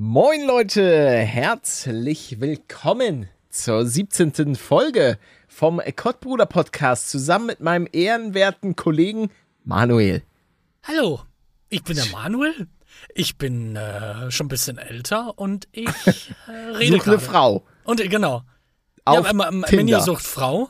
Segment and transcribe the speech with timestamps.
[0.00, 4.54] Moin Leute, herzlich willkommen zur 17.
[4.54, 9.32] Folge vom Kottbruder Podcast zusammen mit meinem ehrenwerten Kollegen
[9.64, 10.22] Manuel.
[10.84, 11.22] Hallo,
[11.68, 12.68] ich bin der Manuel.
[13.12, 15.88] Ich bin äh, schon ein bisschen älter und ich
[16.46, 17.18] äh, rede Sucht eine.
[17.18, 17.64] Frau.
[17.82, 18.44] Und äh, genau.
[19.04, 19.98] Auf ja, ähm, Tinder.
[19.98, 20.68] Menu sucht Frau.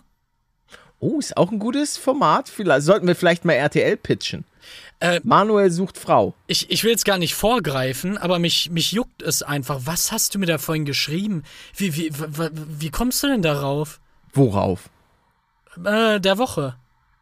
[1.01, 2.49] Oh, ist auch ein gutes Format.
[2.49, 4.47] Vielleicht sollten wir vielleicht mal RTL pitchen.
[5.01, 6.35] Äh, Manuel sucht Frau.
[6.49, 9.81] Ich, ich will jetzt gar nicht vorgreifen, aber mich, mich juckt es einfach.
[9.85, 11.45] Was hast du mir da vorhin geschrieben?
[11.77, 14.01] Wie, wie, wie kommst du denn darauf?
[14.33, 14.89] Worauf?
[15.85, 16.75] Äh, der Woche.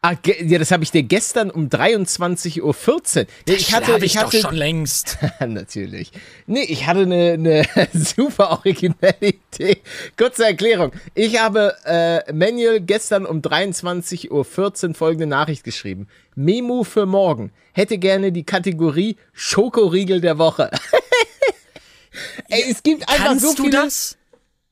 [0.09, 3.25] Ah, ja, das habe ich dir gestern um 23.14 Uhr.
[3.45, 5.17] Ja, ich hatte, ich, ich hatte, doch schon längst.
[5.45, 6.13] Natürlich.
[6.45, 9.81] Nee, ich hatte eine, eine super originelle Idee.
[10.17, 10.93] Kurze Erklärung.
[11.13, 14.29] Ich habe äh, Manuel gestern um 23.14
[14.87, 16.07] Uhr folgende Nachricht geschrieben.
[16.35, 17.51] Memo für morgen.
[17.73, 20.71] Hätte gerne die Kategorie Schokoriegel der Woche.
[22.47, 23.77] Ey, es gibt einfach Kannst so du viele...
[23.83, 24.17] das?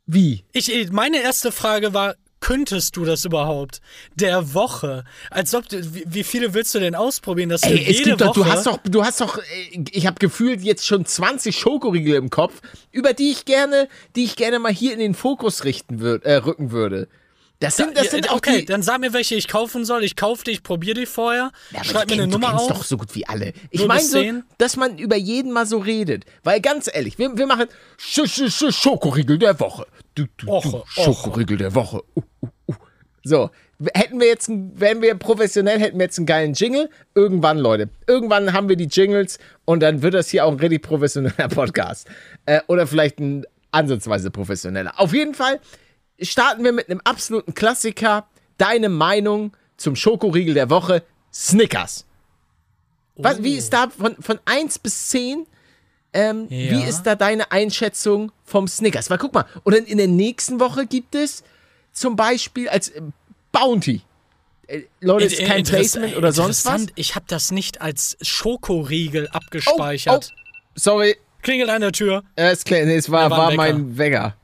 [0.06, 0.46] Wie?
[0.54, 3.82] Ich- meine erste Frage war, könntest du das überhaupt?
[4.14, 5.04] Der Woche.
[5.32, 8.22] Als ob du, wie, viele willst du denn ausprobieren, dass du Ey, es jede gibt
[8.22, 8.42] doch, Woche...
[8.42, 12.30] du hast doch, du hast doch, äh, ich habe gefühlt jetzt schon 20 Schokoriegel im
[12.30, 16.24] Kopf, über die ich gerne, die ich gerne mal hier in den Fokus richten würde,
[16.26, 17.08] äh, rücken würde.
[17.66, 18.66] Das sind, das Ja, sind auch okay, die.
[18.66, 20.04] dann sag mir, welche ich kaufen soll.
[20.04, 21.52] Ich kaufe die, ich probiere die vorher.
[21.72, 22.68] Ja, schreib mir eine Nummer auf.
[22.68, 23.54] doch so gut wie alle.
[23.72, 24.22] Ich meine so,
[24.58, 26.26] dass man über jeden mal so redet.
[26.44, 27.66] Weil ganz ehrlich, wir, wir machen
[27.98, 29.86] Sch Sch Sch Schokoriegel der Woche.
[30.16, 30.86] Du, du, Oche, du, Oche.
[30.88, 32.02] Schokoriegel der Woche.
[32.16, 32.76] Uh, uh, uh.
[33.24, 33.50] So,
[33.94, 36.90] hätten wir jetzt, wären wir professionell, hätten wir jetzt einen geilen Jingle.
[37.16, 40.84] Irgendwann, Leute, irgendwann haben wir die Jingles und dann wird das hier auch ein richtig
[40.84, 42.08] professioneller Podcast.
[42.46, 44.94] Äh, oder vielleicht ein ansatzweise professioneller.
[45.00, 45.60] Auf jeden Fall
[46.22, 48.28] starten wir mit einem absoluten Klassiker.
[48.58, 51.04] Deine Meinung zum Schokoriegel der Woche,
[51.34, 52.06] Snickers.
[53.18, 55.46] Was, wie ist da von, von 1 bis 10?
[56.14, 56.72] Ähm, Ja.
[56.72, 59.10] Wie ist da deine Einschätzung vom Snickers?
[59.10, 61.44] Weil guck mal, und dann in der nächsten Woche gibt es
[61.92, 63.02] zum Beispiel als äh,
[63.52, 64.02] Bounty.
[64.68, 66.88] Äh, Leute, ist In- kein Placement oder sonst was.
[66.96, 70.32] Ich habe das nicht als Schokoriegel Oh, abgespeichert.
[70.34, 70.40] oh,
[70.76, 72.24] sorry, Klingelt an der Tür.
[72.36, 74.36] klar, nee, es war, war war mein Wecker.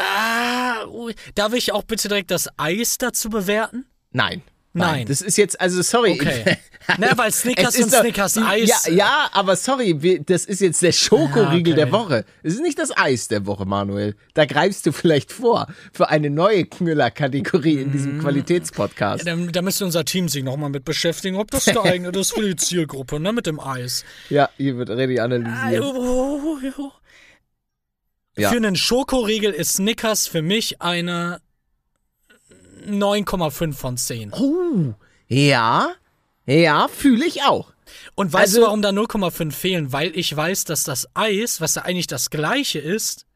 [0.00, 0.84] Ja.
[0.84, 1.14] Ah, ui.
[1.34, 3.84] darf ich auch bitte direkt das Eis dazu bewerten?
[4.12, 4.42] Nein.
[4.72, 5.06] Nein.
[5.06, 6.12] Das ist jetzt, also sorry.
[6.12, 6.56] Okay.
[6.98, 10.92] Na, weil Snickers und doch- Snickers Eis- Ja, ja, aber sorry, das ist jetzt der
[10.92, 11.74] Schokoriegel Ah, okay.
[11.74, 12.24] der Woche.
[12.44, 14.14] Es ist nicht das Eis der Woche, Manuel.
[14.34, 19.26] Da greifst du vielleicht vor für eine neue Knüller-Kategorie in diesem Qualitätspodcast.
[19.26, 22.56] Da, da müsste unser Team sich nochmal mit beschäftigen, ob das geeignet ist für die
[22.56, 24.04] Zielgruppe, ne, mit dem Eis.
[24.28, 25.84] Ja, hier wird richtig analysiert.
[28.36, 28.50] Ja.
[28.50, 31.40] Für einen Schokoriegel ist Snickers für mich eine
[32.86, 34.32] 9,5 von 10.
[34.32, 34.94] Oh,
[35.28, 35.92] ja,
[36.46, 37.72] ja, fühle ich auch.
[38.14, 39.92] Und weißt Also- du, warum da 0,5 fehlen?
[39.92, 43.26] Weil ich weiß, dass das Eis, was da eigentlich das gleiche ist,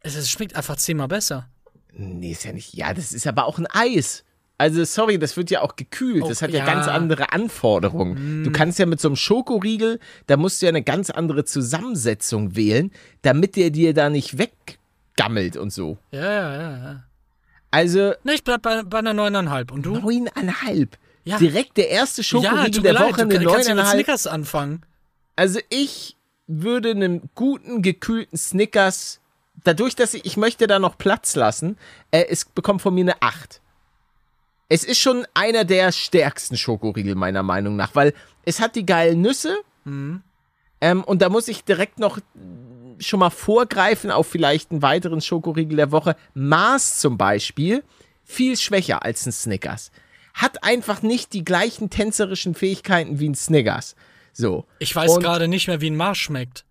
[0.00, 1.48] es, es schmeckt einfach zehnmal besser.
[1.92, 2.74] Nee, ist ja nicht.
[2.74, 4.24] Ja, das ist aber auch ein Eis.
[4.56, 6.22] Also, sorry, das wird ja auch gekühlt.
[6.22, 6.64] Oh, das hat ja, ja.
[6.64, 8.44] ganz andere Anforderungen.
[8.44, 12.54] Du kannst ja mit so einem Schokoriegel, da musst du ja eine ganz andere Zusammensetzung
[12.54, 15.98] wählen, damit der dir da nicht weggammelt und so.
[16.12, 16.78] Ja, ja, ja.
[16.78, 17.04] ja.
[17.72, 19.72] Also, Ne, ich bleib bei, bei einer 9,5.
[19.72, 19.96] Und du?
[19.98, 20.96] neuneinhalb.
[21.24, 21.38] Ja.
[21.38, 23.86] Direkt der erste Schokoriegel der leid, Woche, du eine kannst ja mit.
[23.86, 24.82] Snickers anfangen.
[25.36, 26.16] Also ich
[26.46, 29.20] würde einem guten, gekühlten Snickers,
[29.64, 31.76] dadurch, dass ich, ich möchte da noch Platz lassen,
[32.10, 33.60] äh, es bekommt von mir eine 8.
[34.68, 38.14] Es ist schon einer der stärksten Schokoriegel, meiner Meinung nach, weil
[38.44, 39.56] es hat die geilen Nüsse.
[40.80, 42.18] Ähm, und da muss ich direkt noch
[42.98, 46.16] schon mal vorgreifen auf vielleicht einen weiteren Schokoriegel der Woche.
[46.34, 47.82] Mars zum Beispiel,
[48.22, 49.90] viel schwächer als ein Snickers.
[50.32, 53.94] Hat einfach nicht die gleichen tänzerischen Fähigkeiten wie ein Snickers.
[54.32, 54.64] So.
[54.78, 56.64] Ich weiß gerade nicht mehr, wie ein Marsch schmeckt.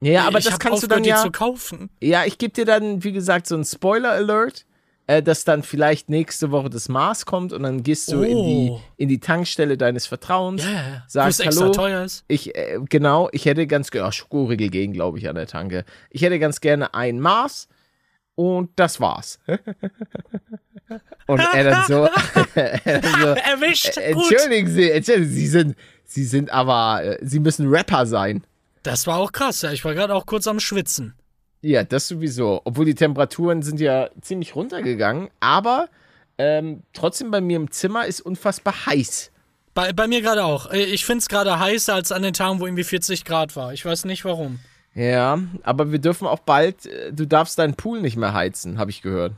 [0.00, 1.22] Ja, aber ich das kannst du dann ja.
[1.22, 1.90] zu kaufen.
[2.00, 4.64] Ja, ich gebe dir dann, wie gesagt, so ein Spoiler-Alert,
[5.10, 8.68] äh, dass dann vielleicht nächste Woche das Mars kommt und dann gehst du in, die,
[8.70, 8.80] Oh.
[8.96, 11.02] in die Tankstelle deines Vertrauens, ja.
[11.08, 11.72] sagst Hallo.
[11.72, 12.24] teuer ist.
[12.28, 15.84] Ich, äh, genau, ich hätte ganz gerne, Schokoriegel gehen, glaube ich, an der Tanke.
[16.10, 17.66] Ich hätte ganz gerne ein Mars
[18.36, 19.40] und das war's.
[21.26, 22.08] und er dann so,
[22.54, 23.96] er dann so Erwischt.
[23.96, 24.30] äh, Gut.
[24.30, 28.44] entschuldigen Sie, entschuldigen Sie, Sie sind, Sie sind aber, äh, Sie müssen Rapper sein.
[28.82, 29.72] Das war auch krass, ja.
[29.72, 31.14] Ich war gerade auch kurz am Schwitzen.
[31.62, 32.62] Ja, das sowieso.
[32.64, 35.88] Obwohl die Temperaturen sind ja ziemlich runtergegangen, aber
[36.38, 39.30] ähm, trotzdem bei mir im Zimmer ist unfassbar heiß.
[39.74, 40.70] Bei, bei mir gerade auch.
[40.72, 43.72] Äh, Ich finde es gerade heißer als an den Tagen, wo irgendwie 40 Grad war.
[43.74, 44.58] Ich weiß nicht warum.
[44.94, 48.90] Ja, aber wir dürfen auch bald, äh, du darfst deinen Pool nicht mehr heizen, habe
[48.90, 49.32] ich gehört.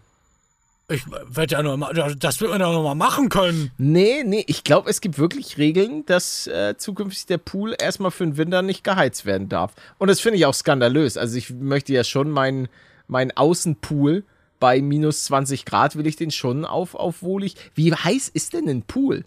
[0.89, 3.71] Ich werde ja noch mal, das wird man ja noch mal machen können.
[3.79, 8.25] Nee, nee, ich glaube, es gibt wirklich Regeln, dass äh, zukünftig der Pool erstmal für
[8.25, 9.75] den Winter nicht geheizt werden darf.
[9.99, 11.17] Und das finde ich auch skandalös.
[11.17, 12.69] Also ich möchte ja schon meinen
[13.07, 14.25] mein Außenpool
[14.63, 17.57] bei minus 20 Grad will ich den schon auf, auf wohlig.
[17.75, 19.25] Wie heiß ist denn ein Pool?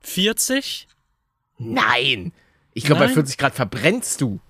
[0.00, 0.88] 40?
[1.58, 2.32] Nein!
[2.72, 3.14] Ich glaube, bei Nein?
[3.14, 4.40] 40 Grad verbrennst du.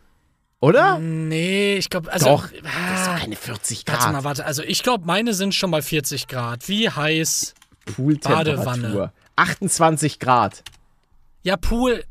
[0.65, 0.99] Oder?
[0.99, 2.25] Nee, ich glaube, also.
[2.25, 4.25] Doch, das ist doch keine 40 warte mal, Grad.
[4.25, 4.47] warte.
[4.47, 6.69] Also ich glaube, meine sind schon bei 40 Grad.
[6.71, 7.53] Wie heiß?
[7.95, 8.65] Pooltemperatur.
[8.65, 9.13] Badewanne.
[9.37, 10.63] 28 Grad.
[11.43, 12.03] Ja, Pool.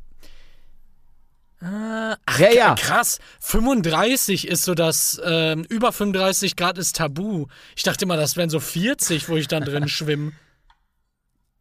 [1.64, 2.76] Äh, ach, Ja, ja.
[2.76, 3.18] krass.
[3.40, 7.48] 35 ist so das, ähm, über 35 Grad ist tabu.
[7.76, 10.34] Ich dachte immer, das wären so 40, wo ich dann drin schwimme.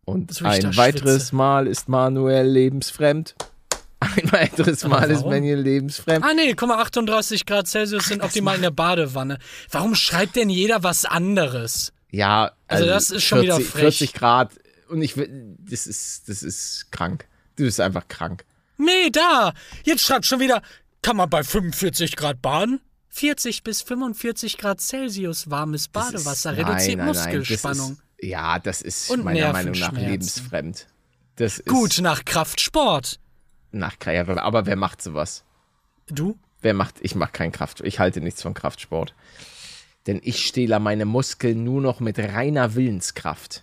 [0.04, 1.36] Und ein weiteres schwitze.
[1.36, 3.34] Mal ist Manuel lebensfremd.
[4.16, 5.31] Ein weiteres Mal ist warum?
[5.32, 6.25] Manuel lebensfremd.
[6.25, 9.38] Ah, nee, guck mal, 38 Grad Celsius sind optimal in der Badewanne.
[9.70, 11.93] Warum schreibt denn jeder was anderes?
[12.10, 13.99] Ja, Also das ist schon wieder frech.
[13.99, 14.52] 40 Grad.
[14.88, 17.26] Und ich will, das ist, das ist krank.
[17.56, 18.44] Du bist einfach krank.
[18.76, 19.54] Nee, da.
[19.84, 20.62] Jetzt schreibt schon wieder,
[21.00, 22.81] kann man bei 45 Grad baden?
[23.08, 27.88] 40 bis 45 Grad Celsius warmes Badewasser ist, reduziert nein, nein, nein, Muskelspannung.
[27.90, 30.87] Das ist, ja, das ist Und meiner Meinung nach lebensfremd.
[31.37, 33.19] Das ist Gut, nach Kraftsport.
[33.72, 33.96] Nach.
[34.06, 35.44] Aber wer macht sowas?
[36.08, 36.36] Du?
[36.60, 39.14] Wer macht, ich mache keinen Kraft, ich halte nichts von Kraftsport.
[40.06, 43.62] Denn ich stehle meine Muskeln nur noch mit reiner Willenskraft.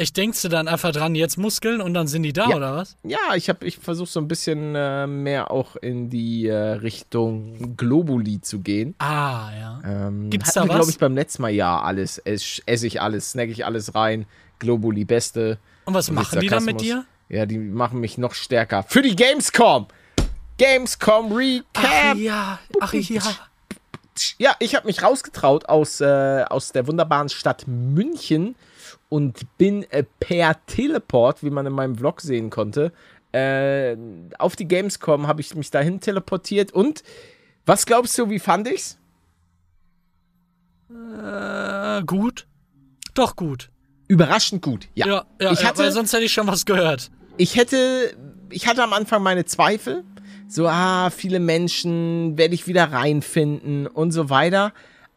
[0.00, 2.56] Ich denkst du dann einfach dran, jetzt Muskeln und dann sind die da, Ja.
[2.56, 2.96] oder was?
[3.02, 7.76] Ja, ich habe, ich versuche so ein bisschen äh, mehr auch in die äh, Richtung
[7.76, 8.94] Globuli zu gehen.
[8.98, 9.80] Ah, ja.
[9.84, 10.76] Ähm, Gibt's da wir, was?
[10.76, 12.18] glaube ich, beim letzten Mal ja alles.
[12.18, 14.26] Ess, esse ich alles, snack ich alles rein.
[14.60, 15.58] Globuli beste.
[15.84, 17.04] Und was Und machen die dann mit dir?
[17.28, 18.82] Ja, die machen mich noch stärker.
[18.84, 19.86] Für die Gamescom!
[20.56, 22.16] Gamescom Recap!
[22.16, 23.22] ja, ach ja.
[24.38, 28.56] Ja, ich habe mich rausgetraut aus, äh, aus der wunderbaren Stadt München
[29.08, 32.92] und bin äh, per Teleport, wie man in meinem Vlog sehen konnte,
[33.32, 33.96] äh,
[34.38, 37.02] auf die Gamescom habe ich mich dahin teleportiert und
[37.66, 38.98] was glaubst du, wie fand ich's?
[40.90, 42.46] Äh, gut.
[43.14, 43.70] Doch gut.
[44.08, 44.88] Überraschend gut.
[44.94, 45.06] Ja.
[45.06, 47.10] Ja, ja, ich ja hatte, weil sonst hätte ich schon was gehört.
[47.38, 48.14] Ich hätte,
[48.50, 50.04] ich hatte am Anfang meine Zweifel.
[50.48, 54.72] So, ah, viele Menschen, werde ich wieder reinfinden und so weiter.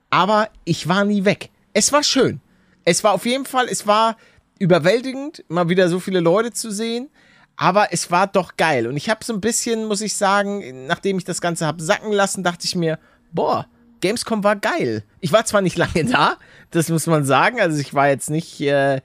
[0.09, 1.49] Aber ich war nie weg.
[1.73, 2.41] Es war schön.
[2.83, 4.17] Es war auf jeden Fall, es war
[4.59, 7.09] überwältigend, mal wieder so viele Leute zu sehen.
[7.55, 8.87] Aber es war doch geil.
[8.87, 12.11] Und ich habe so ein bisschen, muss ich sagen, nachdem ich das Ganze habe sacken
[12.11, 12.99] lassen, dachte ich mir,
[13.31, 13.67] boah,
[14.01, 15.03] Gamescom war geil.
[15.19, 16.37] Ich war zwar nicht lange da,
[16.71, 17.59] das muss man sagen.
[17.61, 19.01] Also ich war jetzt nicht, äh,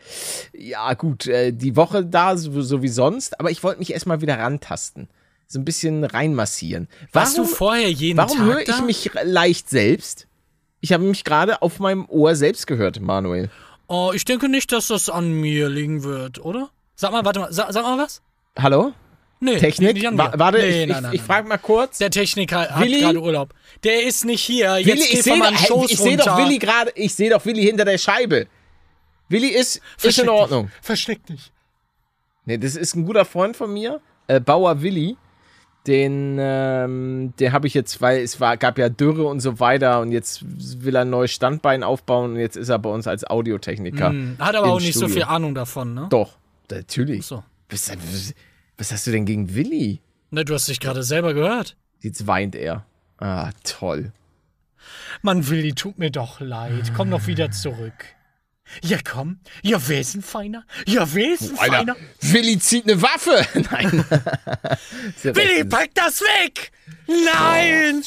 [0.53, 4.21] ja gut, äh, die Woche da, so, so wie sonst, aber ich wollte mich erstmal
[4.21, 5.09] wieder rantasten.
[5.49, 6.89] So ein bisschen reinmassieren.
[7.13, 8.81] Warst du vorher jeden warum Tag höre ich da?
[8.81, 10.27] mich leicht selbst?
[10.81, 13.51] Ich habe mich gerade auf meinem Ohr selbst gehört, Manuel.
[13.87, 16.71] Oh, ich denke nicht, dass das an mir liegen wird, oder?
[16.97, 18.23] Sag mal, warte mal, sag, sag mal was?
[18.59, 18.93] Hallo?
[19.39, 19.95] Nee, Technik?
[19.95, 21.99] nicht an Wa warte, nee, ich, nein, ich, nein, ich frage mal kurz.
[21.99, 23.55] Der Techniker hat gerade Urlaub.
[23.85, 24.79] Der ist nicht hier.
[24.79, 26.39] Jetzt Willi, ich sehe doch, ich seh doch.
[26.39, 28.47] Willi gerade, ich sehe doch Willi hinter der Scheibe.
[29.29, 30.67] Willi ist, ist in Ordnung.
[30.67, 30.75] Dich.
[30.83, 31.53] Versteck dich.
[32.45, 35.17] Nee, das ist ein guter Freund von mir, äh, Bauer Willi.
[35.87, 40.01] Den, ähm, den habe ich jetzt, weil es war, gab ja Dürre und so weiter
[40.01, 43.23] und jetzt will er ein neues Standbein aufbauen und jetzt ist er bei uns als
[43.25, 44.09] Audiotechniker.
[44.09, 45.15] Hm, Hat aber auch nicht so Studio.
[45.15, 46.07] viel Ahnung davon, ne?
[46.11, 46.39] Doch,
[46.71, 47.25] natürlich.
[47.27, 47.45] So.
[47.69, 48.35] Was, was,
[48.79, 50.01] was hast du denn gegen Willi?
[50.31, 51.77] Ne, du hast dich gerade selber gehört.
[52.01, 52.85] Jetzt weint er.
[53.19, 54.13] Ah, toll.
[55.23, 56.93] Mann, Willi, tut mir doch leid.
[56.95, 58.05] Komm doch wieder zurück.
[58.83, 59.39] Ja, komm.
[59.63, 60.65] Ja, wer ist ein Feiner?
[60.87, 61.97] Ja, wer ist ein Alter, Feiner?
[62.21, 63.47] Willi zieht eine Waffe.
[63.71, 64.05] Nein.
[65.37, 66.73] Willi, pack das weg!
[67.07, 68.03] Nein!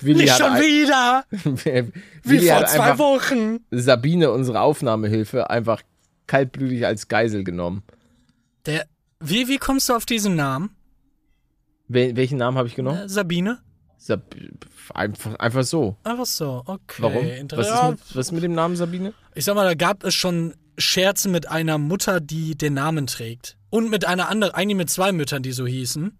[0.00, 1.24] Willi nicht schon ein- wieder!
[1.30, 1.92] Wie
[2.24, 3.60] Willi vor hat zwei Wochen!
[3.70, 5.82] Sabine, unsere Aufnahmehilfe, einfach
[6.26, 7.82] kaltblütig als Geisel genommen.
[8.66, 8.86] Der,
[9.20, 10.70] wie, wie kommst du auf diesen Namen?
[11.88, 12.98] Wel welchen Namen habe ich genommen?
[13.02, 13.58] Äh, Sabine?
[13.98, 14.34] Sab
[14.94, 15.96] einfach, einfach so.
[16.04, 17.02] Einfach so, okay.
[17.02, 17.24] Warum?
[17.52, 19.14] Was ist, mit, was ist mit dem Namen Sabine?
[19.34, 23.56] ich sag mal, da gab es schon Scherze mit einer Mutter, die den Namen trägt.
[23.70, 26.16] Und mit einer anderen, eigentlich mit zwei Müttern, die so hießen.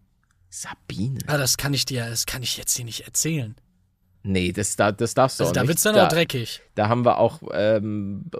[0.49, 1.19] Sabine?
[1.27, 3.55] Ah, das kann ich dir, das kann ich jetzt hier nicht erzählen.
[4.23, 5.69] Nee, das, da- das darfst du Also auch da nicht.
[5.69, 6.63] wird's dann da, auch dreckig.
[6.77, 8.31] da haben wir auch ähm,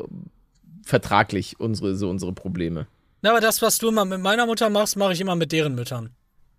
[0.85, 2.87] vertraglich unsere, so unsere Probleme.
[3.25, 5.75] Na, aber das, was du immer mit meiner Mutter machst, mache ich immer mit deren
[5.75, 6.11] Müttern.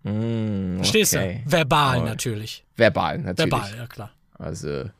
[0.02, 1.42] Verstehst okay.
[1.44, 1.52] du?
[1.52, 2.04] Verbal Oh.
[2.04, 2.64] natürlich.
[2.74, 3.52] Verbal, natürlich.
[3.52, 4.10] Verbal, ja klar.
[4.36, 4.90] Also.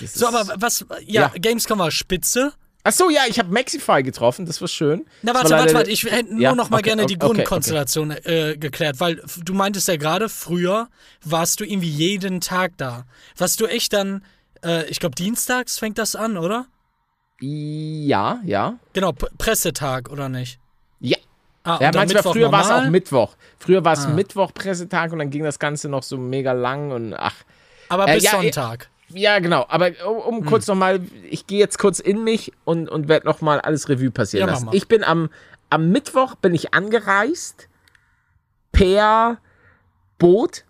[0.00, 1.32] So, aber was, ja, Ja.
[1.40, 2.52] Gamescom war spitze.
[2.84, 5.04] Ach so, ja, ich habe Maxify getroffen, das war schön.
[5.22, 5.90] Na, warte, war warte, warte.
[5.90, 7.34] Ich hätte nur Ja, noch mal okay, gerne die okay, okay.
[7.34, 10.88] Grundkonstellation Äh, geklärt, weil du meintest ja gerade, früher
[11.24, 13.06] warst du irgendwie jeden Tag da.
[13.36, 14.24] Warst du echt dann,
[14.64, 16.66] äh, ich glaube, dienstags fängt das an, oder?
[17.40, 18.78] Ja, ja.
[18.92, 20.60] Genau, Pressetag, oder nicht?
[21.00, 21.16] Ja.
[21.64, 22.70] Ah, Ja, manchmal Mittwoch früher war es?
[22.70, 22.78] Ah.
[22.84, 23.36] auch Mittwoch.
[23.58, 27.14] Früher war es Mittwoch Pressetag und dann ging das Ganze noch so mega lang und
[27.14, 27.34] ach.
[27.88, 28.88] Aber Äh, bis ja, Sonntag.
[29.08, 29.66] Ja, genau.
[29.68, 30.46] Aber um, um Hm.
[30.46, 31.00] kurz nochmal,
[31.30, 34.68] ich gehe jetzt kurz in mich und, und werde nochmal alles Revue passieren Ja, lassen.
[34.72, 35.28] Ich bin am,
[35.70, 37.68] am Mittwoch bin ich angereist
[38.72, 39.38] per
[40.18, 40.64] Boot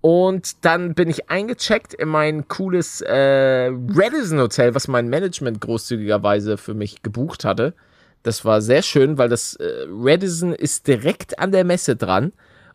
[0.00, 6.56] und dann bin ich eingecheckt in mein cooles äh, Radisson Hotel, was mein Management großzügigerweise
[6.56, 7.74] für mich gebucht hatte.
[8.22, 12.32] Das war sehr schön, weil das äh, Radisson ist direkt an der Messe dran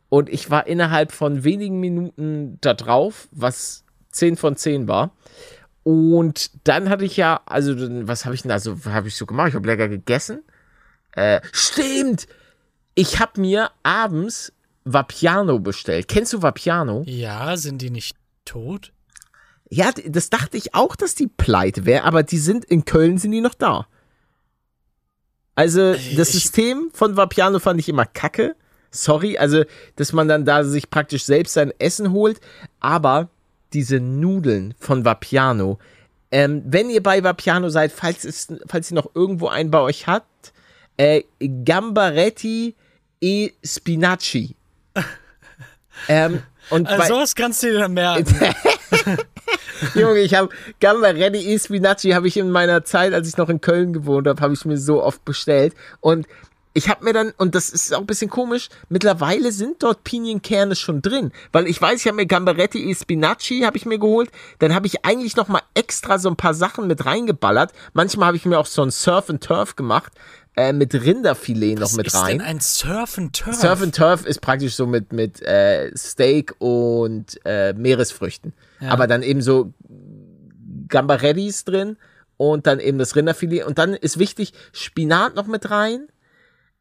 [0.09, 5.11] und ich war innerhalb von wenigen Minuten da drauf, was 10 von 10 war.
[5.83, 7.75] Und dann hatte ich ja, also
[8.07, 9.49] was habe ich denn da so, habe ich so gemacht?
[9.49, 10.43] Ich habe lecker gegessen.
[11.11, 12.27] Äh, stimmt!
[12.95, 14.51] Ich habe mir abends
[14.83, 16.07] Vapiano bestellt.
[16.07, 17.03] Kennst du Vapiano?
[17.05, 18.93] Ja, sind die nicht tot?
[19.69, 23.31] Ja, das dachte ich auch, dass die pleite wäre, aber die sind in Köln sind
[23.31, 23.87] die noch da.
[25.55, 28.55] Also das ich- System von Vapiano fand ich immer kacke.
[28.91, 29.63] Sorry, also
[29.97, 32.39] dass man dann da sich praktisch selbst sein Essen holt,
[32.79, 33.29] aber
[33.73, 35.79] diese Nudeln von Vapiano,
[36.31, 40.07] ähm, wenn ihr bei Vapiano seid, falls es, falls ihr noch irgendwo einen bei euch
[40.07, 40.53] habt,
[40.97, 42.75] äh, Gambaretti
[43.21, 44.55] e Spinaci.
[46.07, 48.25] ähm, und Also sowas kannst du dir dann merken.
[49.95, 53.61] Junge, ich habe Gambaretti e Spinaci habe ich in meiner Zeit, als ich noch in
[53.61, 56.27] Köln gewohnt habe, habe ich mir so oft bestellt und
[56.77, 60.75] ich habe mir dann, und das ist auch ein bisschen komisch, mittlerweile sind dort Pinienkerne
[60.75, 61.31] schon drin.
[61.53, 64.29] Weil ich weiß, ich habe mir Gambaretti e Spinaci habe ich mir geholt.
[64.59, 67.71] Dann habe ich eigentlich noch mal extra so ein paar Sachen mit reingeballert.
[67.93, 70.11] Manchmal habe ich mir auch so ein Surf and Turf gemacht,
[70.55, 72.39] äh, mit Rinderfilet noch Was mit ist rein.
[72.39, 73.55] denn ein Surf and Turf?
[73.55, 78.53] Surf and Turf ist praktisch so mit, mit äh, Steak und äh, Meeresfrüchten.
[78.87, 79.73] Aber dann eben so
[80.87, 81.97] Gambarettis drin
[82.37, 83.63] und dann eben das Rinderfilet.
[83.63, 86.07] Und dann ist wichtig, Spinat noch mit rein.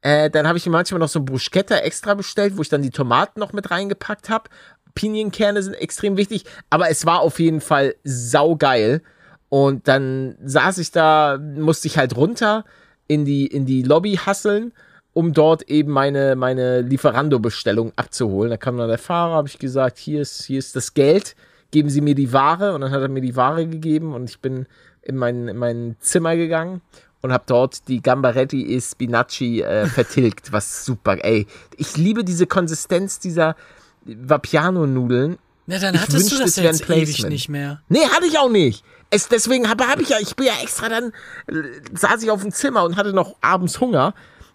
[0.02, 2.83] Äh, dann habe ich mir manchmal noch so ein Bruschetta extra bestellt, wo ich dann
[2.83, 4.50] die Tomaten noch mit reingepackt habe.
[4.95, 9.02] Pinienkerne sind extrem wichtig, aber es war auf jeden Fall saugeil.
[9.49, 12.64] Und dann saß ich da, musste ich halt runter
[13.06, 14.73] in die, in die Lobby hasseln,
[15.12, 18.50] um dort eben meine, meine Lieferando-Bestellung abzuholen.
[18.50, 21.37] Da kam dann der Fahrer, habe ich gesagt, hier ist, hier ist das Geld,
[21.70, 22.75] geben Sie mir die Ware.
[22.75, 24.66] Und dann hat er mir die Ware gegeben und ich bin
[25.02, 26.80] in mein, in mein Zimmer gegangen
[27.25, 31.46] und habe dort die Gambaretti e Spinaci äh, vertilgt, was super, ey.
[31.76, 33.56] Ich liebe diese Konsistenz dieser
[34.04, 35.38] Vapiano-Nudeln.
[35.66, 37.80] Na, dann Ich hattest du wünschte, das ja wäre ein jetzt ewig nicht mehr.
[37.88, 38.84] Nee, hatte ich auch nicht.
[39.14, 41.12] Es, deswegen habe hab ich ja, ich bin ja extra dann,
[41.47, 44.12] äh, saß ich auf dem Zimmer und hatte noch abends Hunger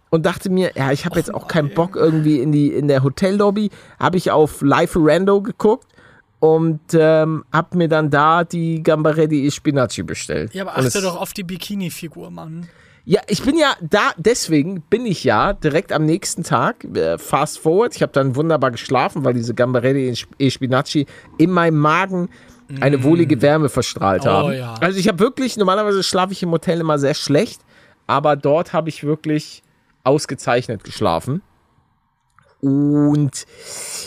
[0.09, 3.03] und dachte mir, ja, ich habe jetzt auch keinen Bock irgendwie in die in der
[3.03, 5.87] Hotellobby, habe ich auf Live Rando geguckt
[6.39, 10.53] und ähm, hab mir dann da die Gambaretti e Spinaci bestellt.
[10.53, 12.67] Ja, aber achte doch auf die Bikini-Figur, Mann.
[13.05, 17.59] ja, ich bin ja da, deswegen bin ich ja direkt am nächsten Tag, äh, fast
[17.59, 21.05] forward, ich habe dann wunderbar geschlafen, weil diese Gambaretti e Spinaci
[21.37, 22.29] in meinem Magen
[22.81, 24.53] eine wohlige Wärme verstrahlt Oh, haben.
[24.53, 24.75] ja.
[24.75, 27.61] Also ich habe wirklich, normalerweise schlafe ich im Hotel immer sehr schlecht,
[28.07, 29.63] aber dort habe ich wirklich
[30.03, 31.41] ausgezeichnet geschlafen.
[32.61, 33.45] Und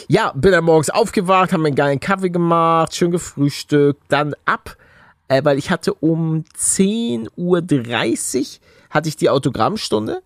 [0.09, 4.77] ja, bin dann morgens aufgewacht, habe mir einen geilen Kaffee gemacht, schön gefrühstückt, dann ab,
[5.29, 7.63] äh, weil ich hatte um 10.30 Uhr
[8.91, 10.21] hatte ich die Autogrammstunde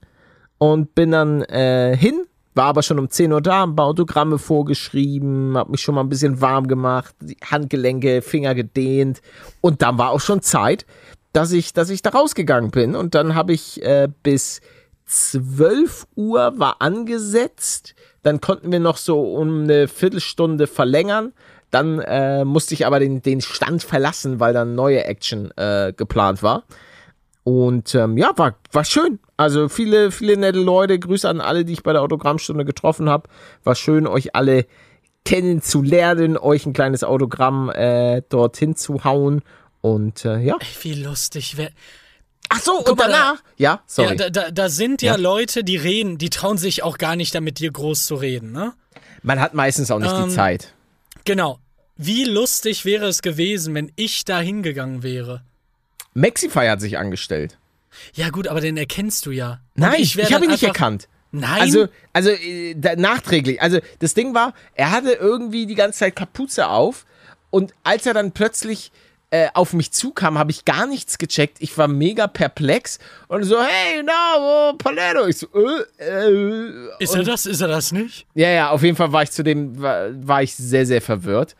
[0.58, 2.24] und bin dann äh, hin,
[2.56, 6.00] war aber schon um 10 Uhr da, ein paar Autogramme vorgeschrieben, habe mich schon mal
[6.00, 9.20] ein bisschen warm gemacht, Handgelenke, Finger gedehnt
[9.60, 10.86] und dann war auch schon Zeit,
[11.32, 14.60] dass ich, dass ich da rausgegangen bin und dann habe ich äh, bis
[15.06, 21.32] 12 Uhr war angesetzt, dann konnten wir noch so um eine Viertelstunde verlängern.
[21.70, 26.42] Dann äh, musste ich aber den, den Stand verlassen, weil dann neue Action äh, geplant
[26.42, 26.64] war.
[27.46, 29.20] Und ähm, ja, war, war schön.
[29.36, 30.98] Also viele, viele nette Leute.
[30.98, 33.28] Grüße an alle, die ich bei der Autogrammstunde getroffen habe.
[33.62, 34.66] War schön, euch alle
[35.24, 39.42] kennenzulernen, euch ein kleines Autogramm äh, dorthin zu hauen.
[39.80, 40.56] Und äh, ja.
[40.58, 41.56] Ey, wie lustig.
[41.56, 41.70] Wer,
[42.48, 43.36] Ach so, Guck und danach.
[43.56, 44.16] Ja, sorry.
[44.16, 45.20] ja, da, da, da sind ja, Ja.
[45.20, 48.50] Leute, die reden, die trauen sich auch gar nicht, da mit dir groß zu reden,
[48.50, 48.72] ne?
[49.22, 50.72] Man hat meistens auch nicht Ähm, die Zeit.
[51.24, 51.60] Genau.
[51.96, 55.42] Wie lustig wäre es gewesen, wenn ich da hingegangen wäre?
[56.16, 57.58] Maxify hat sich angestellt.
[58.14, 59.60] Ja, gut, aber den erkennst du ja.
[59.74, 61.08] Und Nein, ich, wär habe ihn nicht erkannt.
[61.30, 61.60] Nein.
[61.60, 63.60] Also, also äh, da, nachträglich.
[63.60, 67.04] Also das Ding war, er hatte irgendwie die ganze Zeit Kapuze auf
[67.50, 68.92] und als er dann plötzlich
[69.30, 71.58] äh, auf mich zukam, habe ich gar nichts gecheckt.
[71.60, 74.12] Ich war mega perplex und so, hey, na,
[74.72, 75.26] wo Paletto?
[75.26, 75.48] Ich so,
[75.98, 76.88] äh, äh.
[76.98, 77.44] ist er das?
[77.44, 78.26] Ist er das nicht?
[78.34, 81.56] Ja, ja, auf jeden Fall war ich zu dem, war, war ich sehr, sehr verwirrt.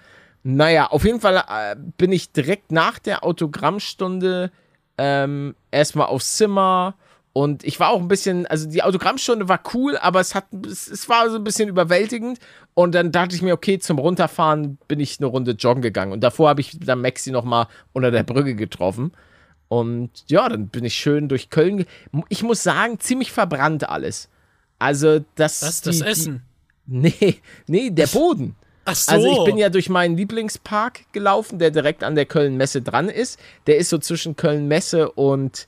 [0.49, 4.53] Naja, auf jeden Fall äh, bin ich direkt nach der Autogrammstunde
[4.97, 6.95] ähm, erstmal aufs Zimmer
[7.33, 10.87] und ich war auch ein bisschen, also die Autogrammstunde war cool, aber es hat, es,
[10.87, 12.39] es, war so ein bisschen überwältigend.
[12.75, 16.13] Und dann dachte ich mir, okay, zum Runterfahren bin ich eine Runde joggen gegangen.
[16.13, 19.13] Und davor habe ich dann Maxi nochmal unter der Brücke getroffen.
[19.67, 21.87] Und ja, dann bin ich schön durch Köln.
[22.29, 24.29] Ich muss sagen, ziemlich verbrannt alles.
[24.79, 25.61] Also das.
[25.63, 26.43] Was, das die, Essen?
[26.87, 28.55] Die, nee, nee, der Boden.
[28.87, 29.13] Ach so.
[29.13, 33.39] Also ich bin ja durch meinen Lieblingspark gelaufen, der direkt an der Köln-Messe dran ist.
[33.67, 35.67] Der ist so zwischen Köln-Messe und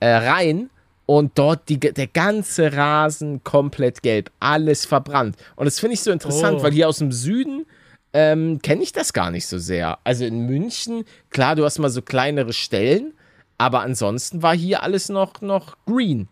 [0.00, 0.68] äh, Rhein
[1.06, 5.36] und dort die, der ganze Rasen komplett gelb, alles verbrannt.
[5.56, 6.62] Und das finde ich so interessant, oh.
[6.62, 7.66] weil hier aus dem Süden
[8.12, 9.98] ähm, kenne ich das gar nicht so sehr.
[10.02, 13.14] Also in München, klar, du hast mal so kleinere Stellen,
[13.58, 16.28] aber ansonsten war hier alles noch, noch green.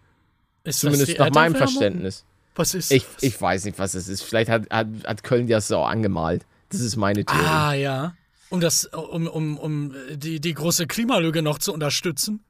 [0.65, 2.25] Ist Zumindest nach meinem Verständnis.
[2.59, 3.23] Was ist ich, das?
[3.23, 4.23] Ich weiß nicht, was es ist.
[4.23, 6.45] Vielleicht hat, hat, hat Köln das so angemalt.
[6.71, 7.45] Das ist meine Theorie.
[7.45, 8.15] Ah, ja.
[8.51, 12.45] Um das, um, um, um die, die große Klimalüge noch zu unterstützen.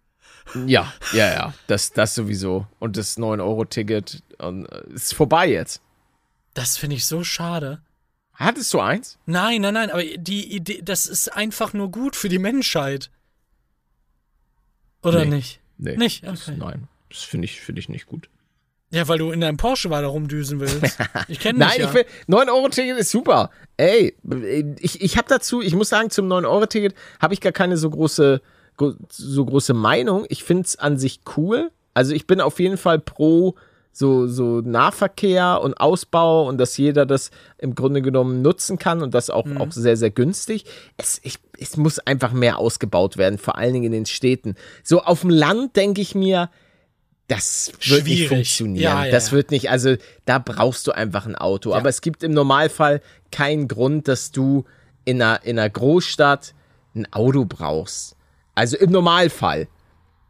[0.66, 1.54] Ja, ja, ja.
[1.66, 2.66] Das, das sowieso.
[2.78, 5.82] Und das 9-Euro-Ticket äh, ist vorbei jetzt.
[6.54, 7.82] Das finde ich so schade.
[8.32, 9.18] Hattest du eins?
[9.26, 13.10] Nein, nein, nein, aber die Idee, das ist einfach nur gut für die Menschheit.
[15.02, 15.60] Oder nee, nicht?
[15.76, 15.96] Nee.
[15.96, 16.22] Nicht?
[16.24, 16.32] Okay.
[16.32, 18.30] Das, nein, das finde ich, find ich nicht gut.
[18.90, 20.98] Ja, weil du in deinem Porsche weiter rumdüsen willst.
[21.28, 21.58] Ich kenne.
[21.58, 21.88] Nein, ja.
[21.88, 22.06] ich will.
[22.28, 23.50] 9-Euro-Ticket ist super.
[23.76, 24.16] Ey,
[24.80, 28.40] ich, ich habe dazu, ich muss sagen, zum 9-Euro-Ticket habe ich gar keine so große
[29.10, 30.24] so große Meinung.
[30.28, 31.70] Ich finde es an sich cool.
[31.94, 33.56] Also ich bin auf jeden Fall pro
[33.92, 39.12] so, so Nahverkehr und Ausbau und dass jeder das im Grunde genommen nutzen kann und
[39.12, 39.60] das auch, mhm.
[39.60, 40.64] auch sehr, sehr günstig.
[40.96, 44.54] Es, ich, es muss einfach mehr ausgebaut werden, vor allen Dingen in den Städten.
[44.84, 46.50] So auf dem Land denke ich mir,
[47.28, 48.06] das wird Schwierig.
[48.06, 48.82] nicht funktionieren.
[48.82, 51.70] Ja, ja, das wird nicht, also da brauchst du einfach ein Auto.
[51.70, 51.76] Ja.
[51.76, 54.64] Aber es gibt im Normalfall keinen Grund, dass du
[55.04, 56.54] in einer, in einer Großstadt
[56.94, 58.16] ein Auto brauchst.
[58.54, 59.68] Also im Normalfall.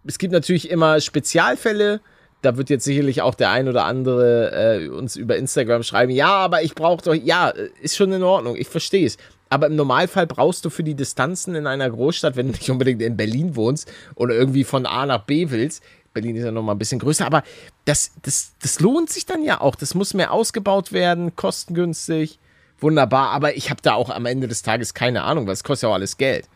[0.05, 2.01] Es gibt natürlich immer Spezialfälle.
[2.43, 6.29] Da wird jetzt sicherlich auch der ein oder andere äh, uns über Instagram schreiben, ja,
[6.29, 7.49] aber ich brauche doch, ja,
[7.83, 9.17] ist schon in Ordnung, ich verstehe es.
[9.51, 13.03] Aber im Normalfall brauchst du für die Distanzen in einer Großstadt, wenn du nicht unbedingt
[13.03, 15.83] in Berlin wohnst oder irgendwie von A nach B willst,
[16.19, 17.45] Berlin ist ja nochmal ein bisschen größer, aber
[17.85, 19.77] das, das, das lohnt sich dann ja auch.
[19.77, 22.41] Das muss mehr ausgebaut werden, kostengünstig,
[22.81, 23.31] wunderbar.
[23.31, 25.91] Aber ich habe da auch am Ende des Tages keine Ahnung, weil es kostet ja
[25.91, 26.49] auch alles Geld.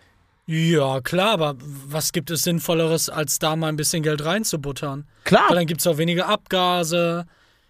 [0.46, 5.07] Ja, klar, aber was gibt es Sinnvolleres, als da mal ein bisschen Geld reinzubuttern?
[5.22, 5.44] Klar.
[5.48, 7.27] Weil dann gibt es auch weniger Abgase,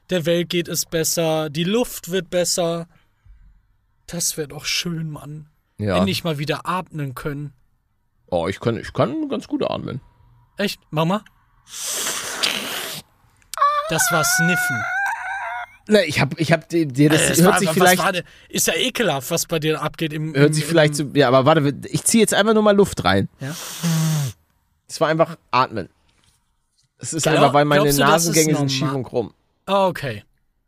[0.09, 2.89] der Welt geht es besser, die Luft wird besser.
[4.07, 5.49] Das wäre doch schön, Mann.
[5.77, 5.99] Ja.
[5.99, 7.53] Endlich mal wieder atmen können.
[8.29, 10.01] Oh, ich kann, ich kann ganz gut atmen.
[10.57, 10.81] Echt?
[10.91, 11.23] Mama?
[13.89, 14.85] Das war Sniffen.
[15.89, 17.99] Ne, ich hab, ich hab dir das äh, hört war, sich vielleicht.
[17.99, 18.13] War,
[18.49, 20.35] ist ja ekelhaft, was bei dir abgeht im.
[20.35, 21.11] Hört sich im, vielleicht zu.
[21.15, 23.29] Ja, aber warte, ich ziehe jetzt einfach nur mal Luft rein.
[23.41, 23.55] Ja.
[24.89, 25.89] Es war einfach atmen.
[26.99, 29.35] Es ist Glaub, einfach, weil meine du, Nasengänge sind schief und krumm.
[29.67, 30.23] Oh, okay.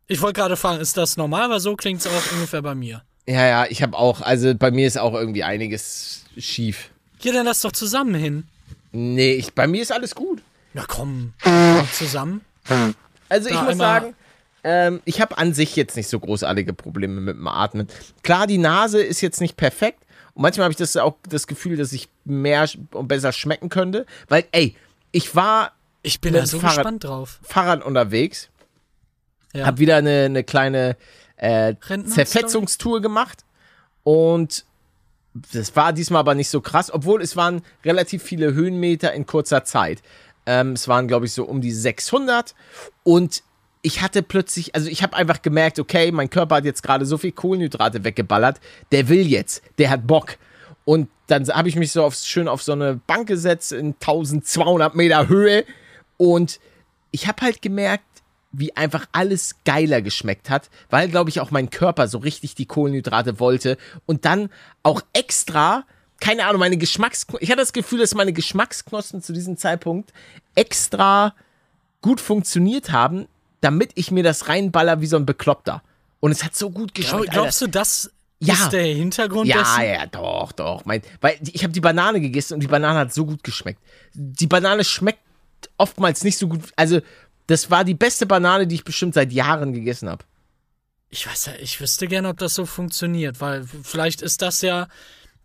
[0.07, 1.49] Ich wollte gerade fragen, ist das normal?
[1.49, 3.03] Weil so klingt es auch ungefähr bei mir.
[3.27, 6.89] Ja, ja, ich habe auch, also bei mir ist auch irgendwie einiges schief.
[7.21, 8.43] Ja, dann lass doch zusammen hin.
[8.91, 10.43] Nee, ich, bei mir ist alles gut.
[10.75, 11.31] Na komm,
[11.93, 12.41] zusammen.
[13.29, 14.13] Also ich muss sagen,
[14.65, 17.87] ähm, ich habe an sich jetzt nicht so großartige Probleme mit dem Atmen.
[18.23, 20.03] Klar, die Nase ist jetzt nicht perfekt.
[20.33, 24.05] Und manchmal habe ich das auch das Gefühl, dass ich mehr und besser schmecken könnte.
[24.27, 24.75] Weil, ey,
[25.13, 25.71] ich war.
[26.01, 27.39] Ich bin da so Fahrrad, gespannt drauf.
[27.41, 28.49] Fahrrad unterwegs.
[29.53, 29.67] Ja.
[29.67, 30.97] Hab wieder eine, eine kleine
[31.37, 33.45] äh, Zerfetzungstour gemacht.
[34.03, 34.65] Und
[35.51, 39.63] das war diesmal aber nicht so krass, obwohl es waren relativ viele Höhenmeter in kurzer
[39.63, 40.01] Zeit.
[40.45, 42.55] Ähm, es waren, glaube ich, so um die 600.
[43.03, 43.43] Und
[43.81, 47.17] ich hatte plötzlich, also ich habe einfach gemerkt, okay, mein Körper hat jetzt gerade so
[47.17, 48.59] viel Kohlenhydrate weggeballert,
[48.91, 50.37] der will jetzt, der hat Bock.
[50.85, 54.95] Und dann habe ich mich so auf, schön auf so eine Bank gesetzt in 1200
[54.95, 55.65] Meter Höhe
[56.17, 56.59] und
[57.11, 58.03] ich habe halt gemerkt,
[58.51, 62.65] wie einfach alles geiler geschmeckt hat, weil, glaube ich, auch mein Körper so richtig die
[62.65, 64.49] Kohlenhydrate wollte und dann
[64.83, 65.83] auch extra,
[66.19, 70.13] keine Ahnung, meine Geschmacksknospen, ich hatte das Gefühl, dass meine Geschmacksknospen zu diesem Zeitpunkt
[70.55, 71.33] extra
[72.01, 73.27] gut funktioniert haben,
[73.61, 75.81] damit ich mir das reinballer wie so ein Bekloppter.
[76.19, 77.31] Und es hat so gut geschmeckt.
[77.31, 78.53] Glaubst du, das ja.
[78.53, 79.81] ist der Hintergrund ja, dessen?
[79.81, 80.85] Ja, ja, doch, doch.
[80.85, 83.81] Mein, weil ich habe die Banane gegessen und die Banane hat so gut geschmeckt.
[84.13, 85.19] Die Banane schmeckt
[85.77, 86.61] oftmals nicht so gut.
[86.75, 87.01] Also
[87.47, 90.23] Das war die beste Banane, die ich bestimmt seit Jahren gegessen habe.
[91.09, 94.87] Ich weiß ja, ich wüsste gerne, ob das so funktioniert, weil vielleicht ist das ja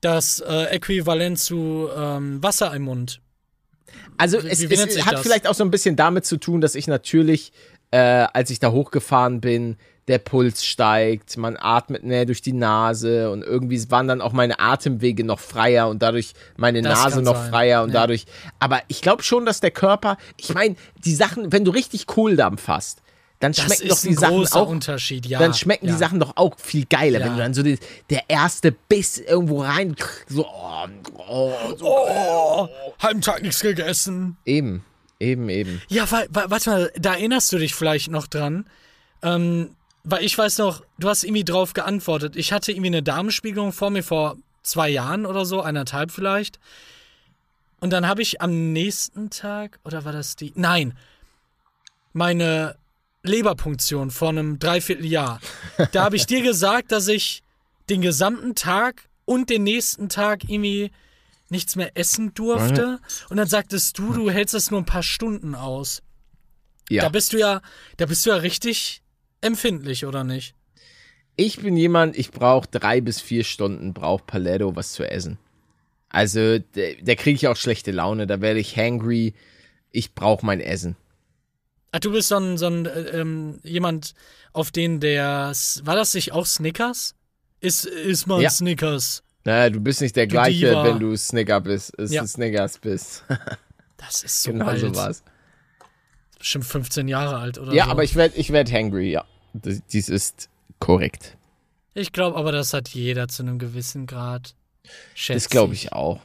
[0.00, 3.20] das äh, Äquivalent zu ähm, Wasser im Mund.
[4.16, 5.22] Also Wie- es, wie es hat das?
[5.22, 7.52] vielleicht auch so ein bisschen damit zu tun, dass ich natürlich,
[7.90, 9.76] äh, als ich da hochgefahren bin,
[10.08, 14.58] der Puls steigt, man atmet näher durch die Nase und irgendwie waren dann auch meine
[14.58, 18.00] Atemwege noch freier und dadurch meine Das Nase noch sein, freier und ja.
[18.00, 18.24] dadurch.
[18.58, 22.66] Aber ich glaube schon, dass der Körper, ich meine, die Sachen, wenn du richtig Kohldampf
[22.66, 23.02] hast,
[23.40, 24.74] dann Das schmecken doch die Sachen auch
[25.24, 25.38] ja.
[25.38, 25.92] dann schmecken ja.
[25.92, 27.26] die Sachen doch auch viel geiler, Ja.
[27.26, 27.78] wenn du dann so die,
[28.10, 29.96] der erste Biss irgendwo rein,
[30.28, 30.86] so, oh,
[31.28, 32.68] oh, so Oh,
[33.00, 34.36] halben Tag nichts gegessen.
[34.44, 34.84] eben,
[35.18, 35.82] eben, eben.
[35.88, 38.66] Ja, wa wa warte mal, da erinnerst du dich vielleicht noch dran.
[39.22, 39.70] Ähm,
[40.04, 42.36] weil ich weiß noch, du hast irgendwie drauf geantwortet.
[42.36, 46.58] Ich hatte irgendwie eine Darmspiegelung vor mir vor zwei Jahren oder so, eineinhalb vielleicht.
[47.80, 50.52] Und dann habe ich am nächsten Tag, oder war das die?
[50.54, 50.96] Nein,
[52.12, 52.76] meine
[53.22, 55.40] Leberpunktion vor einem Dreivierteljahr.
[55.92, 57.42] Da habe ich dir gesagt, dass ich
[57.88, 60.90] den gesamten Tag und den nächsten Tag irgendwie
[61.48, 63.00] nichts mehr essen durfte.
[63.28, 66.02] Und dann sagtest du, du hältst das nur ein paar Stunden aus.
[66.88, 67.02] Ja.
[67.02, 67.60] Da bist du ja,
[67.98, 69.02] da bist du ja richtig
[69.40, 70.54] empfindlich, oder nicht?
[71.36, 75.38] Ich bin jemand, ich brauche drei bis vier Stunden, braucht Paletto was zu essen.
[76.08, 79.34] Also, da, da kriege ich auch schlechte Laune, da werde ich hangry.
[79.92, 80.96] Ich brauche mein Essen.
[81.92, 84.14] Ach, du bist so ein, so ein äh, ähm, jemand,
[84.52, 87.14] auf den der, war das nicht auch Snickers?
[87.60, 88.50] Ist, ist mal Ja.
[88.50, 89.22] Snickers.
[89.44, 90.84] Naja, du bist nicht der gleiche, Diva.
[90.84, 92.26] wenn du Snicker bist, ist Ja.
[92.26, 93.24] Snickers bist.
[93.96, 94.80] Das ist so genau alt.
[94.80, 95.22] so war's.
[96.38, 97.90] Bestimmt 15 Jahre alt oder Ja, so.
[97.90, 99.26] aber ich werde ich werd hangry, ja.
[99.52, 100.48] Das, dies ist
[100.78, 101.36] korrekt.
[101.92, 104.54] Ich glaube aber, das hat jeder zu einem gewissen Grad.
[105.14, 106.20] Schätze Das glaube ich auch.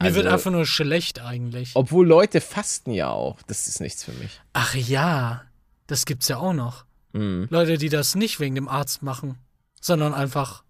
[0.00, 1.70] Mir wird Also- einfach nur schlecht eigentlich.
[1.74, 3.38] Obwohl Leute fasten ja auch.
[3.46, 4.40] Das ist nichts für mich.
[4.52, 5.42] Ach ja,
[5.86, 6.84] das gibt's ja auch noch.
[7.12, 7.46] Mhm.
[7.50, 9.38] Leute, die das nicht wegen dem Arzt machen,
[9.80, 10.62] sondern einfach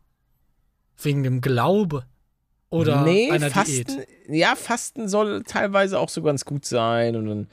[1.02, 2.04] wegen dem Glaube
[2.70, 4.08] oder nee, einer Fasten, Diät.
[4.28, 7.46] ja, Fasten soll teilweise auch so ganz gut sein und dann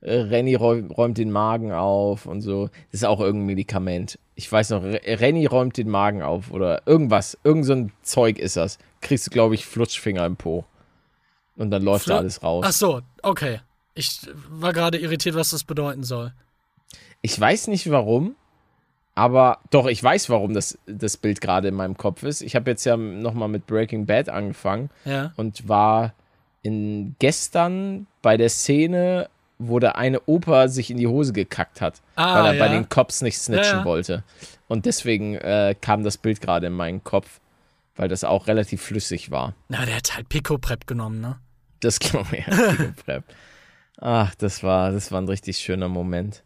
[0.00, 2.66] äh, Renny räum, räumt den Magen auf und so.
[2.90, 4.18] Das ist auch irgendein Medikament.
[4.34, 7.38] Ich weiß noch, Re- Renny räumt den Magen auf oder irgendwas.
[7.44, 8.78] Irgend so ein Zeug ist das.
[9.00, 10.64] Kriegst du, glaube ich, Flutschfinger im Po.
[11.56, 12.64] Und dann läuft da Flu- alles raus.
[12.68, 13.60] Ach so, okay.
[13.94, 16.32] Ich war gerade irritiert, was das bedeuten soll.
[17.22, 18.34] Ich weiß nicht warum,
[19.14, 22.42] aber doch, ich weiß, warum das, das Bild gerade in meinem Kopf ist.
[22.42, 25.32] Ich habe jetzt ja nochmal mit Breaking Bad angefangen Ja.
[25.36, 26.12] und war
[26.62, 32.00] in gestern bei der Szene, wo der eine Opa sich in die Hose gekackt hat,
[32.16, 32.72] Ah, weil er bei ja.
[32.72, 34.24] den Cops nicht snitchen Ja, wollte.
[34.66, 37.40] Und deswegen äh, kam das Bild gerade in meinen Kopf,
[37.96, 39.54] weil das auch relativ flüssig war.
[39.68, 41.36] Na, der hat halt Pico Prep genommen, ne?
[41.84, 42.44] Das glaube ich.
[43.98, 46.42] Ach, das war, das war ein richtig schöner Moment.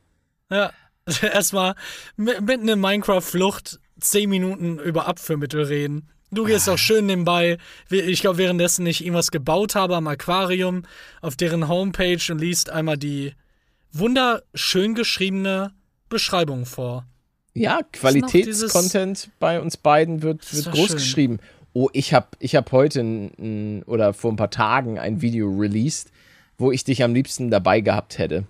[0.51, 0.73] Ja.
[1.23, 1.75] Erstmal
[2.17, 6.11] mi- mitten in Minecraft-Flucht 10 Minuten über Abführmittel reden.
[6.31, 7.57] Du gehst auch schön nebenbei,
[7.89, 10.83] ich glaube, währenddessen ich irgendwas gebaut habe am Aquarium,
[11.23, 13.33] auf deren Homepage und liest einmal die
[13.93, 15.73] wunderschön geschriebene
[16.11, 17.07] Beschreibung vor.
[17.55, 20.97] Ja, Qualitätscontent bei uns beiden wird, wird groß schön.
[20.97, 21.39] geschrieben.
[21.75, 25.49] Oh, ich habe ich hab heute n, n, oder vor ein paar Tagen ein Video
[25.49, 26.11] released,
[26.57, 28.45] wo ich dich am liebsten dabei gehabt hätte.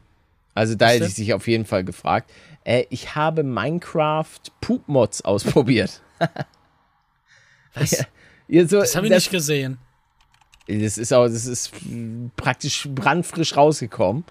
[0.54, 2.30] Also da hätte ich dich auf jeden Fall gefragt.
[2.64, 6.02] Äh, ich habe Minecraft Poop-Mods ausprobiert.
[7.74, 8.04] Was?
[8.48, 9.78] Ja, so, Das habe ich das, nicht gesehen.
[10.66, 11.70] das ist auch, das ist
[12.36, 14.24] praktisch brandfrisch rausgekommen.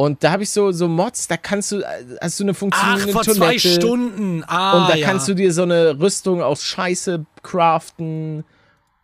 [0.00, 1.84] Und da habe ich so, so Mods, da kannst du, äh,
[2.20, 3.40] hast du eine Ach, funktionierende vor Toilette.
[3.40, 4.44] zwei Stunden.
[4.46, 5.04] Ah, Und da ja.
[5.04, 8.44] kannst du dir so eine Rüstung aus Scheiße craften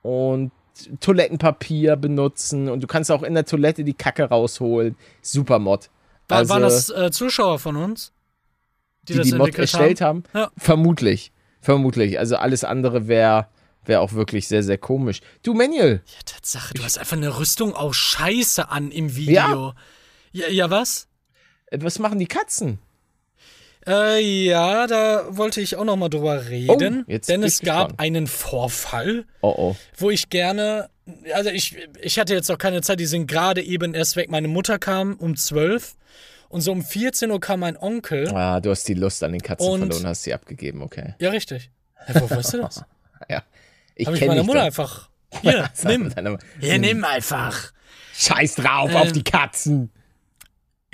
[0.02, 0.52] und
[1.00, 4.94] Toilettenpapier benutzen und du kannst auch in der Toilette die Kacke rausholen.
[5.20, 5.90] Super Mod.
[6.28, 8.12] War, Also, waren das äh, Zuschauer von uns?
[9.08, 10.22] die die Mod erstellt haben?
[10.32, 10.50] Ja.
[10.56, 11.32] Vermutlich.
[11.60, 12.20] Vermutlich.
[12.20, 13.48] Also alles andere wäre
[13.84, 15.20] wär auch wirklich sehr, sehr komisch.
[15.42, 19.34] Du, Manuel, Ja, Tatsache, du hast einfach eine Rüstung aus Scheiße an im Video.
[19.34, 19.74] Ja,
[20.34, 21.08] ja, was?
[21.70, 22.78] äh, was machen die Katzen?
[23.86, 27.04] Äh, ja, da wollte ich auch noch mal drüber reden.
[27.06, 28.00] Oh, denn es gab gespannt.
[28.00, 29.76] einen Vorfall, Oh, oh.
[29.98, 30.88] wo ich gerne.
[31.34, 34.30] Also ich, ich hatte jetzt auch keine Zeit, die sind gerade eben erst weg.
[34.30, 35.96] Meine Mutter kam um 12
[36.48, 38.28] und so um 14 Uhr kam mein Onkel.
[38.34, 41.14] Ah, du hast die Lust an den Katzen Und- verloren, hast sie abgegeben, okay.
[41.18, 41.70] Ja, richtig.
[42.08, 42.82] Ja, wo weißt du das?
[43.30, 43.42] Ja.
[43.94, 44.66] Ich Habe ich meiner Mutter doch.
[44.66, 45.08] einfach.
[45.42, 46.12] Hier, nimm.
[46.60, 47.72] Hier, nimm einfach.
[48.14, 49.90] Scheiß drauf auf Ähm, die Katzen.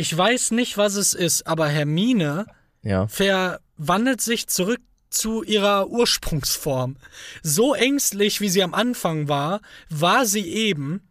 [0.00, 2.46] Ich weiß nicht, was es ist, aber Hermine
[2.82, 3.06] Ja.
[3.08, 6.96] verwandelt sich zurück zu ihrer Ursprungsform.
[7.42, 9.60] So ängstlich, wie sie am Anfang war,
[9.90, 11.02] war sie eben,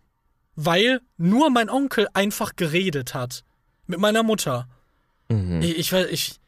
[0.56, 3.44] weil nur mein Onkel einfach geredet hat.
[3.86, 4.68] Mit meiner Mutter.
[5.30, 5.62] Mhm.
[5.62, 6.40] Ich, ich, weiß- ich,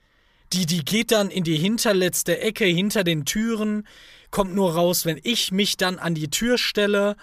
[0.51, 3.85] die, die geht dann in die hinterletzte Ecke hinter den Türen,
[4.31, 7.17] kommt nur raus, wenn ich mich dann an die Tür stelle.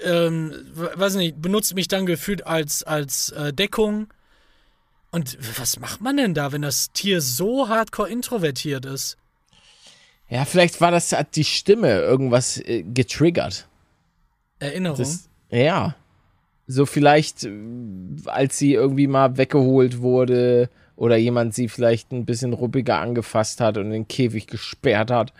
[0.00, 4.08] Ähm, we- weiß nicht, benutzt mich dann gefühlt als, als äh, Deckung.
[5.10, 9.16] Und was macht man denn da, wenn das Tier so hardcore introvertiert ist?
[10.28, 13.66] Ja, vielleicht war das hat die Stimme irgendwas äh, getriggert.
[14.58, 14.98] Erinnerung?
[14.98, 15.94] Das, ja.
[16.66, 17.50] So vielleicht, äh,
[18.26, 23.78] als sie irgendwie mal weggeholt wurde oder jemand sie vielleicht ein bisschen ruppiger angefasst hat
[23.78, 25.32] und in den Käfig gesperrt hat.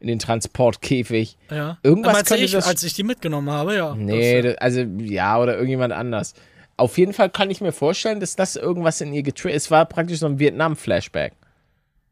[0.00, 1.36] In den Transportkäfig.
[1.50, 1.78] ja.
[1.82, 3.94] irgendwas Meinst könnte ich, das- als ich die mitgenommen habe, ja.
[3.96, 6.34] Nee, Das, also ja, oder irgendjemand anders.
[6.76, 9.84] Auf jeden Fall kann ich mir vorstellen, dass das irgendwas in ihr getriggert Es war
[9.86, 11.32] praktisch so ein Vietnam-Flashback.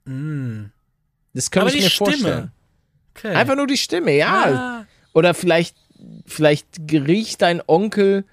[0.04, 1.76] Das könnte Mm.
[1.76, 2.10] Ich mir Stimme.
[2.10, 2.52] vorstellen.
[3.16, 3.34] okay.
[3.34, 4.44] Einfach nur die Stimme, ja.
[4.44, 4.86] Ah.
[5.14, 5.76] Oder vielleicht,
[6.26, 8.24] vielleicht riecht dein Onkel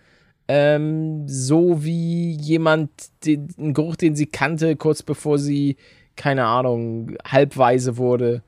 [0.48, 2.90] ähm, so wie jemand,
[3.26, 5.78] den, einen Geruch, den sie kannte, kurz bevor sie,
[6.16, 8.44] keine Ahnung, halbweise wurde.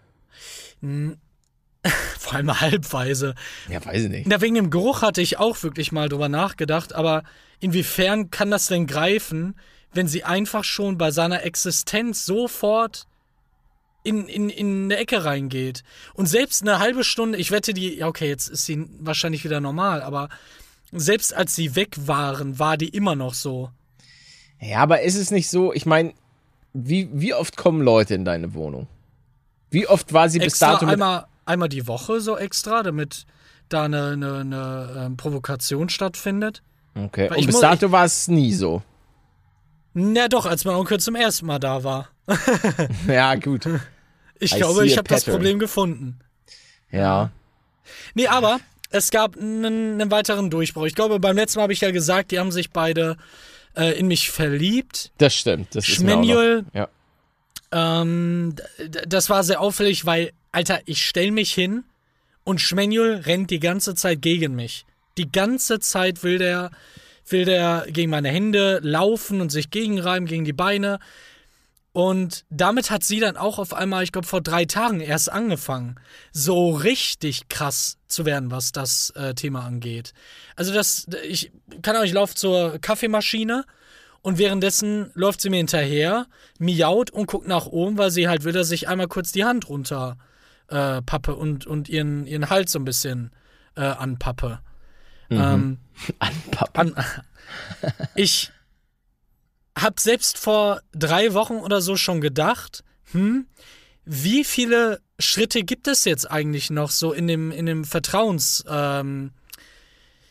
[2.20, 3.36] Vor allem halbweise.
[3.70, 4.28] Ja, weiß ich nicht.
[4.28, 7.24] Na, wegen dem Geruch hatte ich auch wirklich mal drüber nachgedacht, aber
[7.60, 9.56] inwiefern kann das denn greifen,
[9.94, 13.08] wenn sie einfach schon bei seiner Existenz sofort
[14.04, 15.84] in, in, in eine Ecke reingeht?
[16.14, 19.62] Und selbst eine halbe Stunde, ich wette, die, ja, okay, jetzt ist sie wahrscheinlich wieder
[19.62, 20.30] normal, aber
[20.92, 23.70] selbst als sie weg waren, war die immer noch so.
[24.60, 26.14] Ja, aber ist es nicht so, ich meine,
[26.74, 28.88] wie, wie oft kommen Leute in deine Wohnung?
[29.70, 33.26] Wie oft war sie bis dato einmal, einmal die Woche so extra, damit
[33.70, 36.62] da eine, eine, eine ähm, Provokation stattfindet.
[36.96, 37.30] Okay.
[37.30, 38.82] Weil Und bis dato war es nie so.
[39.94, 42.10] Na doch, als mein Onkel zum ersten Mal da war.
[43.08, 43.68] Ja, gut.
[44.38, 45.24] Ich I glaube, ich habe das.
[45.24, 46.20] Problem gefunden.
[46.92, 47.32] Ja.
[48.16, 50.86] Nee, aber es gab einen, einen weiteren Durchbruch.
[50.88, 53.16] Ich glaube, beim letzten Mal habe ich ja gesagt, die haben sich beide
[53.78, 55.14] äh, in mich verliebt.
[55.20, 55.74] Das stimmt.
[55.74, 56.90] Das ist mir auch noch, ja.
[57.76, 58.56] Ähm,
[59.06, 61.84] das war sehr auffällig, weil, Alter, ich stell mich hin
[62.46, 64.86] und Schmenjul rennt die ganze Zeit gegen mich.
[65.18, 66.72] Die ganze Zeit will der,
[67.28, 71.00] will der gegen meine Hände laufen und sich gegenreiben, gegen die Beine.
[71.92, 75.96] Und damit hat sie dann auch auf einmal, ich glaube, vor drei Tagen erst angefangen,
[76.32, 80.14] so richtig krass zu werden, was das äh, Thema angeht.
[80.56, 83.66] Also das, ich kann auch, ich laufe zur Kaffeemaschine
[84.26, 86.26] und währenddessen läuft sie mir hinterher,
[86.58, 89.70] miaut und guckt nach oben, weil sie halt will, dass ich einmal kurz die Hand
[89.70, 90.18] runter
[90.68, 93.30] äh, pappe und, und ihren, ihren Hals so ein bisschen
[93.76, 94.62] äh, anpappe.
[95.30, 95.78] Ähm,
[96.18, 96.96] Anpappen.
[96.96, 97.06] an,
[98.16, 98.52] ich
[99.78, 103.46] habe selbst vor drei Wochen oder so schon gedacht, hm,
[104.06, 109.34] wie viele Schritte gibt es jetzt eigentlich noch so in dem, in dem Vertrauens, ähm,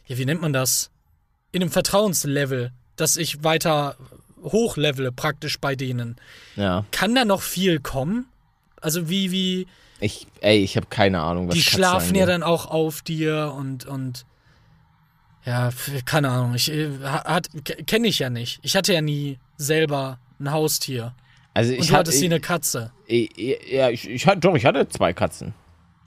[0.07, 0.91] ja, wie nennt man das?
[1.53, 3.97] In dem Vertrauenslevel, dass ich weiter
[4.43, 6.17] hochlevele praktisch bei denen.
[6.57, 6.85] Ja.
[6.91, 8.27] Kann da noch viel kommen?
[8.81, 9.67] Also wie, wie,
[10.01, 12.29] Ich, ey, ich habe keine Ahnung, was die schlafen ja angeht.
[12.35, 14.27] dann auch auf dir und und
[15.47, 15.71] ja,
[16.07, 16.55] keine Ahnung.
[16.55, 17.49] Ich äh, hat
[17.87, 18.61] kenne ich ja nicht.
[18.63, 21.15] Ich hatte ja nie selber ein Haustier.
[21.53, 22.93] Also Und ich du hatte, hattest sie eine Katze.
[23.07, 23.31] ich,
[23.71, 25.55] ja, ich, ich hatte, doch, ich hatte zwei Katzen.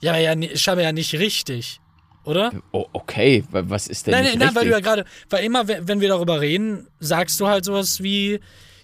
[0.00, 1.80] Ja, ja, ni- scheinbar ja nicht richtig,
[2.28, 2.52] oder?
[2.72, 5.66] Oh, okay, wa- was ist denn Nein, nein, nein, weil du ja gerade, weil immer,
[5.66, 8.32] wenn wir darüber reden, sagst du halt sowas wie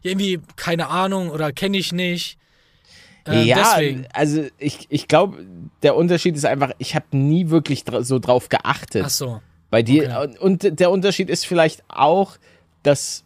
[0.02, 2.38] ja, irgendwie keine Ahnung oder kenne ich nicht.
[3.26, 4.06] Ähm, ja, deswegen.
[4.12, 5.44] also ich, ich glaube,
[5.82, 9.04] der Unterschied ist einfach, ich habe nie wirklich dra so drauf geachtet.
[9.06, 9.40] Ach so.
[9.70, 10.04] Bei dir.
[10.04, 10.38] Okay.
[10.42, 12.36] Und, und der Unterschied ist vielleicht auch,
[12.82, 13.24] dass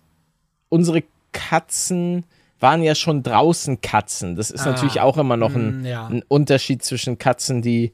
[0.69, 1.03] unsere
[1.33, 2.25] Katzen
[2.61, 4.35] waren ja schon draußen Katzen.
[4.37, 6.07] Das ist Ah, natürlich auch immer noch ein, mm, ja.
[6.07, 7.93] ein Unterschied zwischen Katzen, die,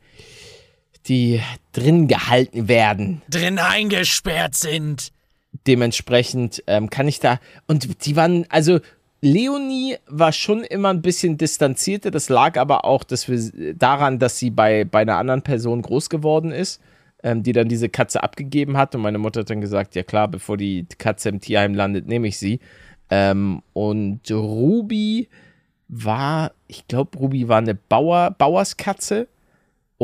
[1.07, 1.41] die
[1.73, 3.23] drin gehalten werden.
[3.29, 5.13] Drin eingesperrt sind.
[5.67, 7.39] Dementsprechend ähm, kann ich da.
[7.67, 8.81] Und die waren, also
[9.21, 12.11] Leonie war schon immer ein bisschen distanzierter.
[12.11, 16.11] Das lag aber auch dass wir, daran, dass sie bei, bei einer anderen Person groß
[16.11, 16.81] geworden ist,
[17.23, 18.95] ähm, die dann diese Katze abgegeben hat.
[18.95, 22.29] Und meine Mutter hat dann gesagt: Ja, klar, bevor die Katze im Tierheim landet, nehme
[22.29, 22.61] ich sie.
[23.09, 25.29] Ähm, und Ruby
[25.89, 29.29] war, ich glaube, Ruby war eine Bauer, Bauerskatze.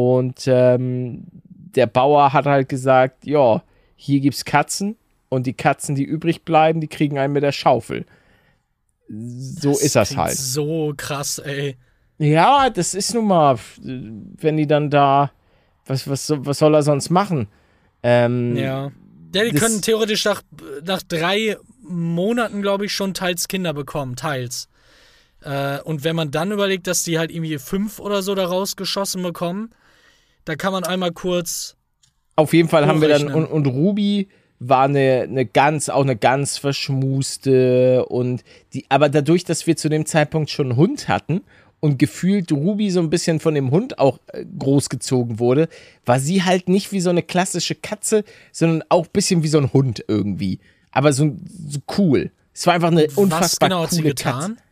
[0.02, 3.62] Und ähm, der Bauer hat halt gesagt: Ja,
[3.96, 4.96] hier gibt's Katzen.
[5.28, 8.04] Und die Katzen, die übrig bleiben, die kriegen einen mit der Schaufel.
[9.08, 10.36] So ist das halt.
[10.36, 11.76] So krass, ey.
[12.18, 15.30] Ja, das ist nun mal, wenn die dann da,
[15.86, 17.48] was, was, was soll er sonst machen?
[18.02, 18.90] Ähm, Ja.
[19.34, 20.42] Ja, die Das- können theoretisch nach,
[20.84, 24.68] nach drei Monaten, glaube ich, schon teils Kinder bekommen, teils.
[25.42, 29.22] Äh, und wenn man dann überlegt, dass die halt irgendwie fünf oder so da rausgeschossen
[29.22, 29.70] bekommen,
[30.50, 31.76] da kann man einmal kurz.
[32.34, 36.16] Auf jeden Fall haben wir dann, und, und Ruby war eine, eine ganz, auch eine
[36.16, 41.42] ganz verschmuste und die, aber dadurch, dass wir zu dem Zeitpunkt schon einen Hund hatten
[41.80, 45.68] und gefühlt Ruby so ein bisschen von dem Hund auch äh, großgezogen wurde,
[46.04, 49.58] war sie halt nicht wie so eine klassische Katze, sondern auch ein bisschen wie so
[49.58, 50.58] ein Hund irgendwie.
[50.90, 51.36] Aber so,
[51.68, 52.30] so cool.
[52.52, 54.40] Es war einfach eine unfassbar Was genau coole hat sie getan?
[54.40, 54.69] Katze.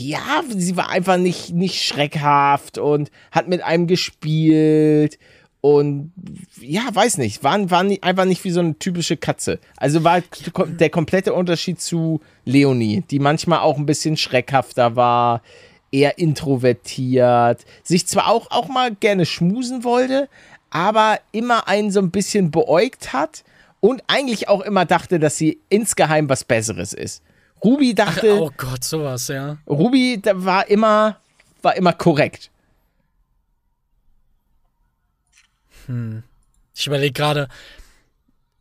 [0.00, 5.18] Ja, sie war einfach nicht, nicht schreckhaft und hat mit einem gespielt
[5.60, 6.12] und
[6.60, 9.58] ja, weiß nicht, war, war nicht, einfach nicht wie so eine typische Katze.
[9.76, 10.22] Also war
[10.56, 15.42] der komplette Unterschied zu Leonie, die manchmal auch ein bisschen schreckhafter war,
[15.90, 20.28] eher introvertiert, sich zwar auch, auch mal gerne schmusen wollte,
[20.70, 23.42] aber immer einen so ein bisschen beäugt hat
[23.80, 27.20] und eigentlich auch immer dachte, dass sie insgeheim was Besseres ist.
[27.64, 29.58] Ruby Ach, dachte, oh Gott, sowas, ja.
[29.66, 31.16] Ruby da war immer,
[31.62, 32.50] war immer korrekt.
[36.74, 37.48] Ich überlege gerade,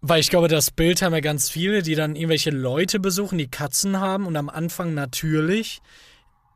[0.02, 3.48] weil ich glaube, das Bild haben ja ganz viele, die dann irgendwelche Leute besuchen, die
[3.48, 5.82] Katzen haben und am Anfang natürlich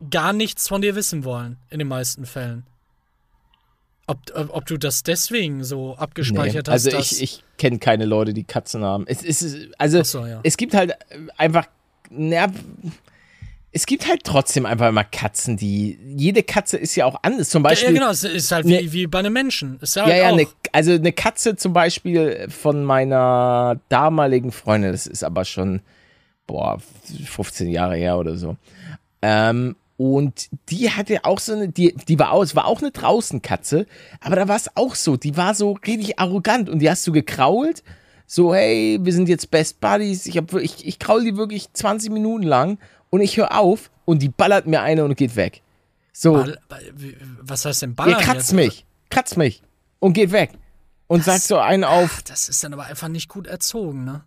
[0.09, 2.65] gar nichts von dir wissen wollen, in den meisten Fällen.
[4.07, 8.33] Ob, ob, du das deswegen so abgespeichert Nee, hast, also ich, ich kenne keine Leute,
[8.33, 9.05] die Katzen haben.
[9.07, 10.39] Es, es, also Ach so, ja.
[10.43, 10.93] es gibt halt
[11.37, 11.67] einfach,
[12.11, 12.47] na,
[13.73, 17.49] es gibt halt trotzdem einfach immer Katzen, die, jede Katze ist ja auch anders.
[17.49, 19.79] Zum ja, Beispiel, ja, genau, es ist halt Ne- wie, wie bei einem Menschen.
[19.79, 20.35] Ist ja, Ja, halt ja, auch.
[20.35, 25.81] ne, also eine Katze zum Beispiel von meiner damaligen Freundin, das ist aber schon,
[26.47, 26.79] boah,
[27.25, 28.57] 15 Jahre her oder so.
[29.21, 32.91] Ähm, und die hatte auch so eine, die, die war auch, es war auch eine
[32.91, 33.85] Draußenkatze,
[34.19, 37.11] aber da war es auch so, die war so richtig arrogant und die hast du
[37.13, 37.83] gekrault,
[38.33, 42.09] so, hey, wir sind jetzt Best Buddies, ich, hab, ich, ich kraul die wirklich 20
[42.11, 42.77] Minuten lang
[43.09, 45.61] und ich höre auf und die ballert mir eine und geht weg.
[46.13, 46.35] So.
[46.35, 46.57] Ball,
[47.41, 48.21] was heißt denn Ihr Ballern?
[48.21, 48.53] kratzt jetzt?
[48.53, 49.61] mich, kratzt mich
[49.99, 50.51] und geht weg.
[51.07, 52.09] Und sagt so einen auf.
[52.19, 54.23] Ach, das ist dann aber einfach nicht gut erzogen, ne?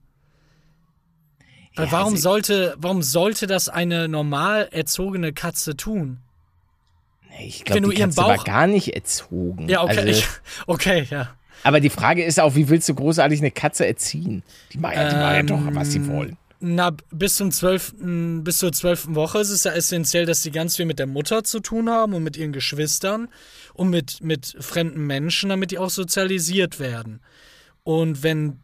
[1.75, 6.19] Weil Ja, warum also- sollte, warum sollte das eine normal erzogene Katze tun?
[7.41, 9.67] Ich glaube, die ihren Katze war Bauch- gar nicht erzogen.
[9.67, 10.27] Ja, okay, Also, ich,
[10.67, 11.31] okay, ja.
[11.65, 14.43] Aber die Frage ist auch, wie willst du großartig eine Katze erziehen?
[14.73, 16.37] Die machen ja, die machen ja Ähm, doch, was sie wollen.
[16.61, 20.77] Na, bis zum zwölften, bis zur zwölften Woche ist es ja essentiell, dass die ganz
[20.77, 23.29] viel mit der Mutter zu tun haben und mit ihren Geschwistern
[23.73, 27.21] und mit, mit fremden Menschen, damit die auch sozialisiert werden.
[27.83, 28.61] Und wenn,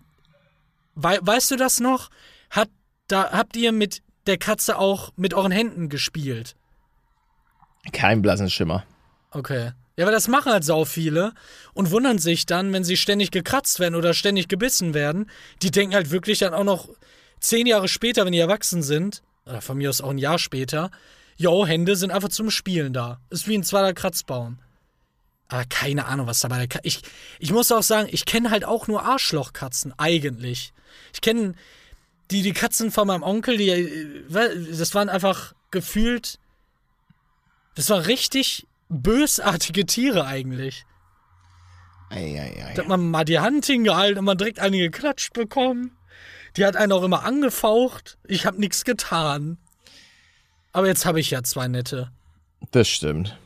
[0.94, 2.10] wei, weißt du das noch?
[2.50, 2.68] Hat,
[3.08, 6.54] da, habt ihr mit der Katze auch mit euren Händen gespielt?
[7.92, 8.84] Kein blassen Schimmer.
[9.30, 9.72] Okay.
[10.00, 11.34] Ja, aber das machen halt sau viele
[11.74, 15.30] und wundern sich dann, wenn sie ständig gekratzt werden oder ständig gebissen werden.
[15.60, 16.88] Die denken halt wirklich dann auch noch
[17.38, 20.90] zehn Jahre später, wenn die erwachsen sind, oder von mir aus auch ein Jahr später,
[21.36, 23.20] jo, Hände sind einfach zum Spielen da.
[23.28, 24.58] Ist wie ein zweiter Kratzbaum.
[25.48, 26.86] Aber keine Ahnung, was da bei der Katze.
[26.86, 27.02] Ich,
[27.38, 30.72] ich muss auch sagen, ich kenne halt auch nur Arschlochkatzen, eigentlich.
[31.12, 31.52] Ich kenne
[32.30, 36.38] die, die Katzen von meinem Onkel, die, äh, das waren einfach gefühlt
[37.74, 40.84] das waren richtig bösartige Tiere eigentlich.
[42.10, 42.72] Eieiei.
[42.74, 45.96] Da hat man mal die Hand hingehalten und man direkt eine geklatscht bekommen.
[46.56, 48.18] Die hat einen auch immer angefaucht.
[48.26, 49.58] Ich habe nichts getan.
[50.72, 52.10] Aber jetzt habe ich ja zwei nette.
[52.72, 53.38] Das stimmt.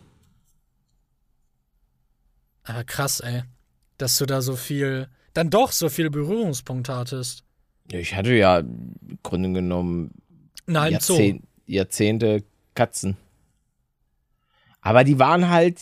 [2.64, 3.42] Aber krass, ey.
[3.98, 7.44] Dass du da so viel, dann doch so viele Berührungspunkte hattest.
[7.92, 10.10] Ich hatte ja im Grunde genommen
[10.66, 12.42] Nein, Jahrzehn, Jahrzehnte
[12.74, 13.18] Katzen.
[14.84, 15.78] Aber die waren halt,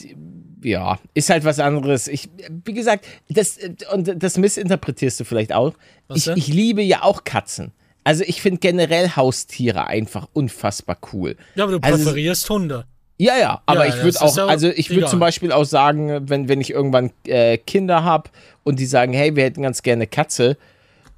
[0.63, 2.07] ja, ist halt was anderes.
[2.09, 2.31] Ich,
[2.65, 3.59] wie gesagt, das,
[3.93, 5.75] und das missinterpretierst du vielleicht auch.
[6.15, 7.73] Ich, ich liebe ja auch Katzen.
[8.05, 11.37] Also ich finde generell Haustiere einfach unfassbar cool.
[11.57, 12.87] Ja, aber du Also- präferierst Hunde.
[13.19, 16.29] Ja, ja, aber Ja, ich würde auch, ja also ich würde zum Beispiel auch sagen,
[16.29, 18.31] wenn, wenn ich irgendwann äh, Kinder habe
[18.65, 20.57] und die sagen, hey, wir hätten ganz gerne Katze,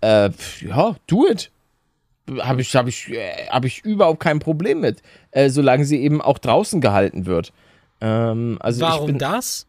[0.03, 0.29] äh,
[0.61, 1.51] ja, do it.
[2.41, 6.21] Habe ich, hab ich, äh, hab ich überhaupt kein Problem mit, äh, solange sie eben
[6.21, 7.53] auch draußen gehalten wird.
[8.01, 9.67] Ähm, also ich Warum bin, das?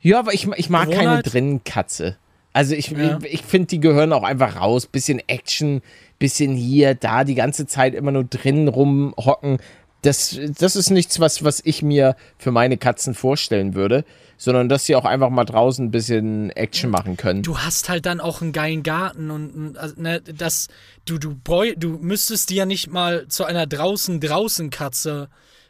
[0.00, 1.32] Ja, aber ich, ich mag keine Gewohnheit?
[1.32, 2.16] Drinnenkatze.
[2.52, 3.18] Also ich, Ja.
[3.22, 4.86] ich, ich finde, die gehören auch einfach raus.
[4.86, 5.80] Bisschen Action,
[6.18, 9.58] bisschen hier, da, die ganze Zeit immer nur drinnen rumhocken.
[10.02, 14.04] Das, das ist nichts, was, was ich mir für meine Katzen vorstellen würde,
[14.36, 17.42] sondern dass sie auch einfach mal draußen ein bisschen Action machen können.
[17.42, 20.66] Du hast halt dann auch einen geilen Garten und also, ne, das
[21.04, 21.36] du du
[21.76, 25.28] du müsstest die ja nicht mal zu einer draußen draußen Katze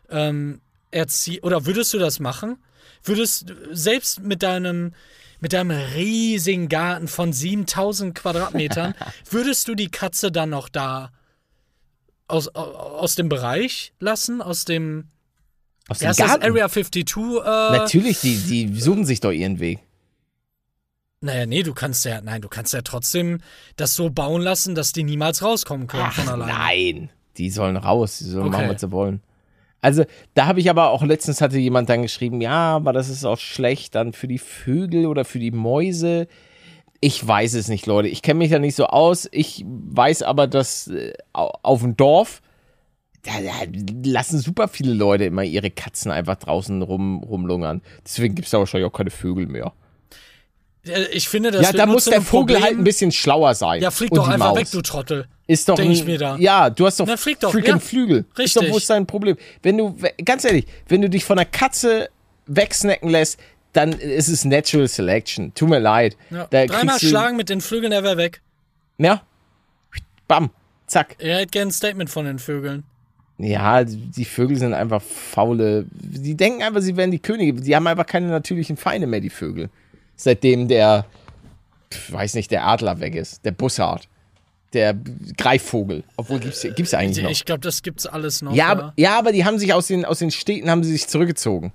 [0.08, 0.62] ähm,
[0.92, 2.56] erziehen oder würdest du das machen?
[3.02, 4.92] Würdest du- selbst mit deinem
[5.40, 8.94] mit deinem riesigen Garten von 7000 Quadratmetern
[9.30, 11.10] würdest du die Katze dann noch da
[12.28, 15.08] aus, aus dem Bereich lassen, aus dem
[15.88, 16.44] Aus dem Garten.
[16.44, 17.40] Area 52 äh,
[17.72, 19.80] Natürlich, die, die suchen sich doch ihren Weg.
[21.20, 23.40] Naja, nee, du kannst ja, nein, du kannst ja trotzdem
[23.76, 26.52] das so bauen lassen, dass die niemals rauskommen können Ach, von alleine.
[26.52, 28.56] nein, die sollen raus, die sollen Okay.
[28.58, 29.22] machen, was sie wollen.
[29.82, 30.04] Also,
[30.34, 33.38] da habe ich aber auch letztens hatte jemand dann geschrieben, ja, aber das ist auch
[33.38, 36.28] schlecht dann für die Vögel oder für die Mäuse.
[37.00, 38.08] Ich weiß es nicht, Leute.
[38.08, 39.28] Ich kenne mich da nicht so aus.
[39.32, 42.40] Ich weiß aber, dass äh, au- auf dem Dorf,
[43.24, 47.82] da, da lassen super viele Leute immer ihre Katzen einfach draußen rum, rumlungern.
[48.06, 49.72] Deswegen gibt es da wahrscheinlich auch keine Vögel mehr.
[50.86, 52.62] Äh, Ich finde, das ja, da muss der Vogel Problem.
[52.62, 53.82] halt ein bisschen schlauer sein.
[53.82, 54.58] Ja, flieg doch einfach Maus.
[54.58, 55.26] weg, du Trottel.
[55.52, 56.36] Ist doch Denk ich mir da.
[56.38, 57.78] Ja, du hast doch, Na, flieg doch, freaking ja.
[57.78, 58.24] Flügel.
[58.38, 58.72] Ist doch Richtig.
[58.72, 59.36] wo ist dein Problem?
[59.62, 59.94] Wenn du,
[60.24, 62.08] ganz ehrlich, wenn du dich von einer Katze
[62.46, 63.38] wegsnacken lässt,
[63.74, 65.52] dann ist es Natural Selection.
[65.54, 66.16] Tut mir leid.
[66.30, 66.46] Ja.
[66.46, 68.40] Dreimal schlagen mit den Flügeln, er wäre weg.
[68.96, 69.22] Ja.
[70.26, 70.48] Bam.
[70.86, 71.16] Zack.
[71.18, 72.84] Er hätte gern ein Statement von den Vögeln.
[73.36, 75.84] Ja, die Vögel sind einfach faule.
[75.90, 77.60] Die denken einfach, sie wären die Könige.
[77.60, 79.68] Die haben einfach keine natürlichen Feinde mehr, die Vögel.
[80.16, 81.04] Seitdem der,
[82.08, 83.44] weiß nicht, der Adler weg ist.
[83.44, 84.08] Der Bussard.
[84.72, 84.94] Der
[85.36, 86.02] Greifvogel.
[86.16, 87.30] Obwohl, gibt's, gibt's eigentlich noch.
[87.30, 88.54] Ich glaube, das gibt's alles noch.
[88.54, 91.08] Ja, aber, ja, aber die haben sich aus den, aus den Städten haben sie sich
[91.08, 91.72] zurückgezogen.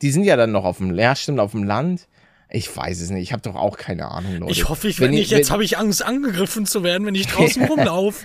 [0.00, 2.08] Die sind ja dann noch auf dem, ja, stimmt, auf dem Land.
[2.50, 3.22] Ich weiß es nicht.
[3.22, 4.52] Ich habe doch auch keine Ahnung, Leute.
[4.52, 5.30] Ich hoffe, ich Wenn werde nicht.
[5.30, 8.24] wenn- Jetzt habe ich Angst, angegriffen zu werden, wenn ich draußen rumlaufe.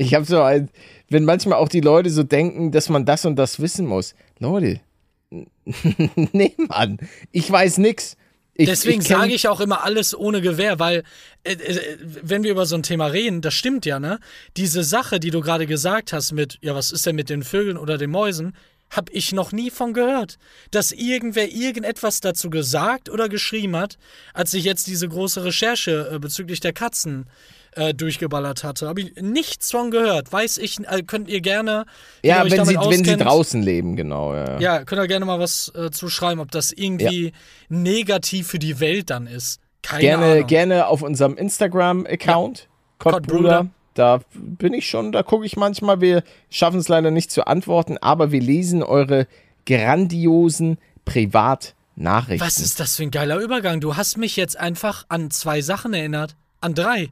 [0.00, 0.70] Ich habe so ein,
[1.10, 4.14] wenn manchmal auch die Leute so denken, dass man das und das wissen muss.
[4.38, 4.80] Leute,
[6.32, 6.96] nee, Mann,
[7.32, 8.16] ich weiß nix.
[8.54, 11.04] Ich, Deswegen sage ich auch immer alles ohne Gewehr, weil
[11.44, 14.20] äh, äh, wenn wir über so ein Thema reden, das stimmt ja, ne?
[14.56, 17.76] Diese Sache, die du gerade gesagt hast mit, ja, was ist denn mit den Vögeln
[17.76, 18.54] oder den Mäusen,
[18.88, 20.38] habe ich noch nie von gehört,
[20.70, 23.98] dass irgendwer irgendetwas dazu gesagt oder geschrieben hat,
[24.32, 27.26] als ich jetzt diese große Recherche äh, bezüglich der Katzen
[27.72, 28.88] äh, durchgeballert hatte.
[28.88, 30.32] Habe ich nichts von gehört.
[30.32, 31.86] Weiß ich, äh, könnt ihr gerne,
[32.22, 34.34] Ja, wenn sie, wenn sie draußen leben, genau.
[34.34, 34.60] Ja.
[34.60, 37.32] ja, könnt ihr gerne mal was äh, zuschreiben, ob das irgendwie
[37.68, 39.60] negativ für die Welt dann ist.
[39.82, 40.46] Keine gerne, Ahnung.
[40.46, 42.68] gerne auf unserem Instagram-Account,
[42.98, 43.22] Kottbruder.
[43.28, 43.66] Kottbruder.
[43.94, 46.00] Da bin ich schon, da gucke ich manchmal.
[46.00, 49.26] Wir schaffen es leider nicht zu antworten, aber wir lesen eure
[49.66, 52.46] grandiosen Privatnachrichten.
[52.46, 53.80] Was ist das für ein geiler Übergang?
[53.80, 56.36] Du hast mich jetzt einfach an zwei Sachen erinnert.
[56.60, 57.10] An drei.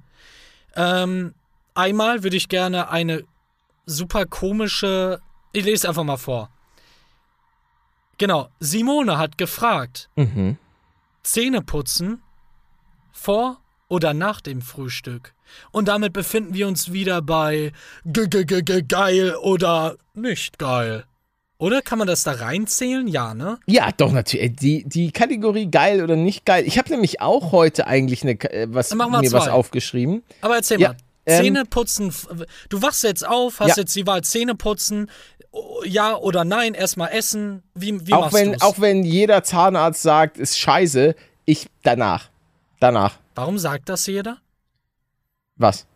[0.79, 1.35] Ähm,
[1.75, 3.25] einmal würde ich gerne eine
[3.85, 5.21] super komische.
[5.53, 6.51] Ich lese einfach mal vor.
[8.17, 8.49] Genau.
[8.61, 10.57] Simone hat gefragt: Mhm.
[11.25, 12.23] Zähne putzen
[13.11, 15.35] vor oder nach dem Frühstück?
[15.73, 17.73] Und damit befinden wir uns wieder bei
[18.05, 21.07] ge ge ge ge geil oder nicht geil.
[21.59, 23.09] Oder kann man das da reinzählen?
[23.09, 23.59] Ja, ne?
[23.67, 24.55] Ja, doch, natürlich.
[24.57, 26.63] Die, die Kategorie geil oder nicht geil.
[26.67, 29.51] Ich habe nämlich auch heute eigentlich eine, äh, was, mir was zwei.
[29.51, 30.23] aufgeschrieben.
[30.41, 30.97] Aber erzähl Ja, mal.
[31.27, 32.15] ähm, Zähne putzen.
[32.69, 33.83] Du wachst jetzt auf, hast Ja.
[33.83, 35.11] jetzt die Wahl Zähne putzen.
[35.85, 37.65] Ja oder nein, erstmal essen.
[37.75, 38.63] Wie, wie Auch wenn, du's?
[38.63, 42.29] auch wenn jeder Zahnarzt sagt, ist scheiße, ich danach.
[42.79, 43.19] Danach.
[43.35, 44.39] Warum sagt das jeder?
[45.57, 45.87] Was?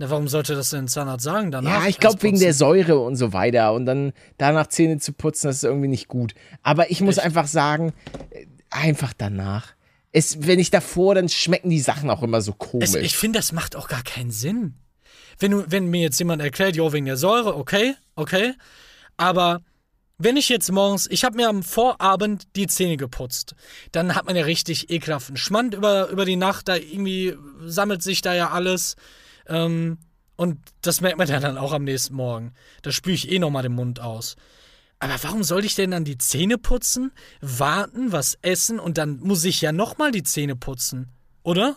[0.00, 1.50] Na, warum sollte das denn Zahnarzt sagen?
[1.50, 3.72] Danach Ja, ich glaube wegen der Säure und so weiter.
[3.72, 6.34] Und dann danach Zähne zu putzen, das ist irgendwie nicht gut.
[6.62, 7.26] Aber ich muss Echt?
[7.26, 7.92] einfach sagen,
[8.30, 9.74] äh, einfach danach.
[10.12, 12.90] Es, wenn ich davor, dann schmecken die Sachen auch immer so komisch.
[12.90, 14.74] Es, ich finde, das macht auch gar keinen Sinn.
[15.40, 18.54] Wenn, du, wenn mir jetzt jemand erklärt, jo, wegen der Säure, okay, okay.
[19.16, 19.62] Aber
[20.16, 23.54] wenn ich jetzt morgens, ich habe mir am Vorabend die Zähne geputzt,
[23.90, 27.34] dann hat man ja richtig ekelhaften Schmand über, über die Nacht, da irgendwie
[27.64, 28.94] sammelt sich da ja alles.
[29.48, 29.98] Ähm,
[30.36, 32.52] und das merkt man ja dann auch am nächsten Morgen.
[32.82, 34.36] Da spüre ich eh nochmal den Mund aus.
[35.00, 39.44] Aber warum soll ich denn dann die Zähne putzen, warten, was essen und dann muss
[39.44, 41.08] ich ja nochmal die Zähne putzen,
[41.42, 41.76] oder?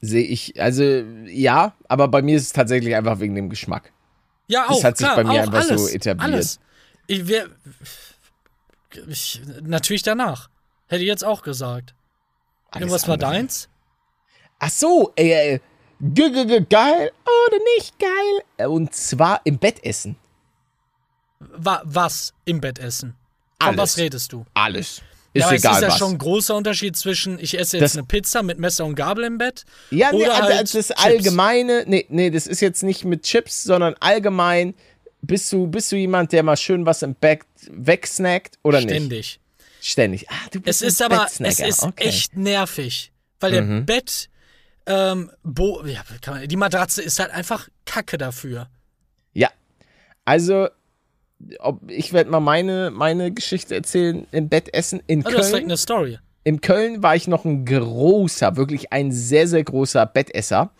[0.00, 3.92] Sehe ich, also ja, aber bei mir ist es tatsächlich einfach wegen dem Geschmack.
[4.46, 4.84] Ja, Das auch.
[4.84, 6.32] hat sich klar, bei mir einfach so alles, etabliert.
[6.32, 6.60] Alles.
[7.06, 7.48] Ich, wär,
[9.08, 10.50] ich, natürlich danach.
[10.86, 11.94] Hätte ich jetzt auch gesagt.
[12.70, 13.30] Alles Irgendwas war andere.
[13.30, 13.68] deins?
[14.58, 15.58] Ach so, äh,
[16.12, 18.42] ge- ge- ge- geil oder nicht geil?
[18.58, 20.16] Äh, Und zwar im Bett essen.
[21.40, 23.14] Wa was im Bett essen?
[23.60, 23.78] Von Alles.
[23.78, 24.44] was redest du?
[24.54, 25.02] Alles.
[25.32, 25.98] Ist ja, aber egal es ist ja was.
[25.98, 29.24] schon ein großer Unterschied zwischen, ich esse jetzt Das- eine Pizza mit Messer und Gabel
[29.24, 29.64] im Bett.
[29.90, 30.90] Ja, nee, oder also halt das Chips.
[30.92, 34.74] allgemeine, nee, nee, das ist jetzt nicht mit Chips, sondern allgemein,
[35.22, 37.40] bist du, bist du jemand, der mal schön was im Bett
[37.70, 38.90] wegsnackt oder nicht?
[38.90, 39.40] Ständig.
[39.80, 40.30] Ständig.
[40.30, 42.04] Ah, du Es bist ist aber, es ist okay.
[42.04, 43.84] echt nervig, Weil der Mhm.
[43.86, 44.28] Bett,
[44.86, 48.68] ähm, Bo ja, man, die Matratze ist halt einfach Kacke dafür.
[49.32, 49.48] Ja.
[50.24, 50.68] Also,
[51.58, 55.64] ob, ich werde mal meine, meine Geschichte erzählen im Bettessen in Oh, das ist Köln.
[55.64, 56.18] eine Story.
[56.44, 60.70] In Köln war ich noch ein großer, wirklich ein sehr, sehr großer Bettesser.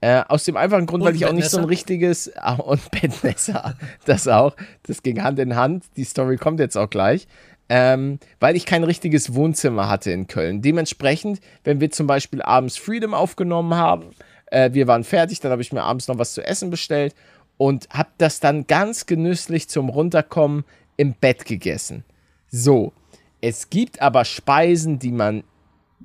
[0.00, 2.32] Äh, aus dem einfachen Grund, Und weil ich auch nicht so ein richtiges.
[2.36, 4.56] Ah, und Bettnässer, das auch.
[4.82, 5.84] Das ging Hand in Hand.
[5.96, 7.28] Die Story kommt jetzt auch gleich.
[7.68, 10.60] Ähm, weil ich kein richtiges Wohnzimmer hatte in Köln.
[10.60, 14.10] Dementsprechend, wenn wir zum Beispiel abends Freedom aufgenommen haben,
[14.46, 17.14] äh, wir waren fertig, dann habe ich mir abends noch was zu essen bestellt
[17.56, 20.64] und habe das dann ganz genüsslich zum Runterkommen
[20.96, 22.04] im Bett gegessen.
[22.48, 22.92] So,
[23.40, 25.42] es gibt aber Speisen, die man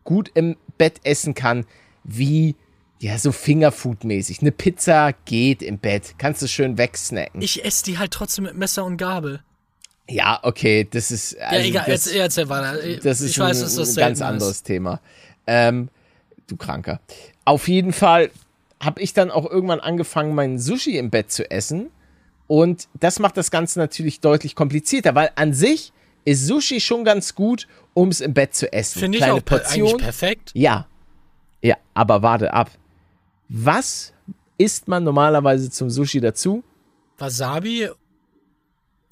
[0.03, 1.66] gut im Bett essen kann,
[2.03, 2.55] wie
[2.99, 4.41] ja so Fingerfood-mäßig.
[4.41, 7.41] Eine Pizza geht im Bett, kannst du schön wegsnacken.
[7.41, 9.41] Ich esse die halt trotzdem mit Messer und Gabel.
[10.10, 12.78] Ja, okay, das ist Ja, also egal, das, erzähl, erzähl weiter.
[13.03, 14.64] das ist ich weiß, ein, dass das ein ganz anderes ist.
[14.66, 14.99] Thema.
[15.45, 15.89] Ähm,
[16.47, 16.99] du Kranker.
[17.45, 18.30] Auf jeden Fall
[18.82, 21.89] habe ich dann auch irgendwann angefangen, meinen Sushi im Bett zu essen.
[22.47, 25.91] Und das macht das Ganze natürlich deutlich komplizierter, weil an sich
[26.26, 28.99] ist Sushi schon ganz gut, um es im Bett zu essen.
[28.99, 29.88] Finde ich Kleine auch Portion.
[29.89, 30.51] eigentlich perfekt.
[30.53, 30.88] Ja.
[31.62, 32.70] Ja, aber warte ab.
[33.49, 34.14] Was
[34.58, 36.64] isst man normalerweise zum Sushi dazu?
[37.18, 37.89] Wasabi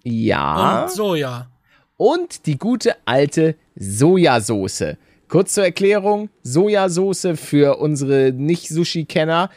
[0.06, 0.84] Ja.
[0.84, 1.50] und Soja.
[1.98, 4.96] und die gute alte Sojasauce.
[5.28, 9.50] Kurz zur Erklärung, Sojasauce für unsere Nicht-Sushi-Kenner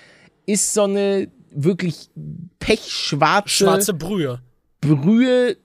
[0.46, 2.08] ist so eine wirklich
[2.58, 4.40] pechschwarze Schwarze Brühe.
[4.80, 5.56] Brühe,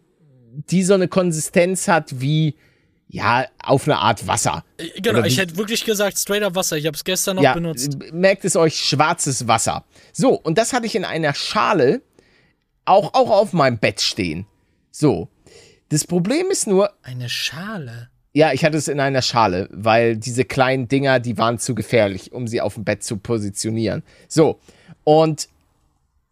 [0.69, 2.55] die so eine Konsistenz hat wie,
[3.07, 4.65] ja, auf eine Art Wasser.
[4.77, 6.77] Äh, Genau, ich hätte wirklich gesagt straight up Wasser.
[6.77, 7.97] Ich habe es gestern noch ja, benutzt.
[8.11, 9.85] merkt es euch, schwarzes Wasser.
[10.11, 12.01] So, und das hatte ich in einer Schale
[12.85, 14.45] auch, auch auf meinem Bett stehen.
[14.93, 15.27] So.
[15.89, 18.09] Das Problem ist nur, Eine Schale.
[18.31, 22.31] Ja, ich hatte es in einer Schale, weil diese kleinen Dinger, die waren zu gefährlich,
[22.31, 24.01] um sie auf dem Bett zu positionieren.
[24.27, 24.59] So,
[25.03, 25.49] und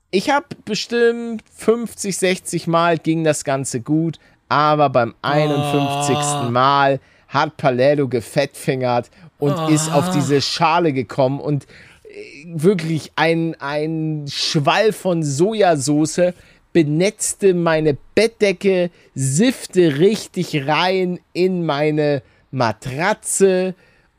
[0.10, 6.50] ich habe bestimmt 50, 60 Mal ging das Ganze gut, aber beim 51.
[6.50, 11.66] Mal hat Palermo gefettfingert und ist auf diese Schale gekommen und
[12.04, 16.34] äh, wirklich ein, ein Schwall von Sojasauce
[16.74, 23.76] benetzte meine Bettdecke, siffte richtig rein in meine Matratze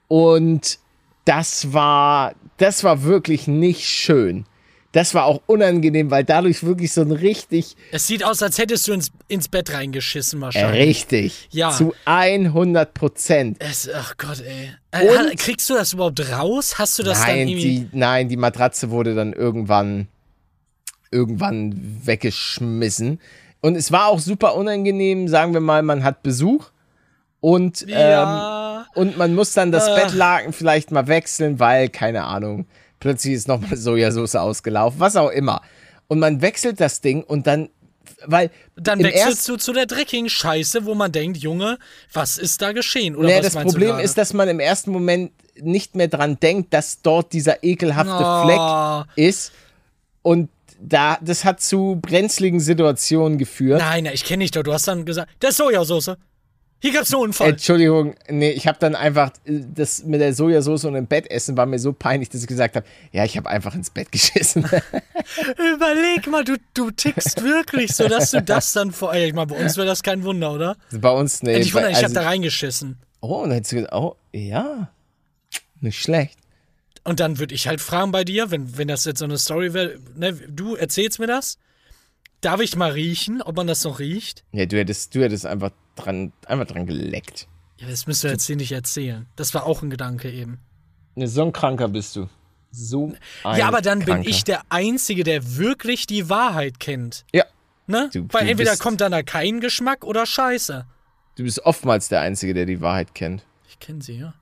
[0.08, 0.78] und
[1.24, 4.44] das war, das war wirklich nicht schön.
[4.92, 8.86] Das war auch unangenehm, weil dadurch wirklich so ein richtig, Es sieht aus, als hättest
[8.88, 10.86] du ins, ins Bett reingeschissen wahrscheinlich.
[10.86, 11.70] richtig, Ja.
[11.70, 13.56] zu 100 Prozent.
[13.60, 14.70] Es, ach Gott, ey.
[14.90, 16.74] Äh, Und- Kriegst du das überhaupt raus?
[16.78, 17.80] Hast du das dann Nein, irgendwie.
[17.80, 20.08] die, nein, die Matratze wurde dann irgendwann,
[21.12, 23.20] irgendwann weggeschmissen.
[23.60, 26.70] Und es war auch super unangenehm, sagen wir mal, man hat Besuch
[27.40, 28.80] und, Ja.
[28.80, 29.94] ähm, und man muss dann das Ach.
[30.02, 32.66] Bettlaken vielleicht mal wechseln, weil, keine Ahnung,
[32.98, 35.60] plötzlich ist nochmal Sojasauce ausgelaufen, was auch immer.
[36.08, 37.68] Und man wechselt das Ding und dann,
[38.26, 41.78] weil Dann wechselst du zu der dreckigen Scheiße, wo man denkt, Junge,
[42.12, 43.16] was ist da geschehen?
[43.16, 47.02] Oder Naja, das Problem ist, dass man im ersten Moment nicht mehr dran denkt, dass
[47.02, 48.44] dort dieser ekelhafte Oh.
[48.44, 49.52] Fleck ist.
[50.22, 50.50] Und
[50.82, 53.80] da, das hat zu brenzligen Situationen geführt.
[53.80, 54.62] Nein, nein, ich kenne dich doch.
[54.62, 56.16] Du hast dann gesagt, das ist Sojasauce.
[56.80, 57.50] Hier gab's einen Unfall.
[57.50, 61.56] Entschuldigung, nee, ich habe dann einfach äh, das mit der Sojasauce und im Bett essen
[61.56, 64.64] war mir so peinlich, dass ich gesagt habe, ja, ich habe einfach ins Bett geschissen.
[65.74, 69.14] Überleg mal, du, du tickst wirklich so, dass du das dann vor.
[69.14, 70.76] Ich meine, bei uns wäre das kein Wunder, oder?
[70.90, 71.58] Bei uns nee.
[71.58, 72.98] ich wundere, ich also- hab da reingeschissen.
[73.20, 74.88] Oh, und dann hättest du gesagt, oh, ja,
[75.80, 76.41] nicht schlecht.
[77.04, 79.74] Und dann würde ich halt fragen bei dir, wenn, wenn das jetzt so eine Story
[79.74, 81.58] wäre, ne, du erzählst mir das.
[82.40, 84.44] Darf ich mal riechen, ob man das noch riecht?
[84.52, 87.46] Ja, du hättest, du hättest einfach dran, einfach dran geleckt.
[87.78, 89.26] Ja, das müsst ihr jetzt hier nicht erzählen.
[89.36, 90.58] Das war auch ein Gedanke eben.
[91.14, 92.28] Ne, so ein Kranker bist du.
[92.70, 93.12] So
[93.44, 94.22] ein ja, aber dann Kranker.
[94.22, 97.24] bin ich der Einzige, der wirklich die Wahrheit kennt.
[97.32, 97.44] Ja,
[97.88, 98.08] Ne?
[98.12, 100.86] Du- Weil du entweder bist- kommt dann da kein Geschmack oder Scheiße.
[101.36, 103.44] du bist oftmals der Einzige, der die Wahrheit kennt.
[103.68, 104.34] Ich kenne sie, ja.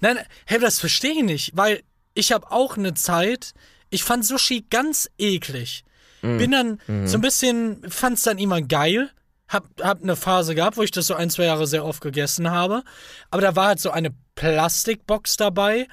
[0.00, 1.82] Nein, hey, das verstehe ich nicht, weil
[2.14, 3.54] ich habe auch eine Zeit,
[3.90, 5.84] ich fand Sushi ganz eklig.
[6.22, 9.10] Bin dann so ein bisschen, fand's dann immer geil.
[9.48, 12.48] Hab, hab eine Phase gehabt, wo ich das so ein, zwei Jahre sehr oft gegessen
[12.48, 12.84] habe.
[13.30, 15.88] Aber da war halt so eine Plastikbox dabei,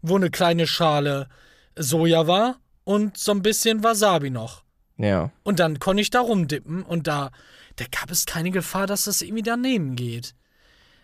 [0.00, 1.28] wo eine kleine Schale
[1.76, 4.62] Soja war und so ein bisschen Wasabi noch.
[4.98, 5.32] Ja.
[5.42, 7.32] Und dann konnte ich da rumdippen und da,
[7.74, 10.34] da gab es keine Gefahr, dass das irgendwie daneben geht.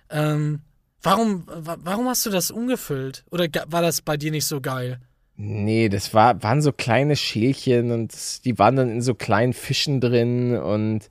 [0.08, 0.62] Ähm,
[1.02, 3.24] warum, wa- warum hast du das umgefüllt?
[3.30, 5.00] Oder war das bei dir nicht so geil?
[5.36, 9.52] Nee, das war, waren so kleine Schälchen und das, die waren dann in so kleinen
[9.52, 11.08] Fischen drin und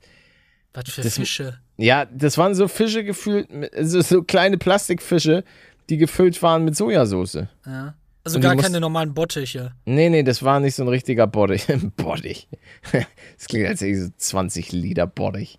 [0.74, 1.58] Was für Das- Fische?
[1.78, 5.44] ja, das waren so Fische gefühlt, mit- also so kleine Plastikfische,
[5.88, 7.46] die gefüllt waren mit Sojasauce.
[7.66, 7.94] Ja.
[8.24, 9.72] Also Und gar musst- keine normalen Bottiche.
[9.86, 11.66] Nee, nee, das war nicht so ein richtiger Bottich.
[11.96, 12.48] Bottich.
[12.92, 15.58] Das klingt, als hätte ich so 20 Liter Bottich.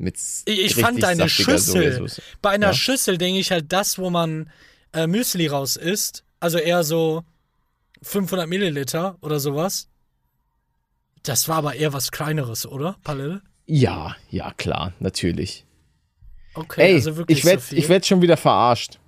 [0.00, 1.92] Mit Ich, fand deine Schüssel.
[1.92, 2.22] Sojasauce.
[2.40, 2.72] Bei einer Ja.
[2.72, 4.50] Schüssel denke ich halt das, wo man
[4.94, 6.24] äh, Müsli raus isst.
[6.40, 7.22] Also eher so
[8.02, 9.88] 500 Milliliter oder sowas.
[11.22, 12.96] Das war aber eher was Kleineres, oder?
[13.04, 13.42] Palette?
[13.66, 15.66] Ja, ja, klar, natürlich.
[16.54, 18.98] Okay, Ey, also wirklich ich werd, so ich werd schon wieder verarscht.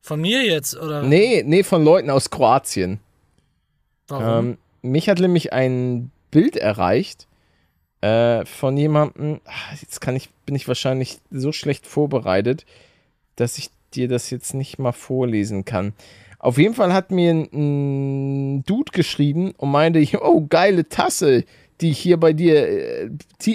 [0.00, 1.02] Von mir jetzt, oder?
[1.02, 2.98] Nee, nee, von Leuten aus Kroatien.
[4.08, 4.46] Warum?
[4.48, 7.28] Ähm, mich hat nämlich ein Bild erreicht
[8.00, 9.40] äh, von jemandem.
[9.44, 12.64] Ah, Jetzt kann ich, bin ich wahrscheinlich so schlecht vorbereitet,
[13.36, 15.92] dass ich dir das jetzt nicht mal vorlesen kann.
[16.38, 21.44] Auf jeden Fall hat mir ein, ein Dude geschrieben und meinte, oh, geile Tasse,
[21.80, 22.68] die ich hier bei dir.
[22.68, 23.10] Äh,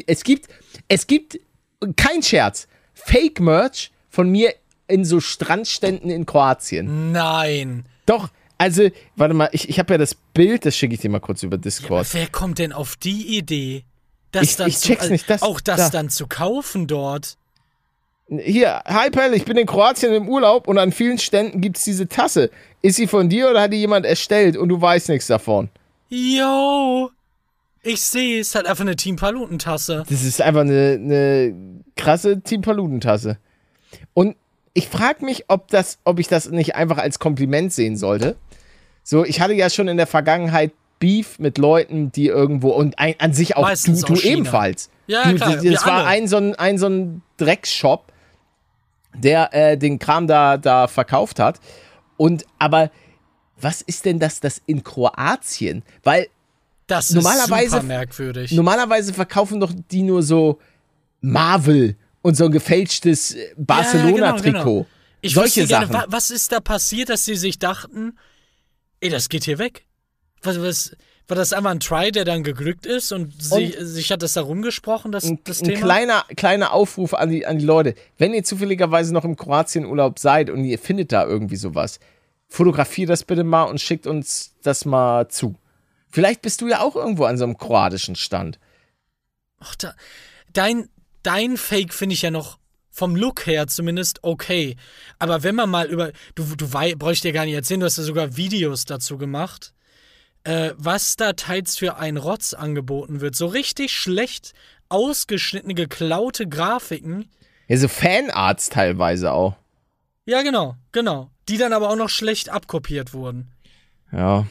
[0.07, 0.49] es gibt,
[0.87, 1.39] es gibt,
[1.95, 4.53] kein Scherz, Fake-Merch von mir
[4.87, 7.11] in so Strandständen in Kroatien.
[7.11, 7.85] Nein.
[8.05, 11.19] Doch, also, warte mal, ich, ich habe ja das Bild, das schicke ich dir mal
[11.19, 12.07] kurz über Discord.
[12.13, 13.83] Wer kommt denn auf die Idee,
[14.43, 15.89] Ich- ich zu, check's nicht, das- auch das da.
[15.89, 17.37] dann zu kaufen dort?
[18.27, 22.07] Hier, hi Pelle, ich bin in Kroatien im Urlaub und an vielen Ständen gibt's diese
[22.07, 22.49] Tasse.
[22.81, 25.69] Ist sie von dir oder hat die jemand erstellt und du weißt nichts davon?
[26.09, 27.11] Yo,
[27.83, 30.05] ich sehe es, halt einfach eine Team Paluten-Tasse.
[30.09, 31.53] Das ist einfach eine, eine
[31.95, 33.37] krasse Team Paluden-Tasse.
[34.15, 34.35] Und
[34.73, 38.35] ich frage mich, ob, das, ob ich das nicht einfach als Kompliment sehen sollte.
[39.03, 43.15] So, ich hatte ja schon in der Vergangenheit Beef mit Leuten, die irgendwo und ein,
[43.19, 44.33] an sich auch Meistens du, du aus China.
[44.33, 44.89] ebenfalls.
[45.07, 46.07] Ja, du, klar, Das, war alle.
[46.07, 48.11] ein so ein, ein so ein Drecksshop,
[49.13, 51.59] der äh, den Kram da, da verkauft hat.
[52.17, 52.91] Und aber
[53.59, 55.83] was ist denn das, das in Kroatien?
[56.03, 56.27] Weil
[56.87, 58.51] Das Normalerweise- ist super merkwürdig.
[58.51, 60.59] Normalerweise verkaufen doch die nur so
[61.21, 64.47] Marvel und so ein gefälschtes äh, Barcelona-Trikot.
[64.57, 64.87] Ja, genau,
[65.21, 65.93] Ich Solche gerne, Sachen.
[65.95, 68.17] wa was ist da passiert, dass sie sich dachten,
[69.01, 69.84] ey, das geht hier weg?
[70.45, 70.95] Was, was,
[71.27, 74.41] war das einfach ein Try, der dann geglückt ist und, sich, sich hat das da
[74.41, 75.79] rumgesprochen, das, ein, das ein Thema?
[75.79, 77.95] kleiner, kleiner Aufruf an die, an die Leute.
[78.17, 81.99] Wenn ihr zufälligerweise noch im Kroatien-Urlaub seid und ihr findet da irgendwie sowas,
[82.47, 85.55] fotografiert das bitte mal und schickt uns das mal zu.
[86.09, 88.59] Vielleicht bist du ja auch irgendwo an so einem kroatischen Stand.
[89.59, 89.95] Ach, da,
[90.53, 90.89] dein,
[91.23, 92.59] dein Fake finde ich ja noch
[92.91, 94.77] vom Look her zumindest okay.
[95.19, 96.13] Aber wenn man mal über.
[96.35, 96.69] Du, du
[97.11, 99.73] ich dir gar nicht erzählen, du hast ja sogar Videos dazu gemacht.
[100.45, 103.35] Äh, was da teils für ein Rotz angeboten wird.
[103.35, 104.53] So richtig schlecht
[104.89, 107.29] ausgeschnittene, geklaute Grafiken.
[107.67, 109.55] Ja, so Fanarts teilweise auch.
[110.25, 111.31] Ja, genau, genau.
[111.49, 113.51] Die dann aber auch noch schlecht abkopiert wurden.
[114.11, 114.45] Ja.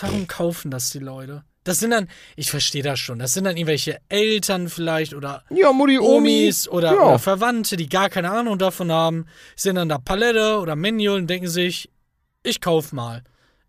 [0.00, 1.44] Warum kaufen das die Leute?
[1.64, 5.72] Das sind dann, ich verstehe das schon, das sind dann irgendwelche Eltern vielleicht oder Ja,
[5.72, 6.16] Mutti, Omi.
[6.16, 7.02] Omis oder, ja.
[7.02, 11.26] oder Verwandte, die gar keine Ahnung davon haben, sind dann da Palette oder Manual und
[11.26, 11.90] denken sich,
[12.42, 13.22] ich kauf mal.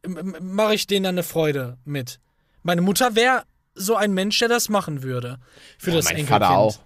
[0.08, 2.20] Mache ich denen dann eine Freude mit.
[2.64, 3.44] Meine Mutter wäre
[3.76, 5.40] so ein Mensch, der das machen würde.
[5.78, 6.44] Für Ja, das mein Enkelkind.
[6.44, 6.80] Vater auch.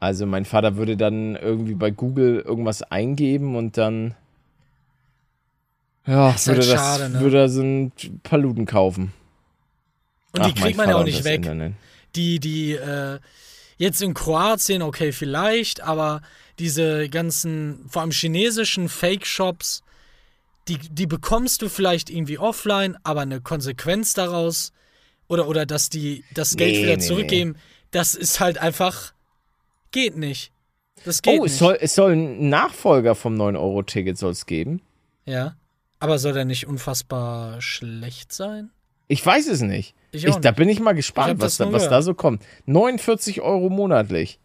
[0.00, 4.14] Also mein Vater würde dann irgendwie bei Google irgendwas eingeben und dann
[6.06, 7.20] ja, ist würde, halt das, schade, ne?
[7.20, 9.12] würde er so einen Paluten kaufen.
[10.32, 11.36] Und die Ach, mein kriegt man ja Vater auch und nicht das weg.
[11.36, 11.72] Internet.
[12.16, 13.18] Die, die, äh,
[13.76, 16.22] jetzt in Kroatien, okay, vielleicht, aber
[16.58, 19.82] diese ganzen, vor allem chinesischen Fake-Shops,
[20.68, 24.72] die, die bekommst du vielleicht irgendwie offline, aber eine Konsequenz daraus
[25.28, 27.56] oder, oder dass die das Geld Nee, wieder nee, zurückgeben,
[27.90, 29.12] das ist halt einfach,
[29.90, 30.52] geht nicht.
[31.04, 31.52] Das geht Oh, nicht.
[31.52, 34.82] es soll, es soll einen Nachfolger vom 9-Euro-Ticket soll es geben.
[35.26, 35.56] ja.
[36.02, 38.70] Aber soll der nicht unfassbar schlecht sein?
[39.06, 39.94] Ich weiß es nicht.
[40.12, 42.42] Ich Ich, da bin ich mal Ich gespannt, hab was, da, was da so kommt.
[42.64, 44.40] 49 Euro monatlich.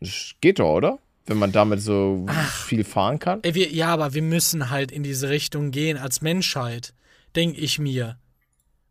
[0.00, 0.98] Das geht doch, oder?
[1.26, 2.26] Wenn man damit so
[2.64, 3.40] viel fahren kann.
[3.42, 6.94] Ey, wir, ja, aber wir müssen halt in diese Richtung gehen als Menschheit,
[7.34, 8.18] denke ich mir.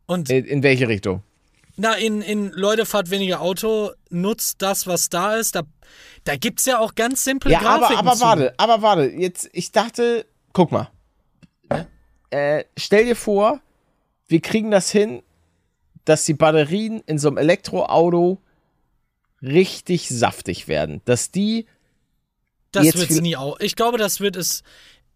[0.06, 1.22] Und In, in welche Richtung?
[1.78, 5.54] na, in, in Leute fahrt weniger Auto, nutzt das, was da ist.
[5.54, 5.62] Da,
[6.24, 8.20] da gibt's ja auch ganz simple Ja, aber, Grafiken aber zu.
[8.22, 9.02] warte, aber warte.
[9.10, 10.88] Jetzt, ich dachte, guck mal.
[12.30, 13.60] Äh, stell dir vor,
[14.28, 15.22] wir kriegen das hin,
[16.04, 18.40] dass die Batterien in so einem Elektroauto
[19.42, 21.02] richtig saftig werden.
[21.04, 21.66] Dass die
[22.84, 23.56] Das wird's viel- nie auf.
[23.60, 24.62] Ich glaube, das wird es.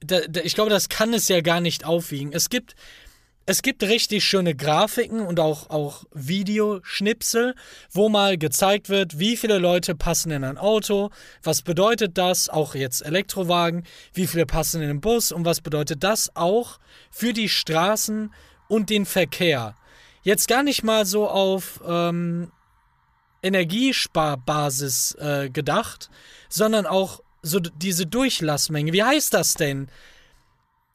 [0.00, 2.32] Da, da, ich glaube, das kann es ja gar nicht aufwiegen.
[2.32, 2.74] Es gibt,
[3.44, 7.54] es gibt richtig schöne Grafiken und auch, auch Videoschnipsel,
[7.90, 11.11] wo mal gezeigt wird, wie viele Leute passen in ein Auto,
[11.42, 13.84] was bedeutet das, auch jetzt Elektrowagen,
[14.14, 16.78] wie viele passen in den Bus und was bedeutet das auch
[17.11, 18.32] für die Straßen
[18.68, 19.74] und den Verkehr.
[20.22, 22.52] Jetzt gar nicht mal so auf ähm,
[23.42, 26.11] Energiesparbasis äh, gedacht,
[26.48, 28.93] sondern auch so diese Durchlassmenge.
[28.93, 29.88] Wie heißt das denn?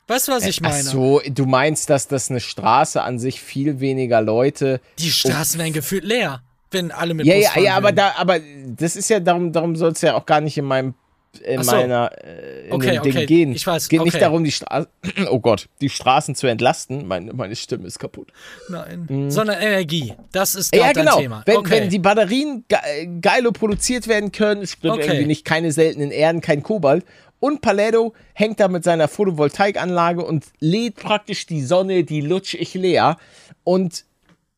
[0.07, 0.83] Weißt du, was ich Ach meine?
[0.83, 4.79] so, du meinst, dass das eine Straße an sich viel weniger Leute.
[4.99, 8.13] Die Straßen werden gefühlt leer, wenn alle mit Ja, Bus ja, fahren ja, aber da,
[8.17, 10.93] aber das ist ja darum, darum soll es ja auch gar nicht in meinem
[11.39, 11.71] in so.
[11.71, 13.51] meiner äh, in Okay, dem Ding okay, gehen.
[13.53, 14.19] ich weiß, Es geht nicht okay.
[14.23, 14.87] darum, die Straßen,
[15.29, 17.07] oh Gott, die Straßen zu entlasten.
[17.07, 18.29] Meine, meine Stimme ist kaputt.
[18.69, 19.29] Nein.
[19.29, 20.13] Sondern Energie.
[20.31, 20.79] Das ist Mhm.
[20.79, 21.19] Ja, gerade dein genau.
[21.19, 21.43] Thema.
[21.45, 25.01] Wenn, wenn die Batterien ge äh, geilo produziert werden können, Okay.
[25.01, 27.05] irgendwie nicht, keine seltenen Erden, kein Kobalt.
[27.39, 32.73] Und Paletto hängt da mit seiner Photovoltaikanlage und lädt praktisch die Sonne, die lutsch ich
[32.73, 33.17] leer.
[33.63, 34.05] Und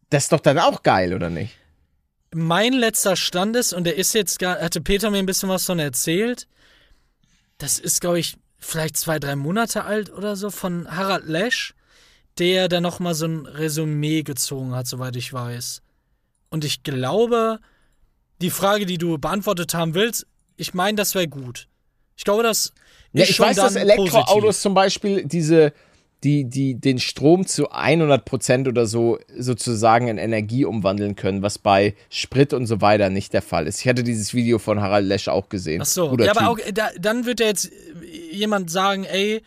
[0.09, 1.53] das ist doch dann auch geil, oder nicht?
[2.34, 5.80] mein letzter Stand ist, und der ist jetzt hatte Peter mir ein bisschen was von
[5.80, 6.47] erzählt.
[7.58, 11.74] Das ist, glaube ich, vielleicht zwei, drei Monate alt oder so von Harald Lesch,
[12.38, 15.82] der da nochmal so ein Resümee gezogen hat, soweit ich weiß.
[16.49, 17.60] Und ich glaube,
[18.41, 21.68] die Frage, die du beantwortet haben willst, ich meine, das wäre gut.
[22.16, 22.74] Ich glaube, das
[23.14, 24.62] Ja, ich weiß, dass Elektroautos positiv.
[24.62, 25.74] zum Beispiel diese,
[26.24, 31.95] die, die den Strom zu 100% oder so sozusagen in Energie umwandeln können, was bei
[32.09, 33.82] Sprit und so weiter nicht der Fall ist.
[33.82, 35.82] Ich hatte dieses Video von Harald Lesch auch gesehen.
[35.82, 37.70] Ach so, Guter ja, aber auch, da, dann wird ja jetzt
[38.32, 39.43] jemand sagen, ey,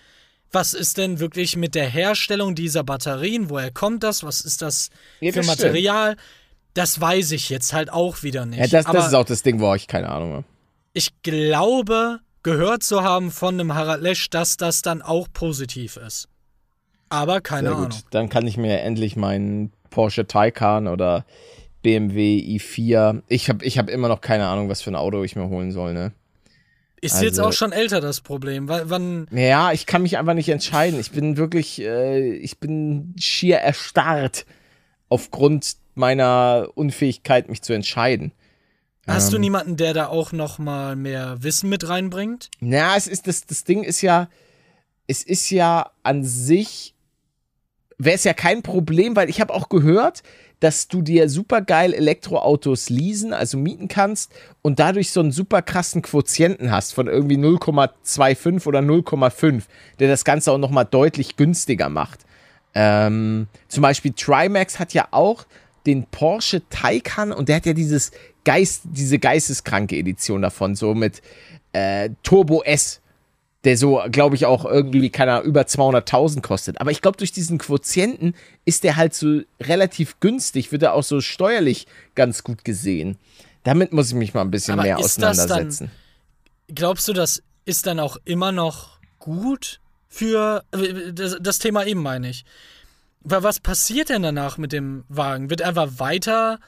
[0.53, 3.51] was ist denn wirklich mit der Herstellung dieser Batterien?
[3.51, 4.23] Woher kommt das?
[4.25, 4.91] Was ist das
[5.21, 5.59] Ja, für das stimmt.
[5.61, 6.17] Material?
[6.75, 8.59] Das weiß ich jetzt halt auch wieder nicht.
[8.61, 10.45] Ja, das, das ist auch das Ding, wo ich keine Ahnung habe.
[10.93, 16.29] ich glaube, gehört zu haben von einem Harald Lesch, dass das dann auch positiv ist.
[17.11, 17.91] Aber keine Sehr Ahnung.
[17.91, 18.01] gut.
[18.11, 21.27] Dann kann ich mir endlich meinen Porsche Taycan oder
[21.83, 23.23] BMW i4.
[23.29, 25.73] Ich habe ich hab immer noch keine Ahnung, was für ein Auto ich mir holen
[25.73, 26.13] soll, ne?
[27.03, 28.69] Ist jetzt Also- auch schon älter das Problem.
[28.69, 31.01] Weil, wann, Ja, ich kann mich einfach nicht entscheiden.
[31.01, 34.45] Ich bin wirklich, äh, ich bin schier erstarrt
[35.09, 38.33] aufgrund meiner Unfähigkeit, mich zu entscheiden.
[39.07, 39.41] hast du Ähm.
[39.41, 42.49] niemanden, der da auch noch mal mehr Wissen mit reinbringt?
[42.61, 44.29] Na, es ist, das, das Ding ist ja,
[45.09, 46.95] es ist ja an sich,
[48.05, 50.23] wäre es ja kein Problem, weil ich habe auch gehört,
[50.61, 54.33] dass du dir super geil Elektroautos leasen, also mieten kannst
[54.63, 59.63] und dadurch so einen super krassen Quotienten hast von irgendwie 0,25 oder 0,5,
[59.99, 62.21] der das Ganze auch nochmal deutlich günstiger macht.
[62.75, 65.47] Ähm, zum Beispiel Trimax hat ja auch
[65.87, 68.13] den Porsche Taycan und der hat ja dieses
[68.45, 71.23] Geist, diese geisteskranke Edition davon, so mit
[71.73, 73.00] äh, Turbo S,
[73.65, 76.81] der so, glaube ich, auch irgendwie, keine Ahnung, über 200.000 kostet.
[76.81, 78.35] Aber ich glaube, durch diesen Quotienten
[78.65, 83.19] ist der halt so relativ günstig, wird er auch so steuerlich ganz gut gesehen.
[83.63, 85.91] Damit muss ich mich mal ein bisschen Aber mehr das dann- auseinandersetzen.
[86.75, 90.65] Glaubst du, das ist dann auch immer noch gut für
[91.13, 92.45] das, das Thema eben, meine ich?
[93.23, 95.51] Weil was passiert denn danach mit dem Wagen?
[95.51, 96.59] Wird er einfach weiter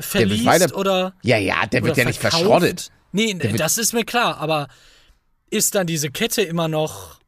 [0.00, 2.42] verliest weiter- oder Ja, ja, der wird ja nicht verkauft?
[2.44, 2.90] verschrottet.
[3.12, 4.68] Nee, wird- das ist mir klar, aber
[5.54, 7.20] ist dann diese Kette immer noch.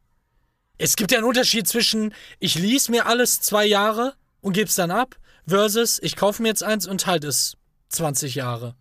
[0.79, 4.75] Es gibt ja einen Unterschied zwischen, ich lease mir alles zwei Jahre und gebe es
[4.75, 5.17] dann ab,
[5.47, 7.57] versus ich kaufe mir jetzt eins und halte es
[7.91, 8.75] 20 Jahre.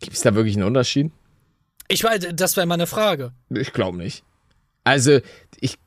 [0.00, 1.12] Gibt es da wirklich einen Unterschied?
[1.88, 3.32] Ich weiß, das wäre meine Frage.
[3.50, 4.24] Ich glaube nicht.
[4.84, 5.20] Also,
[5.60, 5.78] ich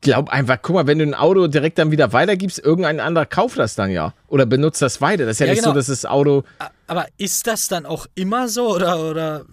[0.00, 3.58] glaube einfach, guck mal, wenn du ein Auto direkt dann wieder weitergibst, irgendein anderer kauft
[3.58, 4.14] das dann ja.
[4.28, 5.24] Oder benutzt das weiter.
[5.26, 5.72] Das ist ja, Ja, nicht genau.
[5.72, 6.44] so, dass das Auto.
[6.86, 9.44] Aber ist das dann auch immer so oder, oder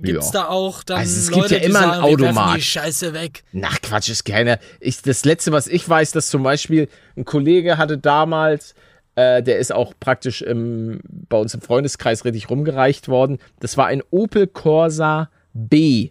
[0.00, 0.42] gibt es Ja.
[0.44, 2.56] da auch dann Also es gibt Leute, ja immer die einen sagen, wir werfen Automarkt.
[2.58, 3.44] die Scheiße weg?
[3.52, 4.58] Nach Quatsch ist keiner.
[4.80, 8.74] Ich, das letzte, was ich weiß, dass zum Beispiel ein Kollege hatte damals,
[9.16, 13.38] äh, der ist auch praktisch im, bei uns im Freundeskreis richtig rumgereicht worden.
[13.60, 16.10] Das war ein Opel Corsa B.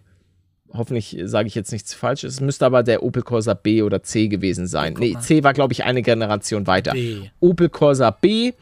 [0.72, 2.34] Hoffentlich sage ich jetzt nichts Falsches.
[2.34, 4.94] Es müsste aber der Opel Corsa B oder C gewesen sein.
[4.98, 6.92] nee, C war, glaube ich, eine Generation weiter.
[6.92, 7.30] B.
[7.40, 8.52] Opel Corsa B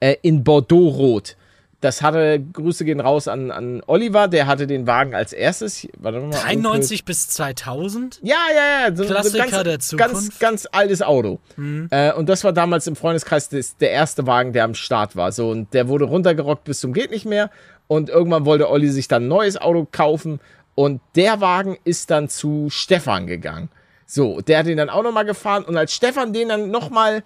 [0.00, 1.36] äh, in Bordeaux-Rot.
[1.80, 5.88] Das hatte, Grüße gehen raus an, an Oliver, der hatte den Wagen als erstes.
[5.98, 8.20] Warte mal, 93 bis 2000?
[8.22, 8.96] ja, ja, ja.
[8.96, 10.12] So, Klassiker so ganz, der Zukunft.
[10.12, 10.14] Mhm.
[10.14, 11.40] Ganz, ganz altes Auto.
[11.90, 15.32] Äh, und das war damals im Freundeskreis des, der erste Wagen, der am Start war.
[15.32, 17.50] So, und der wurde runtergerockt bis zum geht nicht mehr.
[17.86, 20.38] Und irgendwann wollte Olli sich dann ein neues Auto kaufen.
[20.74, 23.70] Und der Wagen ist dann zu Stefan gegangen.
[24.06, 25.64] So, der hat ihn dann auch nochmal gefahren.
[25.64, 27.22] Und als Stefan den dann nochmal äh,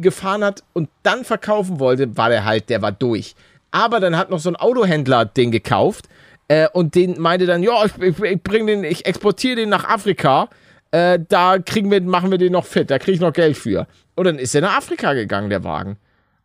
[0.00, 3.34] gefahren hat und dann verkaufen wollte, war der halt, der war durch.
[3.70, 6.08] Aber dann hat noch so ein Autohändler den gekauft
[6.48, 9.84] äh, und den meinte dann, ja, ich, ich, ich bring den, ich exportiere den nach
[9.84, 10.48] Afrika.
[10.90, 13.86] Äh, da kriegen wir, machen wir den noch fit, da kriege ich noch Geld für.
[14.14, 15.96] Und dann ist er nach Afrika gegangen, der Wagen.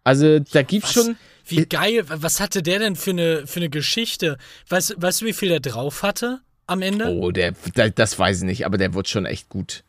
[0.03, 1.05] Also da gibt's Was?
[1.05, 1.17] schon.
[1.49, 4.37] Wie geil, was hatte der denn für eine, für eine Geschichte?
[4.67, 7.07] Weißt, weißt du, wie viel der drauf hatte am Ende?
[7.07, 9.83] Oh, der, der, das weiß ich nicht, aber der wird schon echt gut,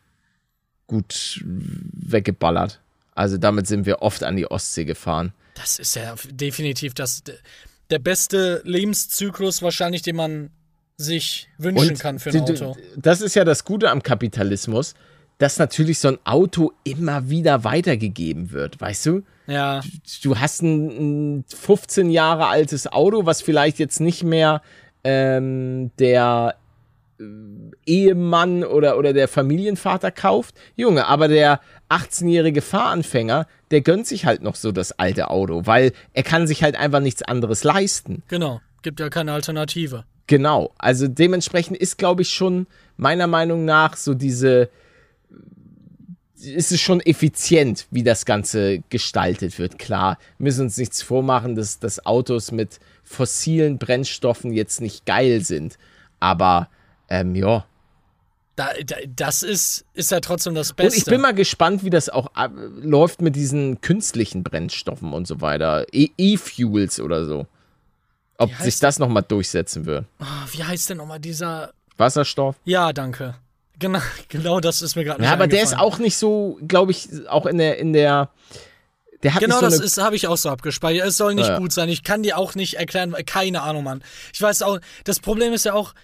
[0.86, 2.80] gut weggeballert.
[3.18, 5.32] Also damit sind wir oft an die Ostsee gefahren.
[5.54, 7.24] Das ist ja definitiv das,
[7.90, 10.50] der beste Lebenszyklus wahrscheinlich, den man
[10.96, 12.76] sich wünschen Und kann für ein Auto.
[12.96, 14.94] Das ist ja das Gute am Kapitalismus,
[15.38, 19.22] dass natürlich so ein Auto immer wieder weitergegeben wird, weißt du?
[19.48, 19.80] Ja,
[20.22, 24.62] Du hast ein, ein 15 Jahre altes Auto, was vielleicht jetzt nicht mehr
[25.02, 26.54] ähm, der
[27.86, 30.54] Ehemann oder, oder der Familienvater kauft.
[30.76, 35.92] Junge, aber der 18-jährige Fahranfänger, der gönnt sich halt noch so das alte Auto, weil
[36.12, 38.22] er kann sich halt einfach nichts anderes leisten.
[38.28, 38.60] genau.
[38.82, 40.04] Gibt ja keine Alternative.
[40.28, 42.66] Genau, also dementsprechend ist, glaube ich, schon
[42.96, 44.68] meiner Meinung nach so diese,
[46.40, 49.78] ist es schon effizient, wie das Ganze gestaltet wird.
[49.78, 55.78] Klar, müssen uns nichts vormachen, dass, dass Autos mit fossilen Brennstoffen jetzt nicht geil sind,
[56.20, 56.68] aber
[57.08, 57.64] ähm, ja.
[58.56, 60.92] Da, da, das ist, ist ja trotzdem das Beste.
[60.92, 62.50] Und ich bin mal gespannt, wie das auch ab,
[62.80, 67.46] läuft mit diesen künstlichen Brennstoffen und so weiter, E- E-Fuels oder so.
[68.36, 70.06] Ob sich das nochmal durchsetzen wird.
[70.20, 71.72] Ah, Wie heißt denn nochmal dieser.
[71.96, 72.56] Wasserstoff?
[72.64, 73.34] Ja, danke.
[73.78, 77.08] Genau, genau das ist mir gerade Ja, aber der ist auch nicht so, glaube ich,
[77.28, 78.30] auch in der, in der,
[79.22, 81.06] der hat Genau so das ist, habe ich auch so abgespeichert.
[81.06, 81.58] Es soll nicht Ja.
[81.58, 81.88] gut sein.
[81.88, 84.02] Ich kann dir auch nicht erklären, keine Ahnung, Mann.
[84.32, 85.94] Ich weiß auch, das Problem ist ja auch,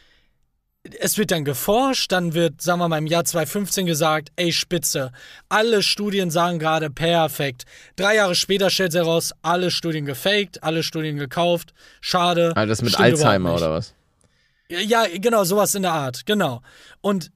[1.00, 5.12] es wird dann geforscht, dann wird, sagen wir mal, im Jahr 2015 gesagt, ey, Spitze.
[5.48, 7.64] Alle Studien sagen gerade perfekt.
[7.96, 11.72] Drei Jahre später stellt sich heraus, alle Studien gefaked, alle Studien gekauft.
[12.00, 12.52] Schade.
[12.54, 13.94] ah, das mit Alzheimer oder was?
[14.68, 16.60] Ja, genau, sowas in der Art, genau.
[17.00, 17.30] Und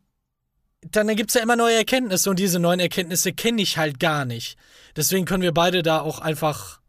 [0.82, 4.58] dann gibt's ja immer neue Erkenntnisse und diese neuen Erkenntnisse kenne ich halt gar nicht.
[4.96, 6.80] Deswegen können wir beide da auch einfach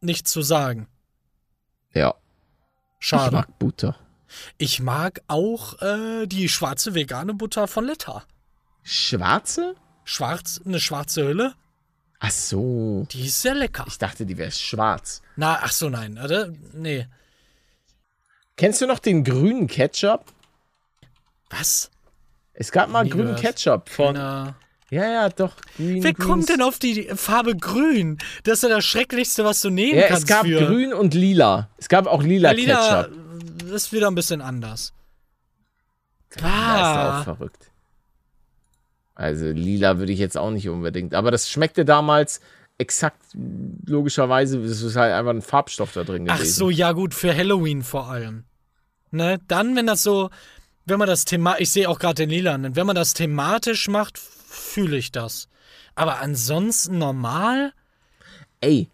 [0.00, 0.88] nichts zu sagen.
[1.92, 2.14] Ja.
[2.98, 3.36] Schade.
[3.36, 3.96] mag Butter.
[4.58, 8.24] Ich mag auch äh, die schwarze vegane Butter von Letta.
[8.82, 9.74] Schwarze?
[10.04, 11.54] Schwarz, eine schwarze Hülle,
[12.20, 13.06] Ach so.
[13.10, 13.84] die ist sehr lecker.
[13.88, 15.22] Ich dachte, die wäre schwarz.
[15.36, 16.52] Na, ach so, nein, oder?
[16.72, 17.06] Nee.
[18.56, 20.24] Kennst du noch den grünen Ketchup?
[21.50, 21.90] Was?
[22.52, 23.40] Es gab mal Nie grünen gehört.
[23.40, 24.14] Ketchup von.
[24.14, 24.54] Na.
[24.90, 25.56] Ja, ja, doch.
[25.76, 26.26] Green, Wer Greens.
[26.28, 28.18] kommt denn auf die Farbe grün?
[28.44, 30.22] Das ist ja das Schrecklichste, was du nehmen Ja, kannst.
[30.24, 30.64] es gab für.
[30.66, 31.68] grün und lila.
[31.78, 33.23] Es gab auch lila Lila Ketchup.
[33.70, 34.92] Ist wieder ein bisschen anders.
[36.36, 37.20] Lila ist Ah.
[37.20, 37.70] auch verrückt.
[39.14, 41.14] Also lila würde ich jetzt auch nicht unbedingt.
[41.14, 42.40] Aber das schmeckte damals
[42.78, 43.22] exakt
[43.86, 44.58] logischerweise.
[44.60, 46.40] Es ist halt einfach ein Farbstoff da drin gewesen.
[46.42, 48.44] Ach so, ja gut, für Halloween vor allem.
[49.12, 49.38] Ne?
[49.46, 50.30] Dann, wenn das so,
[50.84, 54.18] wenn man das Thema, ich sehe auch gerade den Lilanen, wenn man das thematisch macht,
[54.18, 55.48] fühle ich das.
[55.94, 57.72] Aber ansonsten normal,
[58.60, 58.88] Ey,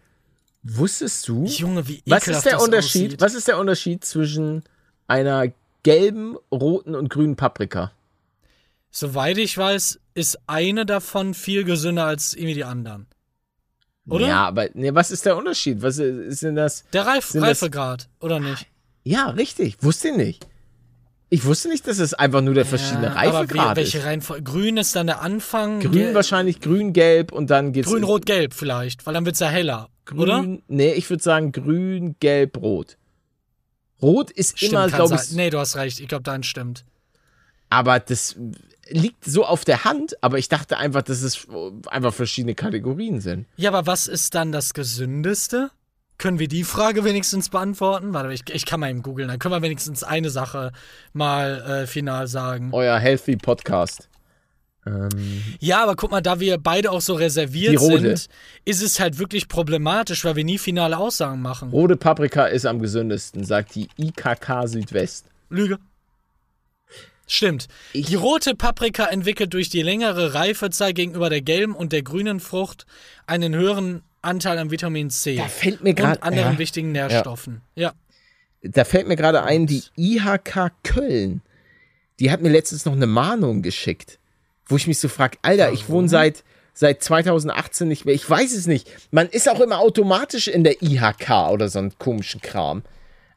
[0.63, 1.45] wusstest du?
[1.45, 3.05] Junge, wie Was ist der Unterschied?
[3.07, 3.21] aussieht.
[3.21, 4.63] Was ist der Unterschied zwischen
[5.07, 5.51] einer
[5.83, 7.91] gelben, roten und grünen Paprika?
[8.91, 13.07] Soweit ich weiß, ist eine davon viel gesünder als irgendwie die anderen.
[14.07, 14.27] Oder?
[14.27, 15.81] Ja, aber nee, was ist der Unterschied?
[15.81, 16.83] Was ist denn das?
[16.91, 18.67] Der Reif Sind das- Reifegrad, oder nicht?
[19.03, 19.77] Ja, richtig.
[19.81, 20.47] Wusste ich nicht.
[21.29, 24.05] Ich wusste nicht, dass es einfach nur der verschiedene Ja, aber Reifegrad welche ist.
[24.05, 24.43] Reihenfolge?
[24.43, 25.79] Grün ist dann der Anfang.
[25.79, 29.47] Grün wahrscheinlich grün, gelb und dann geht's Grün, Rot, Gelb vielleicht, weil dann wird's ja
[29.47, 30.39] heller, oder?
[30.39, 30.63] grün.
[30.67, 32.97] Nee, ich würde sagen grün, gelb, rot.
[34.01, 35.99] Rot ist immer, kann glaube ich, Nee, du hast recht.
[35.99, 36.85] Ich glaube, dein stimmt.
[37.69, 38.35] aber das
[38.89, 41.47] liegt so auf der Hand, aber ich dachte einfach, dass es
[41.87, 43.45] einfach verschiedene Kategorien sind.
[43.55, 45.71] Ja, aber was ist dann das Gesündeste?
[46.17, 48.13] Können wir die Frage wenigstens beantworten?
[48.13, 49.27] Warte, ich, ich kann mal eben googeln.
[49.27, 50.71] Dann können wir wenigstens eine Sache
[51.13, 52.69] mal äh, final sagen.
[52.73, 54.07] Euer Healthy Podcast.
[54.85, 55.09] Ähm,
[55.59, 58.27] Ja, aber guck mal, da wir beide auch so reserviert sind,
[58.65, 61.69] ist es halt wirklich problematisch, weil wir nie finale Aussagen machen.
[61.69, 65.25] rote Paprika ist am gesündesten, sagt die IKK Südwest.
[65.49, 65.77] Lüge.
[67.27, 67.67] Stimmt.
[67.93, 72.39] Ich- die rote Paprika entwickelt durch die längere Reifezeit gegenüber der gelben und der grünen
[72.39, 72.85] Frucht
[73.25, 76.59] einen höheren Anteil an Vitamin C Da fällt mir und gerade anderen ja.
[76.59, 77.61] wichtigen Nährstoffen.
[77.75, 77.93] Ja.
[78.63, 81.41] Da fällt mir gerade ein, die IHK Köln,
[82.19, 84.19] die hat mir letztens noch eine Mahnung geschickt,
[84.71, 86.43] wo ich mich so frage, Alter, ich wohne seit,
[86.73, 88.87] seit 2018 nicht mehr, ich weiß es nicht.
[89.11, 92.83] Man ist auch immer automatisch in der IHK oder so einen komischen Kram.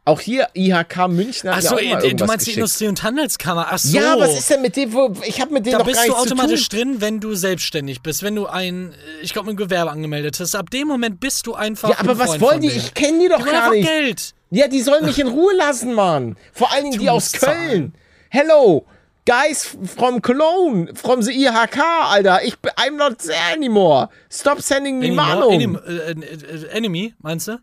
[0.07, 2.53] Auch hier IHK München hat Achso, auch mal du meinst die.
[2.53, 3.68] Industrie- und Handelskammer.
[3.70, 3.97] Ach so.
[3.97, 6.05] Ja, was ist denn mit dem, wo, ich habe mit denen da noch bist gar
[6.07, 6.78] du nichts automatisch zu tun.
[6.78, 8.22] drin, wenn du selbstständig bist.
[8.22, 10.55] Wenn du ein, äh, ich glaube, ein Gewerbe angemeldet hast.
[10.57, 11.89] Ab dem Moment bist du einfach.
[11.89, 12.68] Ja, aber was wollen die?
[12.68, 13.89] Ich kenne die doch Die gar einfach nicht.
[13.89, 14.35] Geld.
[14.51, 16.37] Ja, die sollen mich in Ruhe lassen, Mann.
[16.53, 17.68] Vor allen Dingen die Du aus musst zahlen.
[17.68, 17.95] Köln.
[18.28, 18.85] Hello,
[19.27, 22.41] guys from Cologne, from the IHK, Alter.
[22.45, 24.09] Ich, I'm not there anymore.
[24.29, 25.53] Stop sending me Enemy, Mahnung.
[25.55, 27.59] Enemy, äh, äh, Enemy, meinst du?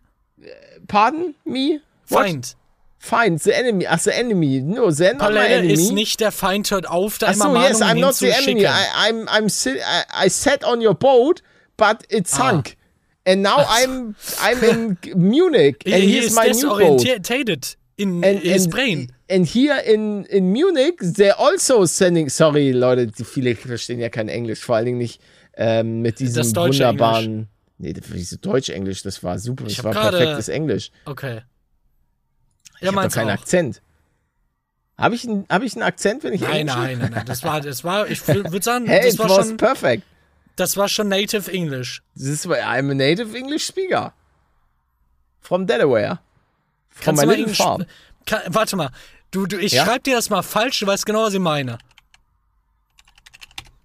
[0.88, 1.82] Pardon me?
[2.10, 2.26] What?
[2.26, 2.56] Feind.
[3.00, 3.88] Feind, the enemy.
[3.88, 4.60] Ach, the enemy.
[4.62, 5.74] No, they're not my enemy.
[5.74, 8.32] ist nicht der Feind, hört auf, da Ach immer so, yes, Mahnungen I'm not the
[8.32, 8.66] enemy.
[8.68, 11.42] I, I'm, I'm I, I sat on your boat,
[11.78, 12.38] but it Ah.
[12.38, 12.78] sunk.
[13.26, 17.06] And now I'm, I'm in Munich, and He here's my new boat.
[17.98, 19.12] In And, his and, brain.
[19.30, 24.28] and here in, in Munich, they're also sending, sorry Leute, die viele verstehen ja kein
[24.30, 25.22] Englisch, vor allen Dingen nicht
[25.56, 29.86] ähm, mit diesem Das deutsche wunderbaren, nee, das- wieso Deutsch-Englisch, das war super, das hab
[29.86, 30.92] war gerade- perfektes Englisch.
[31.06, 31.42] Okay.
[32.76, 33.34] Ich Ja, habe meins keinen auch.
[33.34, 33.82] Akzent.
[34.98, 37.26] Habe ich, einen- hab ich einen Akzent, wenn ich Nein, Englisch nein, nein, nein.
[37.26, 40.04] Das war, das war, ich würde sagen, Hey, das war was schon, perfect.
[40.56, 42.02] das war schon Native English.
[42.16, 44.14] This is why I'm a native English speaker.
[45.40, 46.20] From Delaware.
[46.92, 47.86] From Kannst my little farm.
[48.26, 48.90] Kann, warte mal.
[49.32, 49.86] Du, du, ich Ja?
[49.86, 51.78] schreib dir das mal falsch, du weißt genau, was ich meine.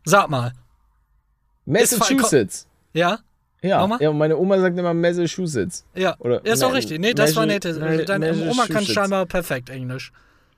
[0.05, 0.53] Sag mal.
[1.65, 2.67] Massachusetts.
[2.93, 3.19] Ja?
[3.63, 5.85] Ja, ja, und meine Oma sagt immer Massachusetts.
[5.95, 6.15] Ja.
[6.21, 7.01] Oder- ja, ist doch Ma- richtig.
[7.01, 7.81] Nee, das war Native.
[7.81, 10.13] Ma- Deine Oma kann scheinbar perfekt Englisch.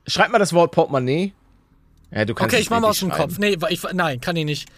[0.05, 1.33] Schreib mal das Wort Portemonnaie.
[2.11, 3.37] Ja, du kannst Okay, ich mach mal aus dem Kopf.
[3.39, 4.69] Nee, ich, nein, kann ich nicht.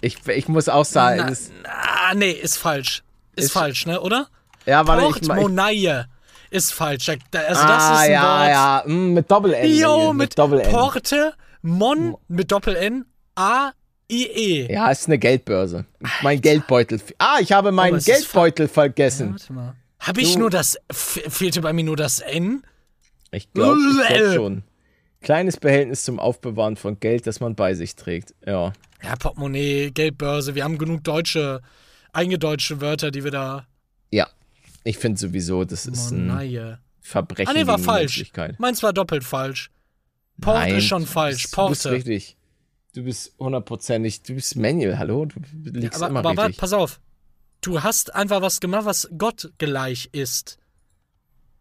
[0.00, 1.70] Ich, ich muss auch sagen, Na,
[2.10, 3.02] ah, nee, ist falsch.
[3.34, 4.28] Ist, Ist- falsch, ne, oder?
[4.66, 6.04] ja, warte, ich, ich Portemonnaie
[6.50, 7.08] ist falsch.
[7.08, 8.48] Also das ah, ist ein ja, Wort.
[8.50, 9.74] ja, mm, mit Doppel-N.
[9.76, 10.70] Jo, mit, Doppel-N.
[10.70, 14.72] Porte, Mon mit Doppel-N, A-I-E.
[14.72, 15.84] Ja, ist eine Geldbörse.
[16.22, 17.00] Mein Geldbeutel.
[17.18, 19.32] Ah, ich habe meinen Geldbeutel vergessen.
[19.32, 19.74] Warte mal.
[20.00, 22.62] Habe ich Du- nur das, fehlte bei mir nur das N?
[23.30, 24.62] Ich glaube glaub schon.
[25.20, 28.34] Kleines Behältnis zum Aufbewahren von Geld, das man bei sich trägt.
[28.46, 28.72] Ja.
[29.02, 31.60] Ja, Portemonnaie, Geldbörse, wir haben genug deutsche,
[32.12, 33.66] eingedeutschte Wörter, die wir da.
[34.10, 34.28] Ja.
[34.88, 36.78] Ich finde sowieso, das ist ein Monaie.
[37.00, 38.30] Verbrechen Ah, nee, war falsch.
[38.58, 39.70] Meins war doppelt falsch.
[40.40, 41.42] Porte Nein, ist schon falsch.
[41.42, 41.96] bist- Du bist Porte.
[41.96, 42.36] richtig.
[42.94, 45.26] Du bist hundertprozentig, du bist Manuel, hallo?
[45.26, 45.40] Du
[45.78, 46.56] liegst aber immer aber richtig.
[46.58, 47.00] pass auf.
[47.60, 50.58] Du hast einfach was gemacht, was Gott gleich ist.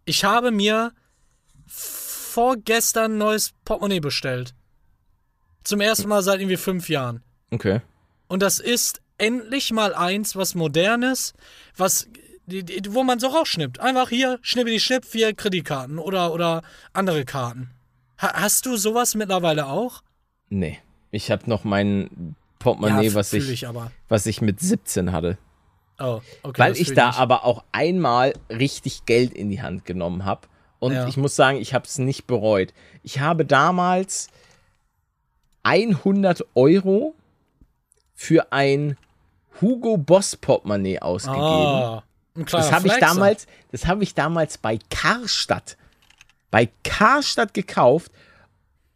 [0.05, 0.93] Ich habe mir
[1.65, 4.53] vorgestern ein neues Portemonnaie bestellt.
[5.63, 7.23] Zum ersten Mal seit irgendwie fünf Jahren.
[7.51, 7.81] Okay.
[8.27, 11.33] Und das ist endlich mal eins, was modernes,
[11.75, 12.07] was
[12.47, 13.79] die- die- wo man so rausschnippt.
[13.79, 17.69] Einfach hier, schnippe die Schnipp, vier Kreditkarten oder, oder andere Karten.
[18.19, 20.01] Ha hast du sowas mittlerweile auch?
[20.49, 20.79] Nee.
[21.11, 23.65] Ich habe noch mein Portemonnaie, Ja, was, ich, ich
[24.09, 25.37] was ich mit 17 hatte.
[25.99, 26.59] Oh, okay.
[26.61, 27.19] Weil ich da nicht.
[27.19, 30.47] aber auch einmal richtig Geld in die Hand genommen habe.
[30.79, 31.07] Und Ja.
[31.07, 32.73] ich muss sagen, ich habe es nicht bereut.
[33.03, 34.29] Ich habe damals
[35.63, 37.15] 100 Euro
[38.13, 38.97] für ein
[39.61, 41.43] Hugo Boss Portemonnaie ausgegeben.
[41.43, 42.03] Ah,
[42.51, 45.77] Das habe ich damals, das habe ich damals bei Karstadt,
[46.51, 48.11] bei Karstadt gekauft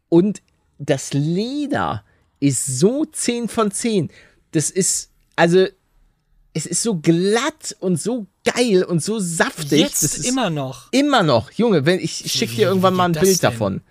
[0.10, 0.42] und
[0.78, 2.04] das Leder
[2.40, 4.10] ist so 10 von 10.
[4.52, 5.66] Das ist, also,
[6.54, 9.80] es ist so glatt und so geil und so saftig.
[9.80, 10.92] Jetzt das ist immer noch.
[10.92, 13.52] Immer noch, Junge, wenn ich schicke Wie- dir irgendwann mal ein Bild denn?
[13.52, 13.82] davon.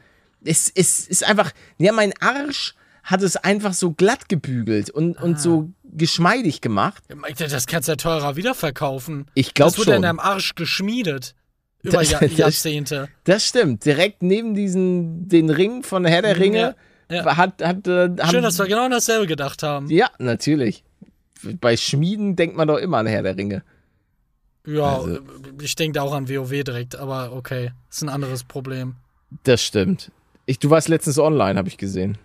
[0.45, 2.75] Es, es ist einfach, ja, mein Arsch
[3.05, 5.23] hat es einfach so glatt gebügelt und, Ah.
[5.23, 7.03] und so geschmeidig gemacht.
[7.39, 9.27] Das kannst du ja teurer wiederverkaufen.
[9.35, 10.17] Ich glaub Das wurde ja in schon.
[10.17, 11.35] deinem Arsch geschmiedet.
[11.83, 13.09] Über Das- Jahr, das- Jahrzehnte.
[13.25, 13.85] Das stimmt.
[13.85, 16.75] Direkt neben diesen den Ring von Herr der Ringe
[17.11, 17.37] Ja, ja.
[17.37, 19.89] hat hat äh, Schön, dass wir genau dasselbe gedacht haben.
[19.91, 20.85] ja natürlich.
[21.61, 23.63] Bei Schmieden denkt man doch immer an Herr der Ringe.
[24.67, 25.21] Ja, Also-
[25.63, 28.97] ich denke da auch an WoW direkt, aber okay, ist ein anderes Problem.
[29.45, 30.11] Das stimmt.
[30.45, 32.19] Ich, du warst letztens online, habe ich gesehen.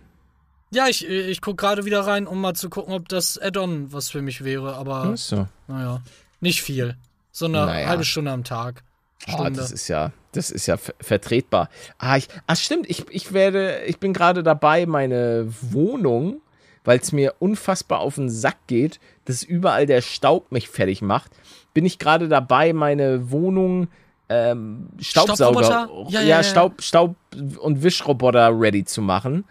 [0.70, 4.10] Ja, ich, ich gucke gerade wieder rein, um mal zu gucken, ob das Add-on was
[4.10, 5.46] für mich wäre, aber Ach so.
[5.68, 6.02] naja,
[6.40, 6.96] nicht viel.
[7.30, 7.88] So eine Naja.
[7.88, 8.82] halbe Stunde am Tag.
[9.26, 9.52] Ah, Stunde.
[9.52, 11.68] das ist ja, das ist ja ver vertretbar.
[11.98, 12.88] Ah, ich, ah, stimmt.
[12.90, 16.40] Ich, ich werde, ich bin gerade dabei, meine Wohnung,
[16.84, 21.30] weil es mir unfassbar auf den Sack geht, dass überall der Staub mich fertig macht,
[21.74, 23.88] bin ich gerade dabei, meine Wohnung
[24.28, 26.42] ähm, Staubsauger, ja, ja, ja.
[26.42, 27.14] Staub, Staub
[27.60, 29.44] und Wischroboter ready zu machen.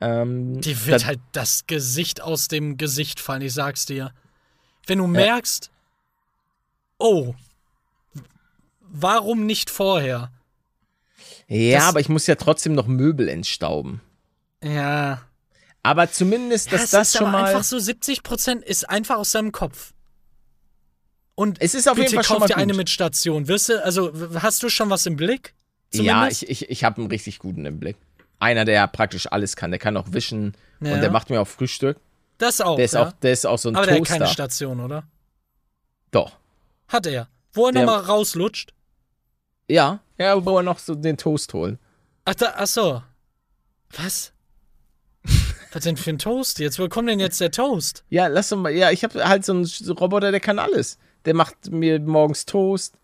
[0.00, 4.12] Ähm, Dir wird halt das Gesicht aus dem Gesicht fallen, ich sag's dir.
[4.86, 5.70] Wenn du merkst,
[6.98, 7.34] oh,
[8.80, 10.30] warum nicht vorher?
[11.48, 14.00] ja, das- aber ich muss ja trotzdem noch Möbel entstauben.
[14.62, 15.22] Ja.
[15.82, 17.44] Aber zumindest, dass das das ist schon mal.
[17.44, 19.92] einfach so 70% ist einfach aus seinem Kopf.
[21.34, 23.48] Und Es ist auf bitte jeden Fall kauf dir eine mit Station.
[23.48, 25.54] Wirst du, also hast du schon was im Blick?
[25.94, 26.42] Ja, Zumindest?
[26.42, 27.96] ich, ich, ich habe einen richtig guten im Blick.
[28.40, 29.70] Einer, der praktisch alles kann.
[29.70, 30.94] Der kann auch wischen Ja.
[30.94, 31.98] und der macht mir auch Frühstück.
[32.38, 32.76] das auch.
[32.76, 33.06] Der ist, ja?
[33.06, 34.14] auch, der ist auch so ein aber der hat Toaster.
[34.18, 35.04] keine Station, oder?
[36.10, 36.32] Doch.
[36.88, 37.28] Hat er.
[37.52, 38.72] Wo er nochmal rauslutscht.
[39.68, 41.78] Ja, ja, wo er noch so den Toast holt.
[42.24, 43.02] Ach, da, ach so.
[43.90, 44.32] Was?
[45.72, 46.78] Was denn für ein Toast jetzt?
[46.78, 48.04] Wo kommt denn jetzt der Toast?
[48.08, 48.70] Ja, lass doch mal.
[48.72, 50.98] Ja, ich habe halt so einen Roboter, der kann alles.
[51.26, 52.96] Der macht mir morgens Toast.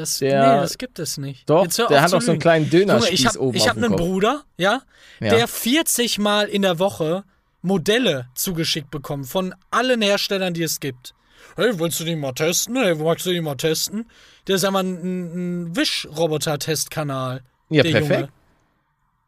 [0.00, 1.48] Das, Der- nee, das gibt es nicht.
[1.50, 4.00] Doch, der hat auch so einen kleinen Dönerspieß ich hab, oben Ich habe einen Kopf.
[4.00, 4.80] Bruder, ja,
[5.20, 5.30] Ja.
[5.34, 7.24] der 40 Mal in der Woche
[7.60, 11.12] Modelle zugeschickt bekommt von allen Herstellern, die es gibt.
[11.56, 12.76] Hey, willst du die mal testen?
[12.76, 14.06] Hey, magst du die mal testen?
[14.46, 17.42] Der ist einmal ein, ein Wischroboter-Testkanal.
[17.68, 18.10] Ja, der perfekt.
[18.20, 18.28] Junge.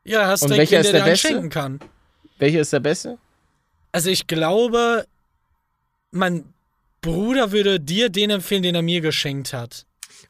[0.04, 1.28] Ja, hast Und direkt welcher wen, ist der der Beste?
[1.28, 1.80] schenken kann.
[2.38, 3.18] Welcher ist der beste?
[3.92, 5.04] Also ich glaube,
[6.10, 6.44] mein
[7.02, 9.84] Bruder würde dir den empfehlen, den er mir geschenkt hat.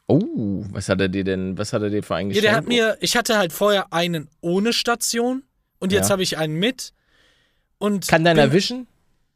[0.07, 2.45] Oh, was hat er dir denn, was hat er dir für einen Ja, geschenkt?
[2.49, 5.43] der hat mir, ich hatte halt vorher einen ohne Station
[5.79, 6.13] und jetzt Ja.
[6.13, 6.93] habe ich einen mit.
[7.77, 8.87] Und Kann deiner bin- wischen?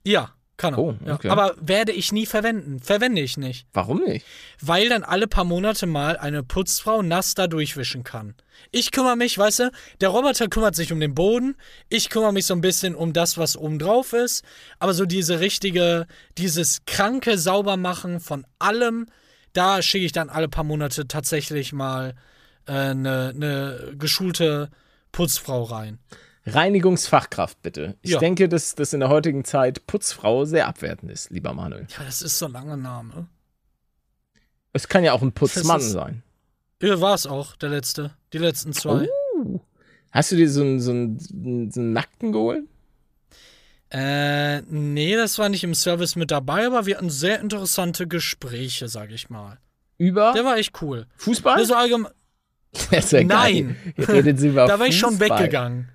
[0.03, 0.80] Ja, kann er.
[0.80, 1.28] Oh, okay.
[1.28, 1.34] ja.
[1.34, 2.80] Aber werde ich nie verwenden.
[2.80, 3.68] Verwende ich nicht.
[3.74, 4.26] Warum nicht?
[4.61, 8.36] Weil dann alle paar Monate mal eine Putzfrau nass da durchwischen kann.
[8.72, 11.55] Ich kümmere mich, weißt du, der Roboter kümmert sich um den Boden,
[11.89, 14.43] ich kümmere mich so ein bisschen um das, was oben drauf ist,
[14.80, 16.07] aber so diese richtige,
[16.38, 19.07] dieses kranke Saubermachen von allem,
[19.58, 22.16] da schicke ich dann alle paar Monate tatsächlich mal
[22.66, 24.70] eine äh, ne, ne geschulte
[25.12, 25.99] Putzfrau rein.
[26.45, 27.97] Reinigungsfachkraft, bitte.
[28.01, 28.20] Ich Ja.
[28.20, 31.88] denke, dass das in der heutigen Zeit Putzfrau sehr abwertend ist, lieber Manuel.
[31.97, 33.28] Ja, das ist so ein langer Name.
[34.74, 36.24] Es kann ja auch ein Putzmann sein.
[36.82, 38.16] Ja, war es auch, der letzte.
[38.34, 39.08] Die letzten zwei.
[39.43, 39.60] Oh.
[40.12, 41.20] Hast du dir so einen, so einen,
[41.72, 42.66] so einen Nackten geholt?
[43.90, 48.90] Äh, nee, das war nicht im Service mit dabei, aber wir hatten sehr interessante Gespräche,
[48.90, 49.60] sag ich mal.
[49.98, 51.08] Über Der war echt cool.
[51.18, 51.56] Fußball?
[51.56, 52.12] Also allgemein,
[52.92, 53.76] Das ja Nein.
[53.96, 55.40] Ihr redet sie über da war ich schon Fußball.
[55.40, 55.90] weggegangen.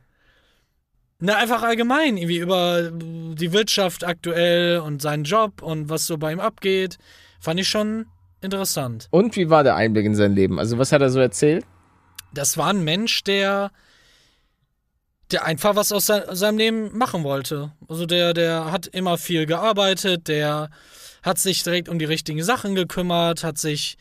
[1.24, 6.32] Na, einfach allgemein, irgendwie über die Wirtschaft aktuell und seinen Job und was so bei
[6.32, 6.98] ihm abgeht.
[7.38, 8.06] Fand ich schon
[8.40, 9.06] interessant.
[9.10, 10.58] Und wie war der Einblick in sein Leben?
[10.58, 11.64] Also, was hat er so erzählt?
[12.34, 13.70] Das war ein Mensch, der,
[15.32, 17.72] der einfach was aus sein, seinem Leben machen wollte.
[17.88, 20.70] Also der, der hat immer viel gearbeitet, der
[21.22, 23.96] hat sich direkt um die richtigen Sachen gekümmert, hat sich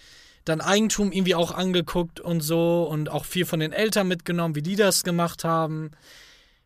[0.45, 4.63] dann Eigentum irgendwie auch angeguckt und so und auch viel von den Eltern mitgenommen, wie
[4.63, 5.91] die das gemacht haben.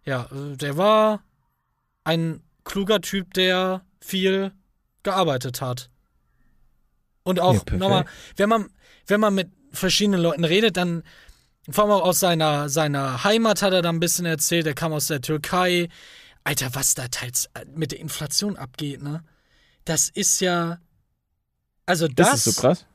[0.06, 1.24] Ja, äh, der war
[2.04, 4.52] ein kluger Typ, der viel
[5.04, 5.90] gearbeitet hat.
[7.24, 7.80] Und Ja, auch perfekt.
[7.80, 8.06] nochmal,
[8.38, 8.70] wenn man,
[9.08, 11.04] wenn man mit verschiedenen Leuten redet, dann
[11.70, 14.68] vor allem auch aus seiner, seiner Heimat hat er da ein bisschen erzählt.
[14.68, 15.90] Er kam aus der Türkei.
[16.44, 19.24] Alter, was da teils äh, mit der Inflation abgeht, ne?
[19.84, 20.78] Das ist ja.
[21.86, 22.30] Also das.
[22.32, 22.86] Das ist so krass.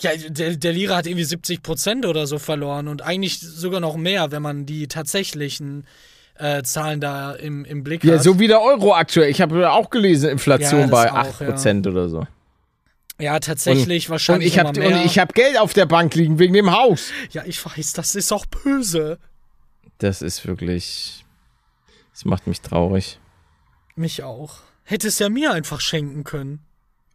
[0.00, 3.96] Ja, der, der Lira hat irgendwie 70 Prozent oder so verloren und eigentlich sogar noch
[3.96, 5.86] mehr, wenn man die tatsächlichen
[6.36, 8.22] äh, Zahlen da im, im Blick Ja, hat.
[8.22, 9.28] so wie der Euro aktuell.
[9.30, 12.26] Ich habe auch gelesen, Inflation Ja, bei auch, 8% oder so.
[13.20, 16.54] Ja, tatsächlich Und wahrscheinlich ich habe und ich habe Geld auf der Bank liegen wegen
[16.54, 17.10] dem Haus.
[17.30, 19.18] ja, ich weiß, das ist auch böse.
[19.98, 21.24] Das ist wirklich.
[22.12, 23.18] Das macht mich traurig.
[23.96, 24.56] Mich auch.
[24.84, 26.60] Hätte es ja mir einfach schenken können.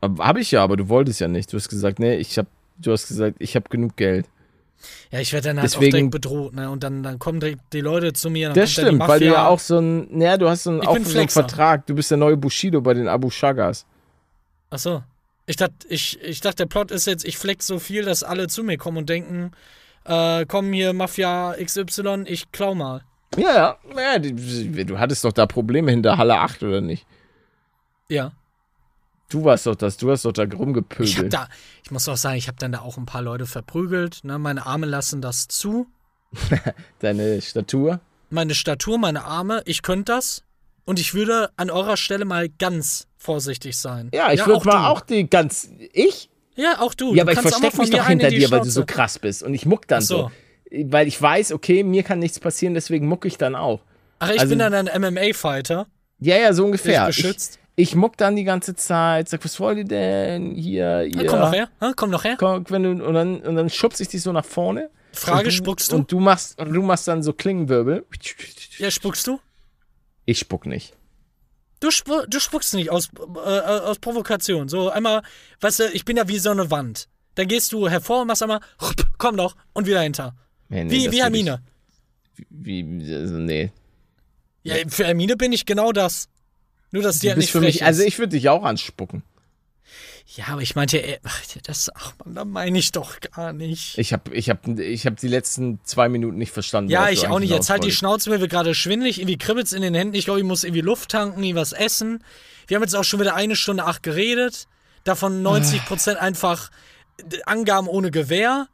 [0.02, 1.52] Habe ich ja, aber du wolltest ja nicht.
[1.52, 2.48] Du hast gesagt, nee, ich habe.
[2.78, 4.28] Du hast gesagt, ich habe genug Geld.
[5.10, 6.70] Ja, ich werde dann halt Deswegen- auch direkt bedroht, ne?
[6.70, 8.50] Und dann, dann kommen direkt die Leute zu mir.
[8.52, 10.08] Das stimmt, weil du ja auch so ein.
[10.16, 11.30] Naja, du hast so ein, Ich auch so einen.
[11.30, 11.86] Vertrag.
[11.88, 13.86] Du bist der neue Bushido bei den Abu Shagas.
[14.70, 15.02] Ach so.
[15.48, 18.48] Ich dachte, ich, ich dachte, der Plot ist jetzt, ich flex so viel, dass alle
[18.48, 19.52] zu mir kommen und denken,
[20.06, 23.04] äh, komm hier, Mafia XY, ich klau mal.
[23.38, 24.20] Ja, ja.
[24.20, 27.06] du hattest doch da Probleme hinter Halle 8, oder nicht?
[28.08, 28.32] Ja.
[29.30, 31.34] Du warst doch das, du hast doch da Ich hab rumgepöbelt.
[31.34, 31.50] da,
[31.84, 34.24] ich muss auch sagen, ich habe dann da auch ein paar Leute verprügelt.
[34.24, 34.38] Ne?
[34.38, 35.88] Meine Arme lassen das zu.
[37.00, 38.00] Deine Statur.
[38.30, 40.44] Meine Statur, meine Arme, ich könnte das.
[40.86, 44.10] Und ich würde an eurer Stelle mal ganz vorsichtig sein.
[44.14, 44.88] Ja, ich würde mal du.
[44.90, 45.70] auch die ganz.
[45.94, 46.30] Ich?
[46.56, 47.14] Ja, auch du.
[47.14, 48.86] Ja, Du aber ich auch mal verstecke mich doch hinter dir, weil du so Schnauze.
[48.94, 49.44] krass bist.
[49.44, 50.18] Und ich muck dann so.
[50.18, 50.32] so.
[50.92, 53.82] Weil ich weiß, okay, mir kann nichts passieren, deswegen muck ich dann auch.
[54.20, 55.88] Ach, ich Also- bin dann ein MMA-Fighter.
[56.20, 57.08] Ja, ja, so ungefähr.
[57.08, 57.60] Dich beschützt.
[57.76, 60.56] Ich, ich muck dann die ganze Zeit, sag, was wollt ihr denn?
[60.56, 61.22] Hier, hier.
[61.22, 61.70] Ah, komm noch her.
[61.82, 62.36] Ah, komm noch her.
[62.40, 64.90] Komm, wenn du, und, dann, und dann schubst ich dich so nach vorne.
[65.12, 65.98] Frage, und spuckst du?
[65.98, 68.06] Und du machst, und du machst dann so Klingenwirbel.
[68.78, 69.40] Ja, spuckst du?
[70.26, 70.94] Ich spuck nicht.
[71.80, 74.70] Du, spu du spuckst nicht aus, äh, aus Provokation.
[74.70, 75.22] So einmal,
[75.60, 77.08] weißt du, ich bin ja wie so eine Wand.
[77.36, 78.62] Dann gehst du hervor und machst einmal,
[79.18, 80.36] komm doch, und wieder hinter.
[80.70, 81.62] Nee, nee, wie wie Hermine.
[82.38, 83.72] Ich, wie, also, nee.
[84.64, 86.30] Ja, für Hermine bin ich genau das.
[86.92, 87.84] Nur, dass die Du halt nicht für mich, ist.
[87.84, 89.24] also ich würde dich auch anspucken.
[90.36, 91.20] Ja, aber ich meinte, äh,
[91.64, 93.98] das, ach man, da meine ich doch gar nicht.
[93.98, 96.92] Ich habe ich hab, ich hab die letzten zwei Minuten nicht verstanden.
[96.92, 97.52] ja, ich auch nicht.
[97.52, 100.16] Jetzt halt die Schnauze, mir wird gerade schwindelig, irgendwie kribbelt's in den Händen.
[100.16, 102.24] Ich glaube, ich muss irgendwie Luft tanken, irgendwie was essen.
[102.68, 104.68] Wir haben jetzt auch schon wieder eine Stunde acht geredet.
[105.04, 106.72] Davon 90 Prozent einfach
[107.20, 108.68] äh, Angaben ohne Gewehr.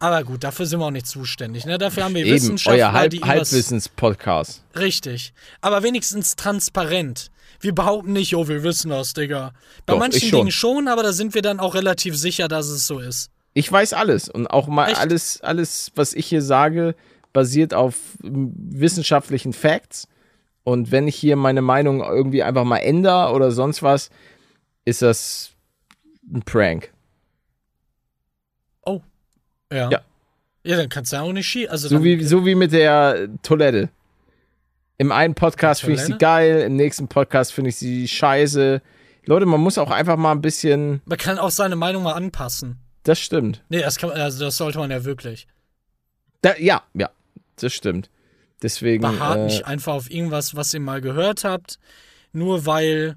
[0.00, 1.66] Aber gut, dafür sind wir auch nicht zuständig.
[1.66, 1.76] Ne?
[1.76, 2.24] Dafür haben wir.
[2.24, 4.62] Eben, Wissenschaftler, euer Halb die Halbwissens-Podcast.
[4.76, 5.32] Richtig.
[5.60, 7.32] Aber wenigstens transparent.
[7.60, 9.52] Wir behaupten nicht, oh, wir wissen das, Digga.
[9.84, 10.38] Bei Doch, manchen schon.
[10.38, 13.30] Dingen schon, aber da sind wir dann auch relativ sicher, dass es so ist.
[13.54, 15.00] Ich weiß alles und auch mal Echt?
[15.00, 16.94] alles, alles, was ich hier sage,
[17.32, 20.06] basiert auf wissenschaftlichen Facts.
[20.62, 24.10] Und wenn ich hier meine Meinung irgendwie einfach mal ändere oder sonst was,
[24.84, 25.50] ist das
[26.32, 26.92] ein Prank.
[28.84, 29.00] Oh.
[29.72, 29.90] Ja.
[29.90, 30.00] Ja.
[30.64, 31.70] Ja, dann kannst du ja auch nicht schießen.
[31.70, 33.88] Also So wie, so wie mit der Toilette.
[35.00, 38.82] Im einen Podcast finde ich sie geil, im nächsten Podcast finde ich sie scheiße.
[39.26, 41.02] Leute, man muss auch einfach mal ein bisschen.
[41.04, 42.78] man kann auch seine Meinung mal anpassen.
[43.04, 43.62] Das stimmt.
[43.68, 45.46] Nee, das, kann, also das sollte man ja wirklich.
[46.42, 47.10] Da, ja, ja,
[47.60, 48.10] das stimmt.
[48.60, 49.02] Deswegen.
[49.02, 51.78] Beharrt Äh, nicht einfach auf irgendwas, was ihr mal gehört habt,
[52.32, 53.16] nur weil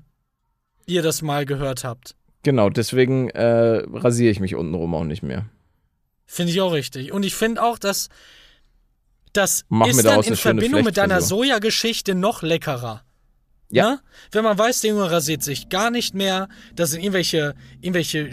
[0.85, 2.15] ihr das mal gehört habt.
[2.43, 5.45] genau, deswegen äh, rasiere ich mich untenrum auch nicht mehr.
[6.27, 7.11] Finde ich auch richtig.
[7.11, 8.09] Und ich finde auch, dass
[9.33, 11.21] das Mach ist dann in Verbindung mit deiner.
[11.21, 13.03] Sojageschichte noch leckerer.
[13.69, 13.91] Ja.
[13.91, 13.99] Ne?
[14.31, 18.31] Wenn man weiß, der Junge rasiert sich gar nicht mehr, das sind irgendwelche, irgendwelche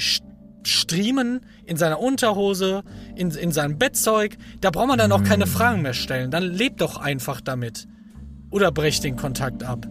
[0.64, 2.82] Striemen in seiner Unterhose,
[3.14, 6.30] in, in seinem Bettzeug, da braucht man dann auch keine Fragen mehr stellen.
[6.30, 7.86] Dann lebt doch einfach damit.
[8.50, 9.86] Oder brecht den Kontakt ab.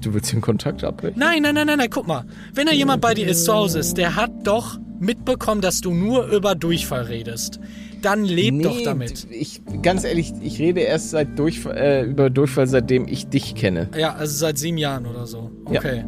[0.00, 1.18] Du willst den Kontakt abbrechen?
[1.18, 2.24] Nein, nein, nein, nein, nein, guck mal.
[2.54, 5.92] Wenn da jemand bei dir ist zu Hause ist, der hat doch mitbekommen, dass du
[5.92, 7.60] nur über Durchfall redest.
[8.02, 9.26] Dann leb doch damit.
[9.30, 13.88] Ich, ganz ehrlich, ich rede erst seit Durchfall, äh, über Durchfall, seitdem ich dich kenne.
[13.96, 15.50] Ja, also seit sieben Jahren oder so.
[15.70, 15.80] Ja.
[15.80, 16.04] Okay.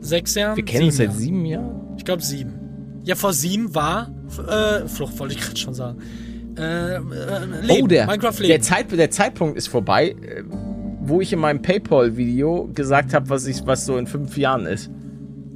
[0.00, 0.56] Sechs Jahren?
[0.56, 1.18] Wir kennen uns seit Jahren.
[1.18, 1.94] sieben Jahren.
[1.96, 2.58] Ich glaube sieben.
[3.04, 4.12] Ja, vor sieben war
[4.48, 5.98] äh, Flucht, wollte ich gerade schon sagen.
[6.56, 7.00] Äh, äh,
[7.62, 7.84] Leben.
[7.84, 8.62] Oh, der, Minecraft der, Leben.
[8.62, 10.42] Zeit, der Zeitpunkt ist vorbei, äh,
[11.04, 14.90] wo ich in meinem Paypal-Video gesagt habe, was, ich- was so in fünf Jahren ist.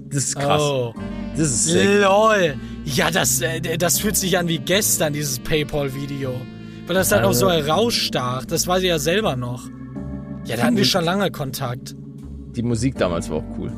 [0.09, 0.63] Das ist krass.
[0.63, 0.95] Oh.
[1.37, 1.89] Das ist sick.
[2.03, 2.55] Lol.
[2.85, 6.33] Ja, das, äh, das fühlt sich an wie gestern, dieses Paypal-Video.
[6.87, 8.45] Weil das dann auch Also- so herausstach.
[8.45, 9.69] Das weiß ich ja selber noch.
[10.47, 11.97] Ja, da hatten wir schon lange Kontakt.
[12.55, 13.73] Die Musik damals war auch cool.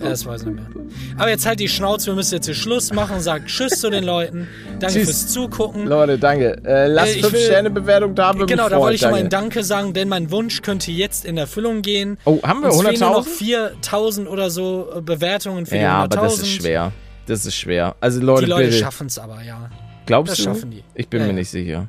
[0.00, 0.84] Ja, das weiß ich nicht mehr.
[1.16, 3.20] Aber jetzt halt die Schnauze, wir müssen jetzt hier Schluss machen.
[3.20, 4.46] Sag Tschüss zu den Leuten.
[4.78, 5.04] Danke Tschüss.
[5.06, 5.86] fürs Zugucken.
[5.86, 6.56] Leute, danke.
[6.64, 8.28] Äh, lasst Äh, ich fünf will- Sterne Bewertung da.
[8.28, 9.64] würde mich Genau, da wollte ich schon mal ein Danke.
[9.64, 12.16] Sagen, denn mein Wunsch könnte jetzt in Erfüllung gehen.
[12.24, 13.28] Oh, haben wir Uns fehlen nur noch 100.000?
[13.38, 16.18] 4000 oder so äh, Bewertungen für Ja, die 100.000.
[16.18, 16.92] aber das ist schwer.
[17.26, 17.96] Das ist schwer.
[18.00, 19.68] Also Leute, Die Leute schaffen es aber, ja.
[20.06, 20.44] Glaubst das du?
[20.44, 20.82] schaffen die.
[20.94, 21.38] Ich bin Ja, mir ja.
[21.38, 21.88] nicht sicher.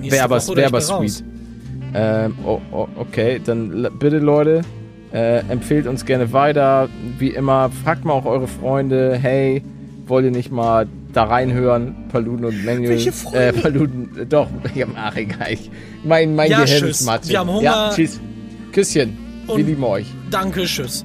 [0.00, 1.24] Wäre aber, wär aber sweet.
[1.94, 4.60] Ähm, oh, oh, okay, dann bitte Leute,
[5.12, 6.88] äh, empfehlt uns gerne weiter.
[7.18, 9.62] Wie immer, fragt mal auch eure Freunde, hey,
[10.06, 11.94] wollt ihr nicht mal da reinhören?
[12.10, 12.90] Paluden und Manuel.
[12.90, 13.46] Welche Freunde?
[13.46, 14.48] Äh, Paluden, äh, doch,
[14.96, 15.52] ach, egal.
[15.52, 15.70] Ich,
[16.04, 17.28] mein mein Ja, Gehirn ist Mathe.
[17.28, 17.62] Wir haben Hunger.
[17.62, 18.20] Ja, tschüss.
[18.72, 19.16] Küsschen.
[19.46, 20.06] Wir Und- lieben euch.
[20.30, 21.04] Danke, tschüss.